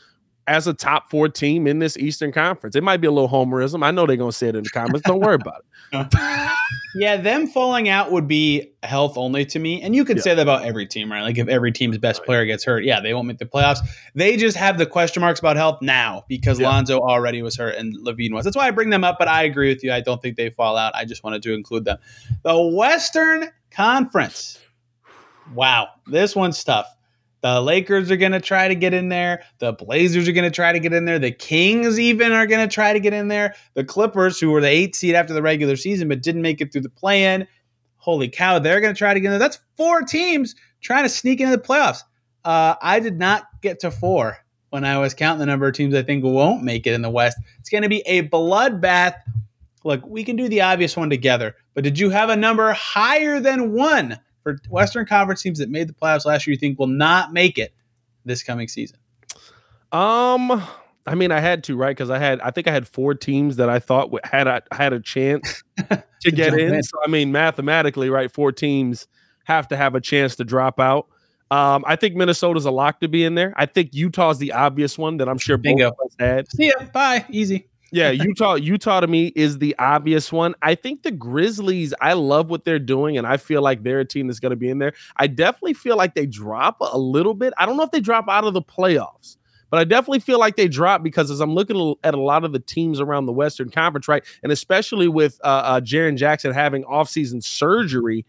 as 0.47 0.65
a 0.65 0.73
top 0.73 1.09
four 1.09 1.27
team 1.27 1.67
in 1.67 1.79
this 1.79 1.97
Eastern 1.97 2.31
Conference. 2.31 2.75
It 2.75 2.83
might 2.83 2.97
be 2.97 3.07
a 3.07 3.11
little 3.11 3.29
homerism. 3.29 3.85
I 3.85 3.91
know 3.91 4.05
they're 4.05 4.15
going 4.15 4.31
to 4.31 4.37
say 4.37 4.47
it 4.47 4.55
in 4.55 4.63
the 4.63 4.69
comments. 4.69 5.01
Don't 5.05 5.19
worry 5.19 5.35
about 5.35 5.63
it. 5.91 6.53
yeah, 6.95 7.17
them 7.17 7.47
falling 7.47 7.89
out 7.89 8.11
would 8.11 8.27
be 8.27 8.73
health 8.83 9.17
only 9.17 9.45
to 9.45 9.59
me. 9.59 9.81
And 9.81 9.95
you 9.95 10.05
could 10.05 10.17
yeah. 10.17 10.23
say 10.23 10.35
that 10.35 10.41
about 10.41 10.63
every 10.63 10.87
team, 10.87 11.11
right? 11.11 11.21
Like 11.21 11.37
if 11.37 11.47
every 11.47 11.71
team's 11.71 11.97
best 11.97 12.21
right. 12.21 12.25
player 12.25 12.45
gets 12.45 12.63
hurt, 12.63 12.83
yeah, 12.83 12.99
they 12.99 13.13
won't 13.13 13.27
make 13.27 13.39
the 13.39 13.45
playoffs. 13.45 13.79
They 14.15 14.37
just 14.37 14.57
have 14.57 14.77
the 14.77 14.85
question 14.85 15.21
marks 15.21 15.39
about 15.39 15.57
health 15.57 15.81
now 15.81 16.23
because 16.27 16.59
yeah. 16.59 16.69
Lonzo 16.69 16.99
already 16.99 17.41
was 17.41 17.57
hurt 17.57 17.75
and 17.75 17.95
LaVine 17.97 18.33
was. 18.33 18.45
That's 18.45 18.55
why 18.55 18.67
I 18.67 18.71
bring 18.71 18.89
them 18.89 19.03
up, 19.03 19.17
but 19.19 19.27
I 19.27 19.43
agree 19.43 19.69
with 19.69 19.83
you. 19.83 19.91
I 19.91 20.01
don't 20.01 20.21
think 20.21 20.37
they 20.37 20.49
fall 20.49 20.77
out. 20.77 20.95
I 20.95 21.05
just 21.05 21.23
wanted 21.23 21.43
to 21.43 21.53
include 21.53 21.85
them. 21.85 21.97
The 22.43 22.57
Western 22.57 23.49
Conference. 23.71 24.59
Wow, 25.53 25.89
this 26.07 26.35
one's 26.35 26.61
tough. 26.63 26.87
The 27.41 27.61
Lakers 27.61 28.09
are 28.09 28.17
going 28.17 28.31
to 28.31 28.41
try 28.41 28.67
to 28.67 28.75
get 28.75 28.93
in 28.93 29.09
there. 29.09 29.43
The 29.59 29.73
Blazers 29.73 30.27
are 30.27 30.31
going 30.31 30.49
to 30.49 30.55
try 30.55 30.71
to 30.71 30.79
get 30.79 30.93
in 30.93 31.05
there. 31.05 31.19
The 31.19 31.31
Kings 31.31 31.99
even 31.99 32.31
are 32.31 32.47
going 32.47 32.67
to 32.67 32.73
try 32.73 32.93
to 32.93 32.99
get 32.99 33.13
in 33.13 33.27
there. 33.27 33.53
The 33.75 33.83
Clippers, 33.83 34.39
who 34.39 34.51
were 34.51 34.61
the 34.61 34.67
eight 34.67 34.95
seed 34.95 35.13
after 35.13 35.33
the 35.33 35.41
regular 35.41 35.75
season 35.75 36.07
but 36.07 36.23
didn't 36.23 36.41
make 36.41 36.61
it 36.61 36.71
through 36.71 36.81
the 36.81 36.89
play 36.89 37.25
in, 37.25 37.47
holy 37.97 38.27
cow, 38.29 38.59
they're 38.59 38.81
going 38.81 38.93
to 38.93 38.97
try 38.97 39.13
to 39.13 39.19
get 39.19 39.27
in 39.27 39.31
there. 39.33 39.39
That's 39.39 39.59
four 39.75 40.01
teams 40.01 40.55
trying 40.81 41.03
to 41.03 41.09
sneak 41.09 41.39
into 41.39 41.55
the 41.55 41.61
playoffs. 41.61 42.01
Uh, 42.43 42.75
I 42.81 42.99
did 42.99 43.19
not 43.19 43.47
get 43.61 43.79
to 43.81 43.91
four 43.91 44.37
when 44.69 44.83
I 44.83 44.97
was 44.97 45.13
counting 45.13 45.39
the 45.39 45.45
number 45.45 45.67
of 45.67 45.75
teams 45.75 45.93
I 45.93 46.03
think 46.03 46.23
won't 46.23 46.63
make 46.63 46.87
it 46.87 46.93
in 46.93 47.01
the 47.01 47.09
West. 47.09 47.37
It's 47.59 47.69
going 47.69 47.83
to 47.83 47.89
be 47.89 48.01
a 48.05 48.27
bloodbath. 48.27 49.15
Look, 49.83 50.05
we 50.05 50.23
can 50.23 50.35
do 50.35 50.49
the 50.49 50.61
obvious 50.61 50.97
one 50.97 51.09
together, 51.09 51.55
but 51.73 51.83
did 51.83 51.99
you 51.99 52.09
have 52.09 52.29
a 52.29 52.35
number 52.35 52.71
higher 52.73 53.39
than 53.39 53.73
one? 53.73 54.19
For 54.47 54.57
Western 54.69 55.05
Conference 55.05 55.41
teams 55.41 55.59
that 55.59 55.69
made 55.69 55.89
the 55.89 55.93
playoffs 55.93 56.25
last 56.25 56.47
year 56.47 56.53
you 56.53 56.59
think 56.59 56.79
will 56.79 56.87
not 56.87 57.33
make 57.33 57.57
it 57.57 57.73
this 58.23 58.43
coming 58.43 58.69
season? 58.69 58.97
Um, 59.91 60.63
I 61.05 61.15
mean, 61.15 61.31
I 61.31 61.41
had 61.41 61.65
to 61.65 61.75
right 61.75 61.95
because 61.95 62.09
I 62.09 62.17
had 62.17 62.39
I 62.39 62.51
think 62.51 62.67
I 62.67 62.71
had 62.71 62.87
four 62.87 63.13
teams 63.13 63.57
that 63.57 63.69
I 63.69 63.79
thought 63.79 64.09
had 64.25 64.47
a 64.47 64.63
had 64.71 64.93
a 64.93 65.01
chance 65.01 65.63
to 66.21 66.31
get 66.31 66.53
in. 66.53 66.75
in. 66.75 66.83
So 66.83 66.97
I 67.03 67.09
mean, 67.09 67.31
mathematically, 67.31 68.09
right, 68.09 68.31
four 68.31 68.53
teams 68.53 69.07
have 69.43 69.67
to 69.69 69.77
have 69.77 69.95
a 69.95 70.01
chance 70.01 70.37
to 70.37 70.45
drop 70.45 70.79
out. 70.79 71.07
Um, 71.49 71.83
I 71.87 71.95
think 71.95 72.15
Minnesota's 72.15 72.65
a 72.65 72.71
lock 72.71 72.99
to 73.01 73.07
be 73.07 73.23
in 73.23 73.35
there. 73.35 73.53
I 73.55 73.65
think 73.65 73.93
Utah's 73.93 74.37
the 74.37 74.51
obvious 74.53 74.97
one 74.97 75.17
that 75.17 75.29
I'm 75.29 75.37
sure 75.37 75.57
Bingo. 75.57 75.91
both 75.91 75.99
of 75.99 76.07
us 76.07 76.15
had. 76.19 76.51
See 76.51 76.67
ya. 76.67 76.85
Bye. 76.93 77.25
Easy 77.29 77.67
yeah, 77.91 78.11
Utah, 78.11 78.55
Utah 78.55 78.99
to 78.99 79.07
me 79.07 79.27
is 79.35 79.59
the 79.59 79.75
obvious 79.79 80.31
one. 80.31 80.55
I 80.61 80.75
think 80.75 81.03
the 81.03 81.11
Grizzlies, 81.11 81.93
I 82.01 82.13
love 82.13 82.49
what 82.49 82.65
they're 82.65 82.79
doing, 82.79 83.17
and 83.17 83.25
I 83.25 83.37
feel 83.37 83.61
like 83.61 83.83
they're 83.83 84.01
a 84.01 84.05
team 84.05 84.27
that's 84.27 84.39
going 84.39 84.49
to 84.49 84.57
be 84.57 84.69
in 84.69 84.79
there. 84.79 84.93
I 85.15 85.27
definitely 85.27 85.73
feel 85.73 85.95
like 85.95 86.13
they 86.13 86.25
drop 86.25 86.77
a 86.81 86.97
little 86.97 87.33
bit. 87.33 87.53
I 87.57 87.65
don't 87.65 87.77
know 87.77 87.83
if 87.83 87.91
they 87.91 88.01
drop 88.01 88.27
out 88.27 88.43
of 88.43 88.53
the 88.53 88.61
playoffs, 88.61 89.37
but 89.69 89.79
I 89.79 89.85
definitely 89.85 90.19
feel 90.19 90.39
like 90.39 90.57
they 90.57 90.67
drop 90.67 91.01
because 91.01 91.31
as 91.31 91.39
I'm 91.39 91.53
looking 91.53 91.95
at 92.03 92.13
a 92.13 92.19
lot 92.19 92.43
of 92.43 92.51
the 92.51 92.59
teams 92.59 92.99
around 92.99 93.25
the 93.25 93.31
Western 93.31 93.69
Conference, 93.69 94.07
right, 94.07 94.23
and 94.43 94.51
especially 94.51 95.07
with 95.07 95.39
uh, 95.43 95.47
uh 95.47 95.81
Jaren 95.81 96.17
Jackson 96.17 96.53
having 96.53 96.83
offseason 96.83 97.41
surgery, 97.41 98.25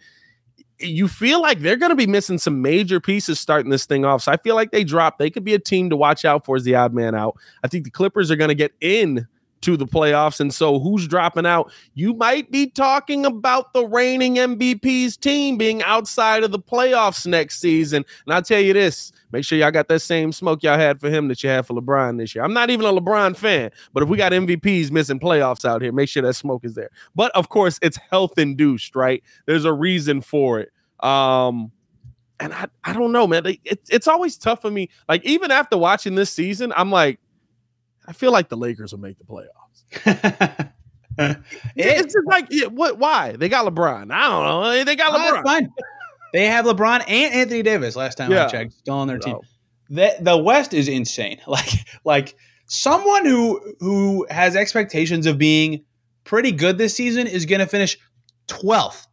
you 0.79 1.09
feel 1.09 1.42
like 1.42 1.59
they're 1.59 1.77
going 1.77 1.90
to 1.90 1.97
be 1.97 2.07
missing 2.07 2.38
some 2.38 2.62
major 2.62 3.01
pieces 3.01 3.40
starting 3.40 3.71
this 3.71 3.87
thing 3.87 4.05
off. 4.05 4.23
So 4.23 4.31
I 4.31 4.37
feel 4.37 4.55
like 4.55 4.71
they 4.71 4.85
drop. 4.85 5.18
They 5.18 5.31
could 5.31 5.42
be 5.42 5.55
a 5.55 5.59
team 5.59 5.90
to 5.90 5.97
watch 5.97 6.25
out 6.25 6.44
for 6.44 6.55
as 6.55 6.62
the 6.62 6.77
odd 6.77 6.94
man 6.94 7.16
out. 7.16 7.37
I 7.64 7.68
think 7.68 7.83
the 7.83 7.90
Clippers 7.90 8.31
are 8.31 8.37
going 8.37 8.49
to 8.49 8.55
get 8.55 8.73
in 8.81 9.27
to 9.62 9.77
the 9.77 9.87
playoffs. 9.87 10.40
And 10.40 10.53
so, 10.53 10.79
who's 10.79 11.07
dropping 11.07 11.47
out? 11.47 11.73
You 11.94 12.14
might 12.14 12.51
be 12.51 12.68
talking 12.68 13.27
about 13.27 13.73
the 13.73 13.87
reigning 13.87 14.37
MVP's 14.37 15.16
team 15.16 15.57
being 15.57 15.83
outside 15.83 16.44
of 16.44 16.51
the 16.51 16.59
playoffs 16.59 17.27
next 17.27 17.61
season. 17.61 18.05
And 18.27 18.35
I'll 18.35 18.42
tell 18.42 18.61
you 18.61 18.73
this 18.73 19.12
make 19.31 19.44
sure 19.44 19.59
y'all 19.59 19.71
got 19.71 19.88
that 19.88 20.01
same 20.01 20.33
smoke 20.33 20.62
y'all 20.62 20.79
had 20.79 21.01
for 21.01 21.11
him 21.11 21.29
that 21.29 21.42
you 21.42 21.51
had 21.51 21.66
for 21.66 21.75
LeBron 21.75 22.18
this 22.18 22.35
year. 22.35 22.44
I'm 22.44 22.55
not 22.55 22.71
even 22.71 22.87
a 22.87 22.92
LeBron 22.92 23.37
fan, 23.37 23.71
but 23.92 24.03
if 24.03 24.09
we 24.09 24.16
got 24.16 24.33
MVPs 24.33 24.90
missing 24.90 25.21
playoffs 25.21 25.64
out 25.64 25.83
here, 25.83 25.92
make 25.92 26.09
sure 26.09 26.23
that 26.23 26.35
smoke 26.35 26.64
is 26.64 26.75
there. 26.75 26.90
But 27.14 27.31
of 27.35 27.49
course, 27.49 27.79
it's 27.83 27.99
health 28.11 28.38
induced, 28.38 28.97
right? 28.97 29.23
There's 29.47 29.64
a 29.64 29.73
reason 29.73 30.21
for 30.21 30.61
it. 30.61 30.73
Um, 31.05 31.73
and 32.40 32.53
I, 32.53 32.66
I 32.85 32.92
don't 32.92 33.12
know, 33.12 33.27
man. 33.27 33.47
It, 33.47 33.81
it's 33.90 34.07
always 34.07 34.37
tough 34.37 34.62
for 34.62 34.71
me. 34.71 34.90
Like, 35.09 35.25
even 35.25 35.51
after 35.51 35.77
watching 35.77 36.14
this 36.14 36.31
season, 36.31 36.73
I'm 36.77 36.90
like, 36.90 37.18
I 38.09 38.12
feel 38.12 38.33
like 38.33 38.49
the 38.49 38.57
Lakers 38.57 38.92
will 38.92 39.01
make 39.01 39.18
the 39.18 39.25
playoffs. 39.25 40.73
it's 41.77 42.14
just 42.14 42.27
like 42.27 42.47
yeah, 42.51 42.66
what? 42.66 42.99
Why 42.99 43.33
they 43.33 43.49
got 43.49 43.66
LeBron? 43.66 44.11
I 44.11 44.29
don't 44.29 44.44
know. 44.44 44.85
They 44.85 44.97
got 44.97 45.12
ah, 45.12 45.18
LeBron. 45.18 45.40
Oh, 45.40 45.42
fine. 45.42 45.73
They 46.33 46.47
have 46.47 46.64
LeBron 46.64 47.05
and 47.07 47.35
Anthony 47.35 47.62
Davis. 47.62 47.97
Last 47.97 48.16
time 48.16 48.31
yeah. 48.31 48.47
I 48.47 48.49
checked, 48.49 48.73
still 48.73 48.94
on 48.94 49.09
their 49.09 49.18
team. 49.18 49.37
The 49.90 50.16
the 50.21 50.37
West 50.38 50.73
is 50.73 50.88
insane. 50.88 51.38
Like 51.47 51.68
like 52.05 52.35
someone 52.66 53.27
who 53.27 53.75
who 53.81 54.27
has 54.31 54.57
expectations 54.57 55.27
of 55.27 55.37
being 55.37 55.85
pretty 56.25 56.53
good 56.53 56.79
this 56.79 56.94
season 56.94 57.27
is 57.27 57.44
going 57.44 57.61
to 57.61 57.66
finish 57.66 57.99
twelfth. 58.47 59.05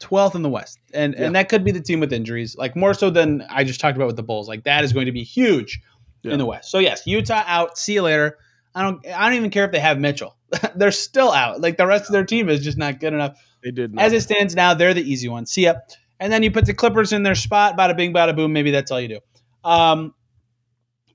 12th 0.00 0.36
in 0.36 0.42
the 0.42 0.48
West. 0.48 0.78
And 0.94 1.14
yeah. 1.14 1.26
and 1.26 1.34
that 1.34 1.48
could 1.48 1.64
be 1.64 1.72
the 1.72 1.80
team 1.80 1.98
with 1.98 2.12
injuries, 2.12 2.54
like 2.56 2.76
more 2.76 2.94
so 2.94 3.10
than 3.10 3.44
I 3.50 3.64
just 3.64 3.80
talked 3.80 3.96
about 3.96 4.06
with 4.06 4.14
the 4.14 4.22
Bulls. 4.22 4.46
Like 4.46 4.62
that 4.62 4.84
is 4.84 4.92
going 4.92 5.06
to 5.06 5.12
be 5.12 5.24
huge 5.24 5.80
yeah. 6.22 6.32
in 6.32 6.38
the 6.38 6.46
West. 6.46 6.70
So 6.70 6.78
yes, 6.78 7.06
Utah 7.06 7.42
out. 7.46 7.78
See 7.78 7.94
you 7.94 8.02
later. 8.02 8.38
I 8.74 8.82
don't. 8.82 9.04
I 9.06 9.28
don't 9.28 9.36
even 9.36 9.50
care 9.50 9.64
if 9.64 9.72
they 9.72 9.80
have 9.80 9.98
Mitchell. 9.98 10.36
they're 10.76 10.92
still 10.92 11.32
out. 11.32 11.60
Like 11.60 11.76
the 11.76 11.86
rest 11.86 12.06
of 12.06 12.12
their 12.12 12.24
team 12.24 12.48
is 12.48 12.62
just 12.62 12.78
not 12.78 13.00
good 13.00 13.12
enough. 13.12 13.38
They 13.62 13.70
did. 13.70 13.94
Not. 13.94 14.04
As 14.04 14.12
it 14.12 14.22
stands 14.22 14.54
now, 14.54 14.74
they're 14.74 14.94
the 14.94 15.02
easy 15.02 15.28
one. 15.28 15.46
See 15.46 15.64
ya. 15.64 15.74
And 16.20 16.32
then 16.32 16.42
you 16.42 16.50
put 16.50 16.66
the 16.66 16.74
Clippers 16.74 17.12
in 17.12 17.22
their 17.22 17.34
spot. 17.34 17.76
Bada 17.76 17.96
bing, 17.96 18.12
bada 18.12 18.34
boom. 18.34 18.52
Maybe 18.52 18.70
that's 18.70 18.90
all 18.90 19.00
you 19.00 19.08
do. 19.08 19.20
Um, 19.64 20.14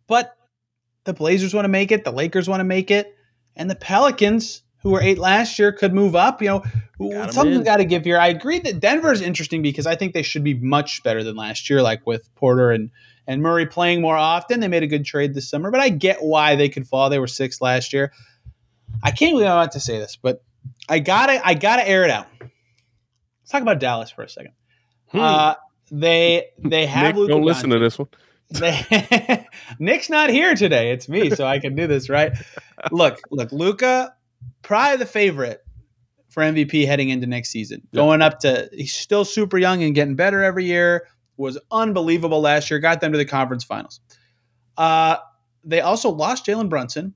but 0.07 0.35
the 1.03 1.13
Blazers 1.13 1.53
want 1.53 1.65
to 1.65 1.69
make 1.69 1.91
it. 1.91 2.03
The 2.03 2.11
Lakers 2.11 2.47
want 2.47 2.61
to 2.61 2.65
make 2.65 2.91
it, 2.91 3.15
and 3.55 3.69
the 3.69 3.75
Pelicans, 3.75 4.63
who 4.81 4.91
were 4.91 5.01
eight 5.01 5.17
last 5.17 5.59
year, 5.59 5.71
could 5.71 5.93
move 5.93 6.15
up. 6.15 6.41
You 6.41 6.47
know, 6.49 6.63
something's 7.31 7.57
in. 7.57 7.63
got 7.63 7.77
to 7.77 7.85
give 7.85 8.05
here. 8.05 8.17
I 8.17 8.27
agree 8.27 8.59
that 8.59 8.79
Denver 8.79 9.11
is 9.11 9.21
interesting 9.21 9.61
because 9.61 9.85
I 9.85 9.95
think 9.95 10.13
they 10.13 10.21
should 10.21 10.43
be 10.43 10.53
much 10.53 11.03
better 11.03 11.23
than 11.23 11.35
last 11.35 11.69
year, 11.69 11.81
like 11.81 12.05
with 12.05 12.33
Porter 12.35 12.71
and 12.71 12.91
and 13.27 13.41
Murray 13.41 13.65
playing 13.65 14.01
more 14.01 14.17
often. 14.17 14.59
They 14.59 14.67
made 14.67 14.83
a 14.83 14.87
good 14.87 15.05
trade 15.05 15.33
this 15.33 15.49
summer, 15.49 15.71
but 15.71 15.79
I 15.79 15.89
get 15.89 16.21
why 16.21 16.55
they 16.55 16.69
could 16.69 16.87
fall. 16.87 17.09
They 17.09 17.19
were 17.19 17.27
six 17.27 17.61
last 17.61 17.93
year. 17.93 18.11
I 19.01 19.11
can't 19.11 19.33
believe 19.33 19.47
I'm 19.47 19.53
about 19.57 19.71
to 19.73 19.79
say 19.79 19.97
this, 19.97 20.15
but 20.15 20.43
I 20.89 20.99
gotta 20.99 21.45
I 21.45 21.53
gotta 21.53 21.87
air 21.87 22.03
it 22.03 22.09
out. 22.09 22.27
Let's 22.39 23.51
talk 23.51 23.61
about 23.61 23.79
Dallas 23.79 24.11
for 24.11 24.23
a 24.23 24.29
second. 24.29 24.53
Hmm. 25.07 25.19
Uh, 25.19 25.55
they 25.91 26.47
they 26.59 26.85
have 26.85 27.07
Nick, 27.07 27.15
Luka 27.15 27.31
don't 27.33 27.43
listen 27.43 27.69
to 27.71 27.79
this 27.79 27.97
one. 27.99 28.07
They- 28.51 29.47
Nick's 29.79 30.09
not 30.09 30.29
here 30.29 30.55
today. 30.55 30.91
It's 30.91 31.09
me, 31.09 31.29
so 31.31 31.45
I 31.45 31.59
can 31.59 31.75
do 31.75 31.87
this, 31.87 32.09
right? 32.09 32.33
Look, 32.91 33.19
look, 33.31 33.51
Luka, 33.51 34.15
probably 34.61 34.97
the 34.97 35.05
favorite 35.05 35.63
for 36.29 36.41
MVP 36.43 36.85
heading 36.85 37.09
into 37.09 37.27
next 37.27 37.49
season. 37.49 37.87
Going 37.93 38.21
up 38.21 38.39
to 38.39 38.69
he's 38.73 38.93
still 38.93 39.25
super 39.25 39.57
young 39.57 39.83
and 39.83 39.93
getting 39.95 40.15
better 40.15 40.43
every 40.43 40.65
year. 40.65 41.07
Was 41.37 41.57
unbelievable 41.71 42.41
last 42.41 42.69
year. 42.69 42.79
Got 42.79 43.01
them 43.01 43.11
to 43.11 43.17
the 43.17 43.25
conference 43.25 43.63
finals. 43.63 43.99
Uh, 44.77 45.17
they 45.63 45.81
also 45.81 46.09
lost 46.09 46.45
Jalen 46.45 46.69
Brunson 46.69 47.13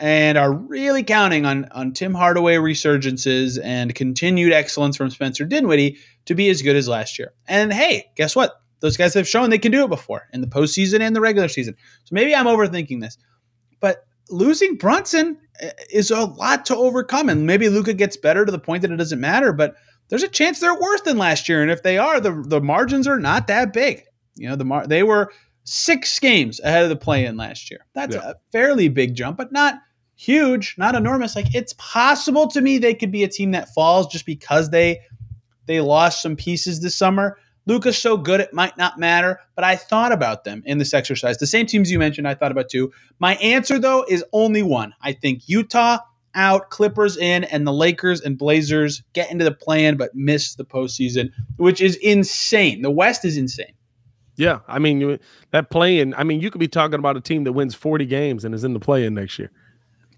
and 0.00 0.38
are 0.38 0.52
really 0.52 1.02
counting 1.02 1.44
on 1.44 1.66
on 1.72 1.92
Tim 1.92 2.14
Hardaway 2.14 2.56
resurgences 2.56 3.58
and 3.62 3.94
continued 3.94 4.52
excellence 4.52 4.96
from 4.96 5.10
Spencer 5.10 5.44
Dinwiddie 5.44 5.98
to 6.26 6.34
be 6.34 6.48
as 6.50 6.62
good 6.62 6.76
as 6.76 6.88
last 6.88 7.18
year. 7.18 7.32
And 7.46 7.72
hey, 7.72 8.10
guess 8.16 8.36
what? 8.36 8.60
Those 8.80 8.96
guys 8.96 9.14
have 9.14 9.26
shown 9.26 9.50
they 9.50 9.58
can 9.58 9.72
do 9.72 9.84
it 9.84 9.90
before 9.90 10.28
in 10.32 10.40
the 10.40 10.46
postseason 10.46 11.00
and 11.00 11.16
the 11.16 11.20
regular 11.20 11.48
season. 11.48 11.74
So 12.04 12.10
maybe 12.12 12.34
I'm 12.34 12.46
overthinking 12.46 13.00
this, 13.00 13.18
but 13.80 14.06
losing 14.30 14.76
Brunson 14.76 15.38
uh, 15.62 15.70
is 15.92 16.10
a 16.10 16.20
lot 16.24 16.66
to 16.66 16.76
overcome. 16.76 17.28
And 17.28 17.46
maybe 17.46 17.68
Luka 17.68 17.92
gets 17.92 18.16
better 18.16 18.44
to 18.44 18.52
the 18.52 18.58
point 18.58 18.82
that 18.82 18.92
it 18.92 18.96
doesn't 18.96 19.20
matter, 19.20 19.52
but 19.52 19.74
there's 20.08 20.22
a 20.22 20.28
chance 20.28 20.60
they're 20.60 20.78
worse 20.78 21.00
than 21.02 21.18
last 21.18 21.48
year. 21.48 21.62
And 21.62 21.70
if 21.70 21.82
they 21.82 21.98
are, 21.98 22.20
the, 22.20 22.42
the 22.46 22.60
margins 22.60 23.06
are 23.06 23.18
not 23.18 23.46
that 23.48 23.72
big. 23.72 24.04
You 24.36 24.48
know, 24.48 24.56
the 24.56 24.64
mar- 24.64 24.86
they 24.86 25.02
were 25.02 25.32
six 25.64 26.18
games 26.18 26.60
ahead 26.60 26.82
of 26.84 26.88
the 26.88 26.96
play 26.96 27.26
in 27.26 27.36
last 27.36 27.70
year. 27.70 27.80
That's 27.94 28.14
Yeah. 28.16 28.30
a 28.30 28.34
fairly 28.52 28.88
big 28.88 29.14
jump, 29.14 29.36
but 29.36 29.52
not 29.52 29.74
huge, 30.16 30.74
not 30.78 30.94
enormous. 30.94 31.36
Like 31.36 31.54
it's 31.54 31.74
possible 31.78 32.48
to 32.48 32.60
me 32.60 32.78
they 32.78 32.94
could 32.94 33.12
be 33.12 33.22
a 33.24 33.28
team 33.28 33.50
that 33.52 33.68
falls 33.74 34.06
just 34.06 34.26
because 34.26 34.70
they 34.70 35.00
they 35.66 35.80
lost 35.80 36.22
some 36.22 36.34
pieces 36.36 36.80
this 36.80 36.94
summer. 36.94 37.36
Luka's 37.66 37.98
so 37.98 38.16
good 38.16 38.40
it 38.40 38.54
might 38.54 38.78
not 38.78 38.98
matter, 38.98 39.38
but 39.54 39.62
I 39.64 39.76
thought 39.76 40.10
about 40.10 40.44
them 40.44 40.62
in 40.64 40.78
this 40.78 40.94
exercise. 40.94 41.36
The 41.36 41.46
same 41.46 41.66
teams 41.66 41.90
you 41.90 41.98
mentioned, 41.98 42.26
I 42.26 42.34
thought 42.34 42.50
about 42.50 42.70
too. 42.70 42.90
My 43.18 43.34
answer 43.36 43.78
though 43.78 44.06
is 44.08 44.24
only 44.32 44.62
one. 44.62 44.94
I 45.02 45.12
think 45.12 45.46
Utah 45.48 45.98
out, 46.38 46.70
Clippers 46.70 47.16
in, 47.16 47.44
and 47.44 47.66
the 47.66 47.72
Lakers 47.72 48.22
and 48.22 48.38
Blazers 48.38 49.02
get 49.12 49.30
into 49.30 49.44
the 49.44 49.52
play-in 49.52 49.96
but 49.96 50.14
miss 50.14 50.54
the 50.54 50.64
postseason, 50.64 51.30
which 51.56 51.82
is 51.82 51.96
insane. 51.96 52.80
The 52.80 52.90
West 52.90 53.24
is 53.24 53.36
insane. 53.36 53.74
Yeah, 54.36 54.60
I 54.68 54.78
mean 54.78 55.18
that 55.50 55.68
playing. 55.68 56.14
I 56.14 56.22
mean, 56.22 56.40
you 56.40 56.50
could 56.50 56.60
be 56.60 56.68
talking 56.68 57.00
about 57.00 57.16
a 57.16 57.20
team 57.20 57.42
that 57.44 57.52
wins 57.52 57.74
forty 57.74 58.06
games 58.06 58.44
and 58.44 58.54
is 58.54 58.62
in 58.62 58.72
the 58.72 58.78
play-in 58.78 59.14
next 59.14 59.38
year. 59.38 59.50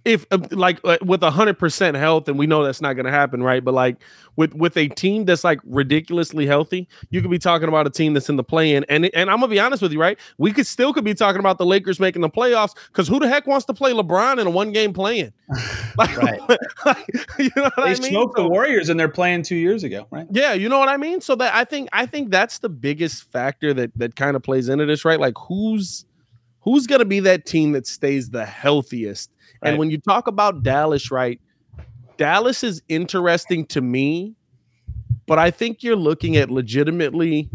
If 0.04 0.24
uh, 0.30 0.38
like 0.50 0.80
with 1.02 1.22
a 1.22 1.30
hundred 1.30 1.58
percent 1.58 1.96
health, 1.96 2.26
and 2.28 2.38
we 2.38 2.46
know 2.46 2.64
that's 2.64 2.80
not 2.80 2.94
going 2.94 3.04
to 3.04 3.12
happen, 3.12 3.42
right? 3.42 3.62
But 3.62 3.74
like 3.74 3.96
with 4.36 4.54
with 4.54 4.76
a 4.78 4.88
team 4.88 5.26
that's 5.26 5.44
like 5.44 5.60
ridiculously 5.64 6.46
healthy, 6.46 6.88
you 7.10 7.20
could 7.20 7.30
be 7.30 7.38
talking 7.38 7.68
about 7.68 7.86
a 7.86 7.90
team 7.90 8.14
that's 8.14 8.30
in 8.30 8.36
the 8.36 8.44
play-in. 8.44 8.84
And 8.88 9.10
and 9.14 9.30
I'm 9.30 9.40
gonna 9.40 9.48
be 9.48 9.60
honest 9.60 9.82
with 9.82 9.92
you, 9.92 10.00
right? 10.00 10.18
We 10.38 10.52
could 10.52 10.66
still 10.66 10.94
could 10.94 11.04
be 11.04 11.12
talking 11.12 11.38
about 11.38 11.58
the 11.58 11.66
Lakers 11.66 12.00
making 12.00 12.22
the 12.22 12.30
playoffs 12.30 12.74
because 12.86 13.08
who 13.08 13.18
the 13.18 13.28
heck 13.28 13.46
wants 13.46 13.66
to 13.66 13.74
play 13.74 13.92
LeBron 13.92 14.40
in 14.40 14.46
a 14.46 14.50
one-game 14.50 14.92
play-in? 14.94 15.32
Like, 15.98 16.16
Right. 16.16 16.40
you 17.38 17.50
know 17.56 17.70
They 17.76 17.82
I 17.82 17.86
mean? 17.88 17.96
smoked 17.96 18.36
the 18.36 18.48
Warriors 18.48 18.88
and 18.88 18.98
they're 18.98 19.08
playing 19.08 19.42
two 19.42 19.56
years 19.56 19.82
ago, 19.84 20.06
right? 20.10 20.26
yeah, 20.30 20.54
you 20.54 20.68
know 20.68 20.78
what 20.78 20.88
I 20.88 20.96
mean. 20.96 21.20
So 21.20 21.34
that 21.34 21.54
I 21.54 21.64
think 21.64 21.88
I 21.92 22.06
think 22.06 22.30
that's 22.30 22.60
the 22.60 22.68
biggest 22.70 23.24
factor 23.24 23.74
that 23.74 23.90
that 23.96 24.16
kind 24.16 24.34
of 24.36 24.42
plays 24.42 24.68
into 24.68 24.86
this, 24.86 25.04
right? 25.04 25.20
Like 25.20 25.34
who's 25.48 26.06
who's 26.60 26.86
going 26.86 27.00
to 27.00 27.04
be 27.04 27.20
that 27.20 27.44
team 27.46 27.72
that 27.72 27.86
stays 27.86 28.30
the 28.30 28.46
healthiest? 28.46 29.30
And 29.62 29.78
when 29.78 29.90
you 29.90 29.98
talk 29.98 30.26
about 30.26 30.62
Dallas, 30.62 31.10
right? 31.10 31.40
Dallas 32.16 32.62
is 32.64 32.82
interesting 32.88 33.64
to 33.66 33.80
me, 33.80 34.36
but 35.26 35.38
I 35.38 35.50
think 35.50 35.82
you're 35.82 35.96
looking 35.96 36.36
at 36.36 36.50
legitimately 36.50 37.48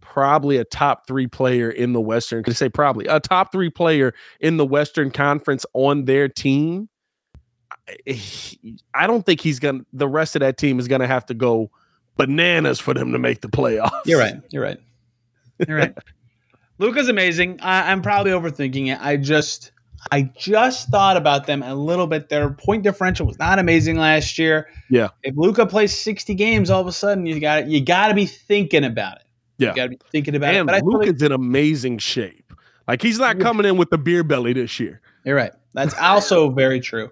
probably 0.00 0.56
a 0.58 0.64
top 0.64 1.06
3 1.06 1.26
player 1.26 1.70
in 1.70 1.92
the 1.92 2.00
Western, 2.00 2.42
could 2.44 2.56
say 2.56 2.68
probably 2.68 3.06
a 3.06 3.18
top 3.20 3.50
3 3.52 3.68
player 3.70 4.14
in 4.40 4.56
the 4.58 4.64
Western 4.66 5.10
Conference 5.10 5.66
on 5.72 6.04
their 6.04 6.28
team. 6.28 6.88
I- 8.08 8.58
I 8.94 9.06
don't 9.06 9.26
think 9.26 9.40
he's 9.40 9.58
going 9.58 9.80
to 9.80 9.86
the 9.92 10.08
rest 10.08 10.36
of 10.36 10.40
that 10.40 10.56
team 10.56 10.78
is 10.78 10.88
going 10.88 11.00
to 11.00 11.06
have 11.06 11.26
to 11.26 11.34
go 11.34 11.70
bananas 12.16 12.78
for 12.80 12.94
them 12.94 13.12
to 13.12 13.18
make 13.18 13.40
the 13.40 13.48
playoffs. 13.48 13.90
You're 14.06 14.20
right. 14.20 14.36
You're 14.50 14.62
right. 14.62 14.78
You're 15.66 15.76
right. 15.76 15.98
Luka's 16.78 17.08
amazing. 17.08 17.58
I, 17.60 17.90
I'm 17.90 18.00
probably 18.02 18.32
overthinking 18.32 18.92
it. 18.92 18.98
I 19.00 19.16
just, 19.16 19.72
I 20.12 20.22
just 20.36 20.88
thought 20.88 21.16
about 21.16 21.46
them 21.46 21.62
a 21.62 21.74
little 21.74 22.06
bit. 22.06 22.28
Their 22.28 22.50
point 22.50 22.82
differential 22.82 23.26
was 23.26 23.38
not 23.38 23.58
amazing 23.58 23.96
last 23.98 24.38
year. 24.38 24.68
Yeah. 24.90 25.08
If 25.22 25.34
Luka 25.36 25.66
plays 25.66 25.96
60 25.96 26.34
games, 26.34 26.70
all 26.70 26.80
of 26.80 26.86
a 26.86 26.92
sudden 26.92 27.26
you 27.26 27.40
got 27.40 27.66
you 27.68 27.80
got 27.80 28.08
to 28.08 28.14
be 28.14 28.26
thinking 28.26 28.84
about 28.84 29.16
it. 29.16 29.22
Yeah. 29.58 29.70
You 29.70 29.74
got 29.76 29.82
to 29.84 29.88
be 29.90 29.98
thinking 30.10 30.34
about 30.34 30.54
it. 30.54 30.58
And 30.58 30.66
But 30.66 30.74
I 30.76 30.80
feel 30.80 30.92
Luke 30.92 31.06
like- 31.06 31.22
in 31.22 31.32
amazing 31.32 31.98
shape. 31.98 32.52
Like 32.86 33.00
he's 33.00 33.18
not 33.18 33.40
coming 33.40 33.64
in 33.64 33.78
with 33.78 33.88
the 33.90 33.96
beer 33.98 34.22
belly 34.22 34.52
this 34.52 34.78
year. 34.78 35.00
You're 35.24 35.36
right. 35.36 35.52
That's 35.72 35.94
also 35.98 36.50
very 36.54 36.80
true. 36.80 37.10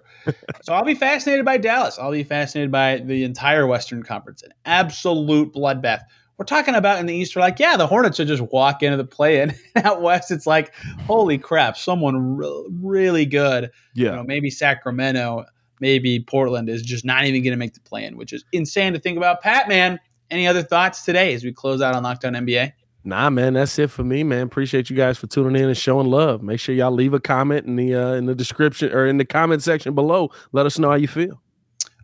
So 0.61 0.73
I'll 0.73 0.85
be 0.85 0.93
fascinated 0.93 1.45
by 1.45 1.57
Dallas. 1.57 1.97
I'll 1.97 2.11
be 2.11 2.23
fascinated 2.23 2.71
by 2.71 2.97
the 2.97 3.23
entire 3.23 3.65
Western 3.65 4.03
Conference. 4.03 4.43
An 4.43 4.51
absolute 4.65 5.51
bloodbath. 5.51 6.01
We're 6.37 6.45
talking 6.45 6.75
about 6.75 6.99
in 6.99 7.05
the 7.05 7.13
East, 7.13 7.35
we're 7.35 7.41
like, 7.41 7.59
yeah, 7.59 7.77
the 7.77 7.85
Hornets 7.85 8.19
are 8.19 8.25
just 8.25 8.41
walk 8.51 8.81
into 8.81 8.97
the 8.97 9.05
play 9.05 9.41
in. 9.41 9.53
Out 9.83 10.01
West, 10.01 10.31
it's 10.31 10.47
like, 10.47 10.73
holy 11.05 11.37
crap, 11.37 11.77
someone 11.77 12.37
re- 12.37 12.67
really 12.81 13.25
good. 13.25 13.71
Yeah. 13.93 14.09
You 14.09 14.15
know, 14.17 14.23
maybe 14.23 14.49
Sacramento, 14.49 15.45
maybe 15.79 16.19
Portland 16.19 16.69
is 16.69 16.81
just 16.81 17.05
not 17.05 17.25
even 17.25 17.43
going 17.43 17.53
to 17.53 17.57
make 17.57 17.75
the 17.75 17.81
play 17.81 18.03
in, 18.05 18.17
which 18.17 18.33
is 18.33 18.43
insane 18.51 18.93
to 18.93 18.99
think 18.99 19.17
about. 19.17 19.41
Pat, 19.41 19.67
man, 19.67 19.99
any 20.31 20.47
other 20.47 20.63
thoughts 20.63 21.05
today 21.05 21.33
as 21.33 21.43
we 21.43 21.53
close 21.53 21.81
out 21.81 21.93
on 21.93 22.03
Locked 22.03 22.25
On 22.25 22.33
NBA? 22.33 22.73
Nah, 23.05 23.29
man, 23.29 23.53
that's 23.53 23.77
it 23.79 23.91
for 23.91 24.03
me, 24.03 24.23
man. 24.23 24.43
Appreciate 24.43 24.89
you 24.89 24.95
guys 24.95 25.17
for 25.17 25.27
tuning 25.27 25.61
in 25.61 25.67
and 25.67 25.77
showing 25.77 26.07
love. 26.07 26.41
Make 26.41 26.59
sure 26.59 26.73
y'all 26.73 26.91
leave 26.91 27.13
a 27.13 27.19
comment 27.19 27.65
in 27.65 27.75
the 27.75 27.93
uh, 27.93 28.13
in 28.13 28.25
the 28.27 28.35
description 28.35 28.93
or 28.93 29.05
in 29.05 29.17
the 29.17 29.25
comment 29.25 29.61
section 29.61 29.93
below. 29.93 30.31
Let 30.53 30.65
us 30.65 30.79
know 30.79 30.89
how 30.89 30.95
you 30.95 31.09
feel. 31.09 31.41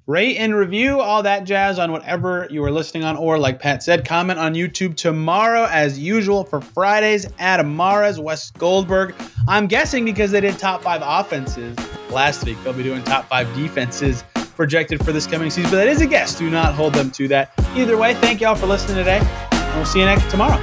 Rate 0.09 0.37
and 0.37 0.55
review 0.55 0.99
all 0.99 1.21
that 1.21 1.43
jazz 1.43 1.77
on 1.77 1.91
whatever 1.91 2.47
you 2.49 2.63
are 2.63 2.71
listening 2.71 3.03
on 3.03 3.15
or 3.15 3.37
like 3.37 3.59
pat 3.59 3.83
said 3.83 4.03
comment 4.03 4.39
on 4.39 4.55
youtube 4.55 4.95
tomorrow 4.95 5.67
as 5.69 5.99
usual 5.99 6.43
for 6.43 6.61
fridays 6.61 7.27
adam 7.37 7.77
mares 7.77 8.19
Wes 8.19 8.49
Goldberg. 8.49 9.13
I'm 9.47 9.67
guessing 9.67 10.05
because 10.05 10.31
they 10.31 10.41
did 10.41 10.57
top 10.57 10.81
five 10.81 11.03
offenses 11.05 11.77
last 12.09 12.43
week. 12.43 12.57
They'll 12.63 12.73
be 12.73 12.81
doing 12.81 13.03
top 13.03 13.29
five 13.29 13.53
defenses 13.55 14.23
projected 14.55 15.05
for 15.05 15.11
this 15.11 15.27
coming 15.27 15.51
season 15.51 15.69
but 15.69 15.77
that 15.77 15.87
is 15.87 16.01
a 16.01 16.07
guess. 16.07 16.35
Do 16.35 16.49
not 16.49 16.73
hold 16.73 16.95
them 16.95 17.11
to 17.11 17.27
that. 17.27 17.53
Either 17.75 17.95
way 17.95 18.15
thank 18.15 18.41
y'all 18.41 18.55
for 18.55 18.65
listening 18.65 18.97
today 18.97 19.19
and 19.21 19.75
we'll 19.75 19.85
see 19.85 19.99
you 19.99 20.05
next 20.05 20.27
tomorrow 20.31 20.59